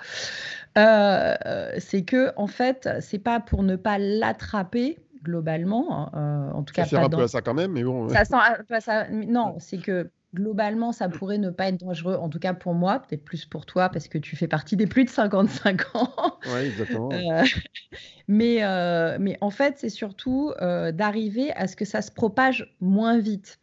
Euh, 0.76 1.34
c'est 1.78 2.02
que 2.02 2.32
en 2.36 2.46
fait, 2.46 2.88
c'est 3.00 3.18
pas 3.18 3.40
pour 3.40 3.62
ne 3.62 3.76
pas 3.76 3.98
l'attraper 3.98 4.98
globalement. 5.22 6.10
Hein, 6.14 6.50
euh, 6.52 6.58
en 6.58 6.62
tout 6.62 6.74
ça 6.74 6.82
cas, 6.82 6.88
sert 6.88 7.04
un 7.04 7.08
peu 7.08 7.22
à 7.22 7.28
ça 7.28 7.40
quand 7.40 7.54
même, 7.54 7.72
mais 7.72 7.84
bon. 7.84 8.08
Ça 8.10 8.24
sent 8.24 8.34
un 8.34 8.62
peu 8.64 8.74
à 8.74 8.80
ça. 8.80 9.08
Non, 9.08 9.56
c'est 9.58 9.78
que 9.78 10.10
globalement, 10.34 10.92
ça 10.92 11.08
pourrait 11.08 11.38
ne 11.38 11.50
pas 11.50 11.68
être 11.68 11.78
dangereux, 11.78 12.14
en 12.14 12.28
tout 12.28 12.38
cas 12.38 12.54
pour 12.54 12.74
moi, 12.74 13.00
peut-être 13.00 13.24
plus 13.24 13.44
pour 13.44 13.66
toi, 13.66 13.88
parce 13.88 14.08
que 14.08 14.18
tu 14.18 14.36
fais 14.36 14.48
partie 14.48 14.76
des 14.76 14.86
plus 14.86 15.04
de 15.04 15.10
55 15.10 15.96
ans. 15.96 16.38
Oui, 16.46 16.60
exactement. 16.60 17.10
Euh, 17.12 17.42
mais, 18.28 18.62
euh, 18.62 19.16
mais 19.20 19.36
en 19.40 19.50
fait, 19.50 19.78
c'est 19.78 19.88
surtout 19.88 20.52
euh, 20.60 20.92
d'arriver 20.92 21.52
à 21.52 21.66
ce 21.66 21.76
que 21.76 21.84
ça 21.84 22.02
se 22.02 22.12
propage 22.12 22.74
moins 22.80 23.18
vite. 23.18 23.58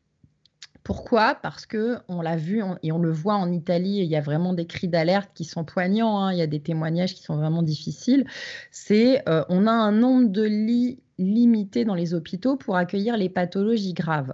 Pourquoi? 0.84 1.36
Parce 1.36 1.65
que 1.65 1.97
on 2.08 2.21
l'a 2.21 2.38
vu 2.38 2.62
et 2.82 2.93
on 2.93 2.99
le 2.99 3.12
voit 3.12 3.36
en 3.36 3.51
Italie, 3.51 3.97
il 3.97 4.06
y 4.06 4.15
a 4.15 4.21
vraiment 4.21 4.53
des 4.53 4.67
cris 4.67 4.88
d'alerte 4.88 5.32
qui 5.34 5.43
sont 5.43 5.65
poignants, 5.65 6.19
hein, 6.19 6.32
il 6.32 6.38
y 6.38 6.41
a 6.41 6.47
des 6.47 6.62
témoignages 6.62 7.13
qui 7.13 7.23
sont 7.23 7.36
vraiment 7.36 7.62
difficiles. 7.62 8.25
C'est 8.71 9.21
on 9.27 9.67
a 9.67 9.71
un 9.71 9.91
nombre 9.91 10.30
de 10.30 10.43
lits 10.43 11.01
limité 11.17 11.84
dans 11.84 11.95
les 11.95 12.13
hôpitaux 12.13 12.58
pour 12.58 12.77
accueillir 12.77 13.17
les 13.17 13.27
pathologies 13.27 13.93
graves. 13.93 14.34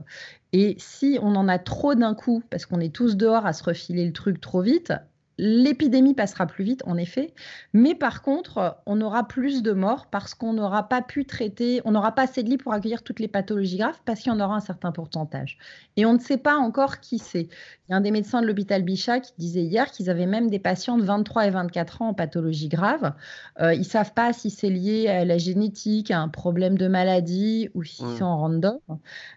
Et 0.54 0.76
si 0.80 1.20
on 1.22 1.36
en 1.36 1.48
a 1.50 1.60
trop 1.60 1.96
d'un 1.96 2.16
coup, 2.16 2.44
parce 2.50 2.66
qu'on 2.66 2.80
est 2.80 2.96
tous 2.96 3.18
dehors 3.18 3.46
à 3.46 3.54
se 3.54 3.64
refiler 3.64 4.06
le 4.06 4.14
truc 4.14 4.40
trop 4.40 4.62
vite, 4.62 4.94
L'épidémie 5.38 6.14
passera 6.14 6.46
plus 6.46 6.64
vite, 6.64 6.84
en 6.86 6.96
effet, 6.98 7.34
mais 7.74 7.96
par 7.96 8.22
contre, 8.22 8.78
on 8.86 9.02
aura 9.02 9.28
plus 9.28 9.64
de 9.64 9.72
morts 9.72 10.08
parce 10.08 10.36
qu'on 10.36 10.54
n'aura 10.54 10.88
pas 10.88 11.02
pu 11.02 11.26
traiter, 11.26 11.82
on 11.86 11.92
n'aura 11.92 12.14
pas 12.14 12.24
assez 12.24 12.44
de 12.44 12.50
lits 12.50 12.58
pour 12.58 12.72
accueillir 12.74 13.02
toutes 13.02 13.20
les 13.20 13.28
pathologies 13.28 13.78
graves 13.78 14.00
parce 14.06 14.20
qu'il 14.20 14.32
y 14.32 14.36
en 14.36 14.40
aura 14.40 14.56
un 14.56 14.60
certain 14.60 14.92
pourcentage. 14.92 15.58
Et 15.98 16.06
on 16.06 16.14
ne 16.14 16.20
sait 16.20 16.38
pas 16.38 16.56
encore 16.56 17.00
qui 17.00 17.18
c'est. 17.18 17.48
Il 17.88 17.92
y 17.92 17.94
a 17.94 17.98
un 17.98 18.02
des 18.02 18.12
médecins 18.12 18.42
de 18.42 18.48
l'hôpital 18.48 18.84
Bichat 18.84 19.22
qui 19.22 19.34
disait 19.38 19.64
hier 19.64 19.92
qu'ils 19.92 20.10
avaient 20.10 20.28
même 20.28 20.50
des 20.50 20.60
patients 20.60 20.98
de 20.98 21.04
23 21.04 21.48
et 21.48 21.50
24 21.50 22.02
ans 22.04 22.10
en 22.10 22.14
pathologie 22.14 22.70
grave. 22.70 23.14
Euh, 23.60 23.74
ils 23.74 23.80
ne 23.80 23.84
savent 23.84 24.14
pas 24.14 24.34
si 24.34 24.52
c'est 24.52 24.70
lié 24.70 25.08
à 25.08 25.26
la 25.26 25.38
génétique, 25.40 26.12
à 26.12 26.20
un 26.20 26.30
problème 26.30 26.78
de 26.78 26.88
maladie 26.88 27.70
ou 27.74 27.84
si 27.84 28.04
c'est 28.18 28.24
en 28.24 28.38
random. 28.38 28.78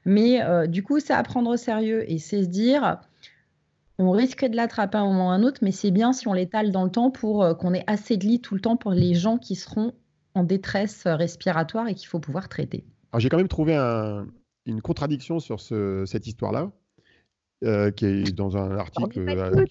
Mais 0.04 0.42
euh, 0.42 0.66
du 0.66 0.82
coup, 0.82 1.00
c'est 1.00 1.14
à 1.14 1.22
prendre 1.22 1.50
au 1.50 1.56
sérieux 1.56 2.11
et 2.11 2.18
c'est 2.18 2.42
se 2.42 2.48
dire 2.48 2.98
on 3.98 4.11
risque 4.11 4.44
de 4.44 4.56
l'attraper 4.56 4.98
à 4.98 5.02
un 5.02 5.06
moment 5.06 5.28
ou 5.28 5.30
à 5.30 5.35
un 5.35 5.42
autre, 5.42 5.61
mais 5.62 5.72
c'est 5.72 5.90
bien 5.90 6.12
si 6.12 6.28
on 6.28 6.32
l'étale 6.32 6.70
dans 6.70 6.85
le 6.85 6.90
temps 6.90 7.11
pour 7.11 7.42
euh, 7.42 7.54
qu'on 7.54 7.72
ait 7.72 7.85
assez 7.87 8.16
de 8.16 8.26
lits 8.26 8.40
tout 8.40 8.54
le 8.54 8.61
temps 8.61 8.76
pour 8.76 8.92
les 8.92 9.14
gens 9.14 9.38
qui 9.38 9.54
seront 9.54 9.92
en 10.35 10.44
détresse 10.44 11.06
euh, 11.06 11.16
respiratoire 11.16 11.88
et 11.88 11.94
qu'il 11.94 12.09
faut 12.09 12.20
pouvoir 12.20 12.48
traiter. 12.48 12.85
Alors 13.12 13.20
j'ai 13.20 13.28
quand 13.28 13.38
même 13.38 13.48
trouvé 13.48 13.74
une 14.66 14.82
contradiction 14.82 15.38
sur 15.38 15.61
cette 15.61 16.26
histoire-là, 16.26 16.70
euh, 17.64 17.90
qui 17.90 18.04
est 18.04 18.35
dans 18.35 18.56
un 18.56 18.70
article. 18.78 19.24
Pas 19.24 19.50
doute, 19.50 19.70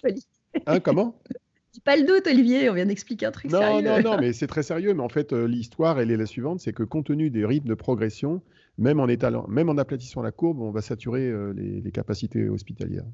hein, 0.66 0.80
comment? 0.80 1.20
Pas 1.84 1.96
le 1.96 2.06
doute, 2.06 2.26
Olivier, 2.26 2.70
on 2.70 2.72
vient 2.72 2.86
d'expliquer 2.86 3.26
un 3.26 3.30
truc 3.30 3.50
non, 3.50 3.60
sérieux. 3.60 3.82
Non, 3.86 4.00
non, 4.00 4.16
mais 4.20 4.32
c'est 4.32 4.46
très 4.46 4.62
sérieux. 4.62 4.94
Mais 4.94 5.02
en 5.02 5.10
fait, 5.10 5.32
l'histoire, 5.32 6.00
elle 6.00 6.10
est 6.10 6.16
la 6.16 6.24
suivante 6.24 6.58
c'est 6.58 6.72
que 6.72 6.82
compte 6.82 7.06
tenu 7.06 7.28
des 7.28 7.44
rythmes 7.44 7.68
de 7.68 7.74
progression, 7.74 8.40
même 8.78 8.98
en, 8.98 9.06
étalant, 9.08 9.46
même 9.46 9.68
en 9.68 9.76
aplatissant 9.76 10.22
la 10.22 10.32
courbe, 10.32 10.62
on 10.62 10.70
va 10.70 10.80
saturer 10.80 11.30
les 11.54 11.92
capacités 11.92 12.48
hospitalières. 12.48 13.04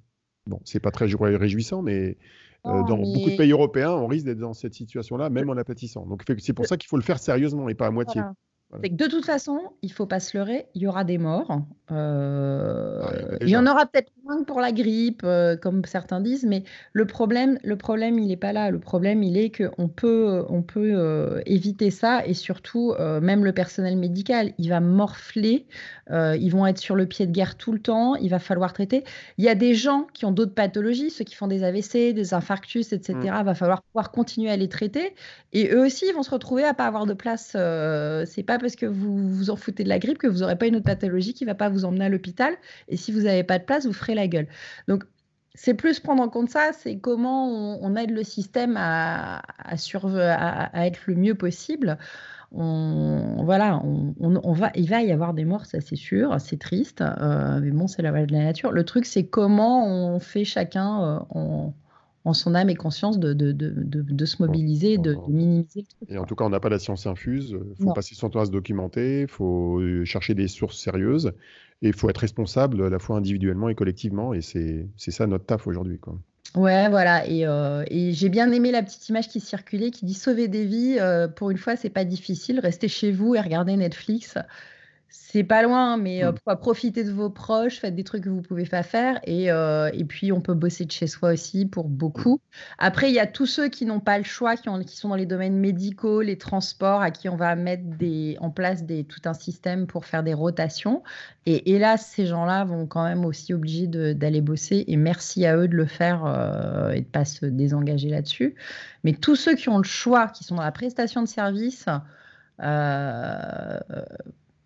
Bon, 0.46 0.60
c'est 0.64 0.80
pas 0.80 0.90
très 0.90 1.06
réjouissant, 1.06 1.82
mais 1.82 2.18
euh, 2.66 2.82
dans 2.84 2.96
beaucoup 2.96 3.30
de 3.30 3.36
pays 3.36 3.52
européens, 3.52 3.92
on 3.92 4.06
risque 4.06 4.26
d'être 4.26 4.38
dans 4.38 4.54
cette 4.54 4.74
situation-là, 4.74 5.30
même 5.30 5.50
en 5.50 5.56
aplatissant. 5.56 6.06
Donc 6.06 6.22
c'est 6.38 6.52
pour 6.52 6.66
ça 6.66 6.76
qu'il 6.76 6.88
faut 6.88 6.96
le 6.96 7.02
faire 7.02 7.18
sérieusement 7.18 7.68
et 7.68 7.74
pas 7.74 7.86
à 7.86 7.90
moitié 7.90 8.22
de 8.80 9.06
toute 9.06 9.26
façon, 9.26 9.60
il 9.82 9.90
ne 9.90 9.94
faut 9.94 10.06
pas 10.06 10.20
se 10.20 10.36
leurrer, 10.36 10.66
il 10.74 10.82
y 10.82 10.86
aura 10.86 11.04
des 11.04 11.18
morts. 11.18 11.60
Euh, 11.90 13.36
il 13.42 13.50
y 13.50 13.56
en 13.56 13.66
aura 13.66 13.84
peut-être 13.84 14.10
moins 14.24 14.40
que 14.40 14.44
pour 14.44 14.60
la 14.60 14.72
grippe, 14.72 15.22
euh, 15.24 15.56
comme 15.56 15.84
certains 15.84 16.20
disent, 16.20 16.44
mais 16.44 16.62
le 16.92 17.04
problème, 17.06 17.58
le 17.64 17.76
problème 17.76 18.18
il 18.18 18.28
n'est 18.28 18.36
pas 18.36 18.52
là. 18.52 18.70
Le 18.70 18.78
problème, 18.78 19.22
il 19.22 19.36
est 19.36 19.50
qu'on 19.50 19.88
peut, 19.88 20.44
on 20.48 20.62
peut 20.62 20.92
euh, 20.94 21.42
éviter 21.44 21.90
ça 21.90 22.26
et 22.26 22.34
surtout, 22.34 22.94
même 22.98 23.44
le 23.44 23.52
personnel 23.52 23.96
médical, 23.96 24.52
il 24.58 24.68
va 24.68 24.80
morfler, 24.80 25.66
ils 26.10 26.50
vont 26.50 26.66
être 26.66 26.78
sur 26.78 26.94
le 26.94 27.06
pied 27.06 27.26
de 27.26 27.32
guerre 27.32 27.56
tout 27.56 27.72
le 27.72 27.80
temps, 27.80 28.14
il 28.14 28.30
va 28.30 28.38
falloir 28.38 28.72
traiter. 28.72 29.04
Il 29.38 29.44
y 29.44 29.48
a 29.48 29.54
des 29.54 29.74
gens 29.74 30.06
qui 30.14 30.24
ont 30.24 30.32
d'autres 30.32 30.54
pathologies, 30.54 31.10
ceux 31.10 31.24
qui 31.24 31.34
font 31.34 31.46
des 31.46 31.62
AVC, 31.62 32.14
des 32.14 32.32
infarctus, 32.32 32.92
etc. 32.92 33.18
Il 33.24 33.30
mm. 33.30 33.44
va 33.44 33.54
falloir 33.54 33.82
pouvoir 33.82 34.10
continuer 34.12 34.50
à 34.50 34.56
les 34.56 34.68
traiter 34.68 35.14
et 35.52 35.70
eux 35.72 35.84
aussi, 35.84 36.06
ils 36.08 36.14
vont 36.14 36.22
se 36.22 36.30
retrouver 36.30 36.64
à 36.64 36.74
pas 36.74 36.86
avoir 36.86 37.06
de 37.06 37.14
place. 37.14 37.56
c'est 38.26 38.42
pas 38.42 38.58
parce 38.62 38.76
que 38.76 38.86
vous 38.86 39.28
vous 39.28 39.50
en 39.50 39.56
foutez 39.56 39.84
de 39.84 39.88
la 39.88 39.98
grippe 39.98 40.18
que 40.18 40.26
vous 40.26 40.38
n'aurez 40.38 40.56
pas 40.56 40.66
une 40.66 40.76
autre 40.76 40.86
pathologie 40.86 41.34
qui 41.34 41.44
ne 41.44 41.50
va 41.50 41.54
pas 41.54 41.68
vous 41.68 41.84
emmener 41.84 42.06
à 42.06 42.08
l'hôpital. 42.08 42.54
Et 42.88 42.96
si 42.96 43.12
vous 43.12 43.22
n'avez 43.22 43.44
pas 43.44 43.58
de 43.58 43.64
place, 43.64 43.84
vous 43.86 43.92
ferez 43.92 44.14
la 44.14 44.28
gueule. 44.28 44.46
Donc, 44.88 45.04
c'est 45.54 45.74
plus 45.74 46.00
prendre 46.00 46.22
en 46.22 46.28
compte 46.28 46.48
ça, 46.48 46.70
c'est 46.72 46.98
comment 46.98 47.46
on, 47.82 47.96
aide 47.96 48.10
le 48.10 48.24
système 48.24 48.76
à, 48.78 49.42
être 50.74 51.00
le 51.06 51.14
mieux 51.14 51.34
possible. 51.34 51.98
Voilà, 52.52 53.82
on, 53.84 54.52
va, 54.52 54.70
il 54.74 54.88
va 54.88 55.02
y 55.02 55.12
avoir 55.12 55.34
des 55.34 55.44
morts, 55.44 55.66
ça 55.66 55.80
c'est 55.80 55.96
sûr, 55.96 56.38
c'est 56.38 56.58
triste, 56.58 57.02
euh, 57.02 57.60
mais 57.62 57.70
bon, 57.70 57.86
c'est 57.86 58.02
la 58.02 58.10
loi 58.10 58.26
de 58.26 58.32
la 58.32 58.44
nature. 58.44 58.72
Le 58.72 58.84
truc, 58.84 59.06
c'est 59.06 59.26
comment 59.26 59.86
on 59.86 60.20
fait 60.20 60.44
chacun 60.44 61.02
euh, 61.02 61.18
en, 61.30 61.74
en 62.24 62.34
son 62.34 62.54
âme 62.54 62.70
et 62.70 62.74
conscience 62.74 63.18
de, 63.18 63.32
de, 63.32 63.52
de, 63.52 63.82
de 63.84 64.24
se 64.24 64.40
mobiliser, 64.40 64.98
de, 64.98 65.16
minimiser 65.28 65.84
Et 66.08 66.18
en 66.18 66.24
tout 66.24 66.36
cas, 66.36 66.44
on 66.44 66.50
n'a 66.50 66.60
pas 66.60 66.68
la 66.68 66.78
science 66.78 67.06
infuse. 67.06 67.56
Il 67.78 67.84
faut 67.84 67.92
passer 67.92 68.14
son 68.14 68.30
temps 68.30 68.40
à 68.40 68.46
se 68.46 68.50
documenter, 68.50 69.22
il 69.22 69.28
faut 69.28 69.80
euh, 69.80 70.04
chercher 70.04 70.34
des 70.34 70.48
sources 70.48 70.78
sérieuses 70.78 71.32
et 71.82 71.88
il 71.88 71.94
faut 71.94 72.08
être 72.08 72.18
responsable 72.18 72.84
à 72.84 72.90
la 72.90 72.98
fois 72.98 73.16
individuellement 73.16 73.68
et 73.68 73.74
collectivement. 73.74 74.34
Et 74.34 74.40
c'est 74.40 74.86
ça 74.96 75.26
notre 75.26 75.46
taf 75.46 75.66
aujourd'hui. 75.66 75.98
Ouais, 76.54 76.88
voilà. 76.88 77.26
Et, 77.26 77.46
euh, 77.46 77.82
et 77.88 78.12
j'ai 78.12 78.28
bien 78.28 78.52
aimé 78.52 78.70
la 78.70 78.82
petite 78.82 79.08
image 79.08 79.28
qui 79.28 79.40
circulait 79.40 79.90
qui 79.90 80.04
dit 80.04 80.14
sauver 80.14 80.46
des 80.46 80.64
vies. 80.64 80.98
Euh, 81.00 81.26
pour 81.26 81.50
une 81.50 81.58
fois, 81.58 81.76
c'est 81.76 81.90
pas 81.90 82.04
difficile. 82.04 82.60
Restez 82.60 82.88
chez 82.88 83.10
vous 83.10 83.34
et 83.34 83.40
regardez 83.40 83.76
Netflix 83.76 84.36
c'est 85.14 85.44
pas 85.44 85.62
loin, 85.62 85.98
mais 85.98 86.24
euh, 86.24 86.32
mmh. 86.32 86.56
profiter 86.56 87.04
de 87.04 87.12
vos 87.12 87.28
proches, 87.28 87.80
faites 87.80 87.94
des 87.94 88.02
trucs 88.02 88.24
que 88.24 88.30
vous 88.30 88.40
pouvez 88.40 88.64
pas 88.64 88.82
faire, 88.82 89.20
et, 89.24 89.52
euh, 89.52 89.90
et, 89.92 90.04
puis 90.04 90.32
on 90.32 90.40
peut 90.40 90.54
bosser 90.54 90.86
de 90.86 90.90
chez 90.90 91.06
soi 91.06 91.32
aussi 91.32 91.66
pour 91.66 91.90
beaucoup. 91.90 92.40
Après, 92.78 93.10
il 93.10 93.14
y 93.14 93.18
a 93.18 93.26
tous 93.26 93.44
ceux 93.44 93.68
qui 93.68 93.84
n'ont 93.84 94.00
pas 94.00 94.16
le 94.16 94.24
choix, 94.24 94.56
qui, 94.56 94.70
ont, 94.70 94.80
qui, 94.80 94.96
sont 94.96 95.10
dans 95.10 95.16
les 95.16 95.26
domaines 95.26 95.58
médicaux, 95.58 96.22
les 96.22 96.38
transports, 96.38 97.02
à 97.02 97.10
qui 97.10 97.28
on 97.28 97.36
va 97.36 97.54
mettre 97.56 97.84
des, 97.84 98.38
en 98.40 98.48
place 98.48 98.84
des, 98.84 99.04
tout 99.04 99.20
un 99.26 99.34
système 99.34 99.86
pour 99.86 100.06
faire 100.06 100.22
des 100.22 100.32
rotations. 100.32 101.02
Et 101.44 101.74
hélas, 101.74 102.06
ces 102.06 102.24
gens-là 102.24 102.64
vont 102.64 102.86
quand 102.86 103.04
même 103.04 103.26
aussi 103.26 103.52
obligés 103.52 103.86
d'aller 103.86 104.40
bosser, 104.40 104.84
et 104.88 104.96
merci 104.96 105.44
à 105.44 105.58
eux 105.58 105.68
de 105.68 105.76
le 105.76 105.86
faire 105.86 106.24
euh, 106.24 106.90
et 106.92 107.02
de 107.02 107.06
pas 107.06 107.26
se 107.26 107.44
désengager 107.44 108.08
là-dessus. 108.08 108.54
Mais 109.04 109.12
tous 109.12 109.36
ceux 109.36 109.56
qui 109.56 109.68
ont 109.68 109.78
le 109.78 109.84
choix, 109.84 110.28
qui 110.28 110.42
sont 110.42 110.54
dans 110.54 110.62
la 110.62 110.72
prestation 110.72 111.20
de 111.20 111.28
service, 111.28 111.86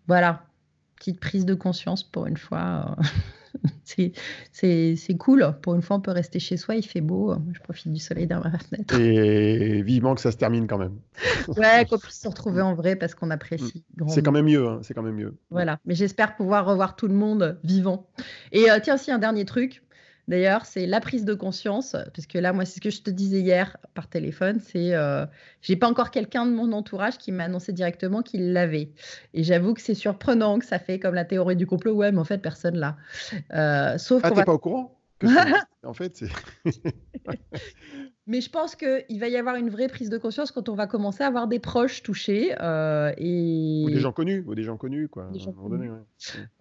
voilà, 0.07 0.43
petite 0.95 1.19
prise 1.19 1.45
de 1.45 1.53
conscience 1.53 2.03
pour 2.03 2.27
une 2.27 2.37
fois. 2.37 2.95
c'est 3.83 5.17
cool. 5.17 5.55
Pour 5.61 5.75
une 5.75 5.81
fois, 5.81 5.97
on 5.97 6.01
peut 6.01 6.11
rester 6.11 6.39
chez 6.39 6.57
soi, 6.57 6.75
il 6.75 6.85
fait 6.85 7.01
beau. 7.01 7.35
Je 7.51 7.59
profite 7.59 7.91
du 7.91 7.99
soleil 7.99 8.27
derrière 8.27 8.51
ma 8.51 8.59
fenêtre. 8.59 8.99
Et 8.99 9.81
vivement 9.81 10.15
que 10.15 10.21
ça 10.21 10.31
se 10.31 10.37
termine 10.37 10.67
quand 10.67 10.77
même. 10.77 10.97
ouais, 11.57 11.85
qu'on 11.89 11.97
puisse 11.99 12.21
se 12.21 12.27
retrouver 12.27 12.61
en 12.61 12.73
vrai 12.73 12.95
parce 12.95 13.15
qu'on 13.15 13.31
apprécie. 13.31 13.83
Mm. 13.97 14.07
C'est 14.09 14.21
quand 14.21 14.31
même 14.31 14.45
mieux. 14.45 14.67
Hein, 14.67 14.79
c'est 14.83 14.93
quand 14.93 15.03
même 15.03 15.15
mieux. 15.15 15.37
Voilà. 15.49 15.79
Mais 15.85 15.95
j'espère 15.95 16.35
pouvoir 16.35 16.65
revoir 16.65 16.95
tout 16.95 17.07
le 17.07 17.15
monde 17.15 17.59
vivant. 17.63 18.09
Et 18.51 18.69
euh, 18.69 18.79
tiens, 18.81 18.95
aussi 18.95 19.11
un 19.11 19.19
dernier 19.19 19.45
truc. 19.45 19.83
D'ailleurs, 20.27 20.65
c'est 20.65 20.85
la 20.85 20.99
prise 20.99 21.23
de 21.23 21.33
conscience, 21.33 21.95
parce 22.13 22.27
que 22.27 22.37
là, 22.37 22.51
moi, 22.51 22.65
c'est 22.65 22.75
ce 22.75 22.81
que 22.81 22.89
je 22.89 23.01
te 23.01 23.09
disais 23.09 23.39
hier 23.39 23.77
par 23.93 24.09
téléphone, 24.09 24.59
c'est 24.59 24.93
euh, 24.93 25.25
j'ai 25.61 25.77
pas 25.77 25.87
encore 25.87 26.11
quelqu'un 26.11 26.45
de 26.45 26.51
mon 26.51 26.73
entourage 26.73 27.17
qui 27.17 27.31
m'a 27.31 27.45
annoncé 27.45 27.71
directement 27.71 28.21
qu'il 28.21 28.51
l'avait. 28.51 28.91
Et 29.33 29.43
j'avoue 29.43 29.73
que 29.73 29.81
c'est 29.81 29.93
surprenant, 29.93 30.59
que 30.59 30.65
ça 30.65 30.79
fait 30.79 30.99
comme 30.99 31.15
la 31.15 31.23
théorie 31.23 31.55
du 31.55 31.65
complot, 31.65 31.93
ouais, 31.93 32.11
mais 32.11 32.19
en 32.19 32.25
fait, 32.25 32.39
personne 32.39 32.77
là. 32.77 32.97
Euh, 33.53 33.97
sauf 33.97 34.21
ah, 34.25 34.31
t'es 34.31 34.43
pas 34.43 34.53
au 34.53 34.59
courant? 34.59 34.96
En 35.83 35.93
fait. 35.93 36.23
Mais 38.27 38.41
je 38.41 38.49
pense 38.49 38.75
qu'il 38.75 39.19
va 39.21 39.29
y 39.29 39.37
avoir 39.37 39.55
une 39.55 39.69
vraie 39.69 39.87
prise 39.87 40.09
de 40.09 40.17
conscience 40.17 40.51
quand 40.51 40.67
on 40.67 40.75
va 40.75 40.85
commencer 40.85 41.23
à 41.23 41.27
avoir 41.27 41.47
des 41.47 41.59
proches 41.59 42.03
touchés. 42.03 42.53
Euh, 42.59 43.13
et... 43.17 43.83
Ou 43.85 43.89
des 43.89 44.01
gens 44.01 44.11
connus, 44.11 44.43
ou 44.45 44.53
des 44.53 44.63
gens 44.63 44.75
connus, 44.75 45.07
quoi. 45.07 45.29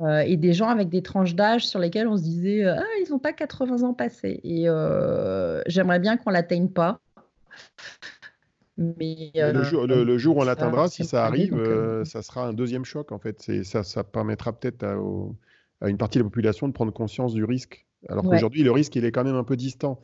Euh, 0.00 0.18
et 0.20 0.36
des 0.36 0.52
gens 0.52 0.68
avec 0.68 0.88
des 0.88 1.02
tranches 1.02 1.34
d'âge 1.34 1.66
sur 1.66 1.80
lesquelles 1.80 2.06
on 2.06 2.16
se 2.16 2.22
disait 2.22 2.64
Ah, 2.64 2.84
ils 3.04 3.10
n'ont 3.10 3.18
pas 3.18 3.32
80 3.32 3.82
ans 3.82 3.94
passés. 3.94 4.40
Et 4.44 4.68
euh, 4.68 5.60
j'aimerais 5.66 5.98
bien 5.98 6.16
qu'on 6.16 6.30
ne 6.30 6.34
l'atteigne 6.34 6.68
pas. 6.68 7.00
Mais, 8.78 9.32
le, 9.34 9.64
jour, 9.64 9.88
le, 9.88 10.18
jour, 10.18 10.36
où 10.36 10.42
on 10.42 10.44
l'atteindra, 10.44 10.86
si 10.86 11.04
ça 11.04 11.24
arrive, 11.24 12.04
ça 12.04 12.22
sera 12.22 12.46
un 12.46 12.52
deuxième 12.52 12.84
choc, 12.84 13.10
en 13.10 13.18
fait. 13.18 13.64
Ça, 13.64 13.82
ça 13.82 14.04
permettra 14.04 14.52
peut-être 14.52 14.84
à, 14.84 14.96
à, 15.80 15.88
une 15.88 15.96
partie 15.96 16.18
de 16.18 16.22
la 16.22 16.28
population 16.28 16.68
de 16.68 16.72
prendre 16.72 16.92
conscience 16.92 17.34
du 17.34 17.42
risque. 17.42 17.85
Alors 18.08 18.24
qu'aujourd'hui, 18.24 18.62
le 18.62 18.70
risque, 18.70 18.94
il 18.96 19.04
est 19.04 19.12
quand 19.12 19.24
même 19.24 19.34
un 19.34 19.44
peu 19.44 19.56
distant. 19.56 20.00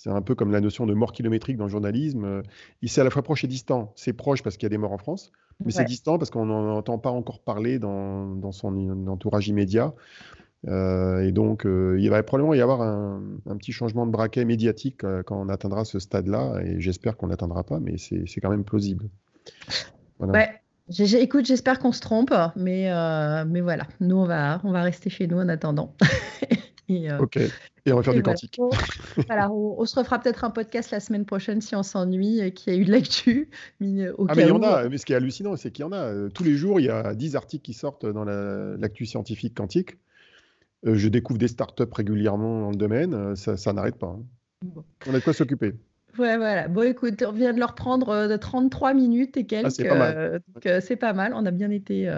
C'est 0.00 0.08
un 0.08 0.22
peu 0.22 0.34
comme 0.34 0.50
la 0.50 0.62
notion 0.62 0.86
de 0.86 0.94
mort 0.94 1.12
kilométrique 1.12 1.58
dans 1.58 1.64
le 1.64 1.70
journalisme. 1.70 2.24
Euh, 2.24 2.42
il 2.80 2.88
s'est 2.88 3.02
à 3.02 3.04
la 3.04 3.10
fois 3.10 3.20
proche 3.20 3.44
et 3.44 3.46
distant. 3.46 3.92
C'est 3.96 4.14
proche 4.14 4.42
parce 4.42 4.56
qu'il 4.56 4.62
y 4.62 4.66
a 4.66 4.70
des 4.70 4.78
morts 4.78 4.92
en 4.92 4.96
France, 4.96 5.30
mais 5.62 5.72
c'est 5.72 5.84
distant 5.84 6.16
parce 6.16 6.30
qu'on 6.30 6.46
n'en 6.46 6.74
entend 6.74 6.98
pas 6.98 7.10
encore 7.10 7.40
parler 7.40 7.78
dans, 7.78 8.50
son 8.50 9.06
entourage 9.08 9.48
immédiat. 9.48 9.92
Euh, 10.68 11.20
et 11.20 11.32
donc, 11.32 11.66
euh, 11.66 11.98
il 12.00 12.08
va 12.08 12.22
probablement 12.22 12.54
y 12.54 12.62
avoir 12.62 12.80
un, 12.80 13.20
petit 13.58 13.72
changement 13.72 14.06
de 14.06 14.10
braquet 14.10 14.46
médiatique 14.46 15.02
quand 15.26 15.38
on 15.38 15.50
atteindra 15.50 15.84
ce 15.84 15.98
stade-là. 15.98 16.62
Et 16.64 16.80
j'espère 16.80 17.18
qu'on 17.18 17.26
n'atteindra 17.26 17.62
pas, 17.62 17.78
mais 17.78 17.96
c'est 17.98 18.40
quand 18.40 18.50
même 18.50 18.64
plausible. 18.64 19.10
Ouais. 20.18 20.48
Écoute, 20.98 21.44
j'espère 21.44 21.78
qu'on 21.78 21.92
se 21.92 22.00
trompe, 22.00 22.32
mais, 22.56 22.90
mais 23.44 23.60
voilà. 23.60 23.86
Nous, 24.00 24.16
on 24.16 24.24
va, 24.24 24.62
on 24.64 24.72
va 24.72 24.80
rester 24.80 25.10
chez 25.10 25.26
nous 25.26 25.36
en 25.36 25.50
attendant. 25.50 25.94
Et, 26.90 27.12
ok. 27.12 27.38
Et 27.86 27.92
on 27.92 27.96
va 27.96 28.02
faire 28.02 28.14
du 28.14 28.22
quantique. 28.22 28.58
Voilà, 29.26 29.50
on, 29.50 29.84
se 29.84 29.98
refera 29.98 30.18
peut-être 30.18 30.44
un 30.44 30.50
podcast 30.50 30.90
la 30.90 31.00
semaine 31.00 31.24
prochaine 31.24 31.60
si 31.60 31.74
on 31.76 31.82
s'ennuie 31.82 32.40
et 32.40 32.52
qu'il 32.52 32.72
y 32.72 32.76
a 32.76 32.78
eu 32.78 32.84
de 32.84 32.90
l'actu. 32.90 33.48
ah, 33.80 33.84
mais 34.36 34.42
il 34.42 34.48
y 34.48 34.50
en 34.50 34.62
a. 34.62 34.88
Mais 34.88 34.98
ce 34.98 35.06
qui 35.06 35.12
est 35.12 35.16
hallucinant, 35.16 35.56
c'est 35.56 35.70
qu'il 35.70 35.84
y 35.84 35.88
en 35.88 35.92
a. 35.92 36.28
Tous 36.30 36.44
les 36.44 36.56
jours, 36.56 36.80
il 36.80 36.86
y 36.86 36.90
a 36.90 37.14
10 37.14 37.36
articles 37.36 37.62
qui 37.62 37.74
sortent 37.74 38.06
dans 38.06 38.24
l'actu 38.24 39.06
scientifique 39.06 39.56
quantique. 39.56 39.98
je 40.82 41.08
découvre 41.08 41.38
des 41.38 41.48
startups 41.48 41.84
régulièrement 41.92 42.62
dans 42.62 42.70
le 42.70 42.76
domaine. 42.76 43.36
Ça, 43.36 43.72
n'arrête 43.72 43.96
pas. 43.96 44.18
Hein. 44.18 44.82
On 45.06 45.14
a 45.14 45.18
de 45.18 45.24
quoi 45.24 45.32
s'occuper. 45.32 45.74
Ouais, 46.18 46.36
voilà. 46.36 46.66
Bon, 46.66 46.82
écoute, 46.82 47.22
on 47.26 47.32
vient 47.32 47.52
de 47.52 47.60
leur 47.60 47.76
prendre 47.76 48.26
de 48.26 48.36
33 48.36 48.94
minutes 48.94 49.36
et 49.36 49.46
quelques. 49.46 49.66
Ah, 49.66 49.70
c'est 49.70 49.88
pas 49.88 49.94
mal. 49.94 50.42
c'est 50.82 50.96
pas 50.96 51.12
mal. 51.12 51.32
On 51.34 51.46
a 51.46 51.52
bien 51.52 51.70
été. 51.70 52.12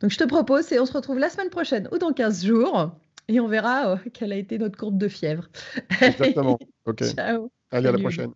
Donc, 0.00 0.10
je 0.10 0.18
te 0.18 0.24
propose 0.24 0.72
et 0.72 0.80
on 0.80 0.86
se 0.86 0.92
retrouve 0.92 1.18
la 1.18 1.30
semaine 1.30 1.50
prochaine 1.50 1.88
ou 1.92 1.98
dans 1.98 2.12
15 2.12 2.44
jours 2.44 2.92
et 3.28 3.40
on 3.40 3.48
verra 3.48 3.98
quelle 4.12 4.32
a 4.32 4.36
été 4.36 4.58
notre 4.58 4.78
courbe 4.78 4.98
de 4.98 5.08
fièvre. 5.08 5.48
Exactement. 6.00 6.58
OK. 6.86 7.04
Ciao. 7.04 7.50
Allez, 7.70 7.88
à 7.88 7.92
la 7.92 7.98
prochaine. 7.98 8.32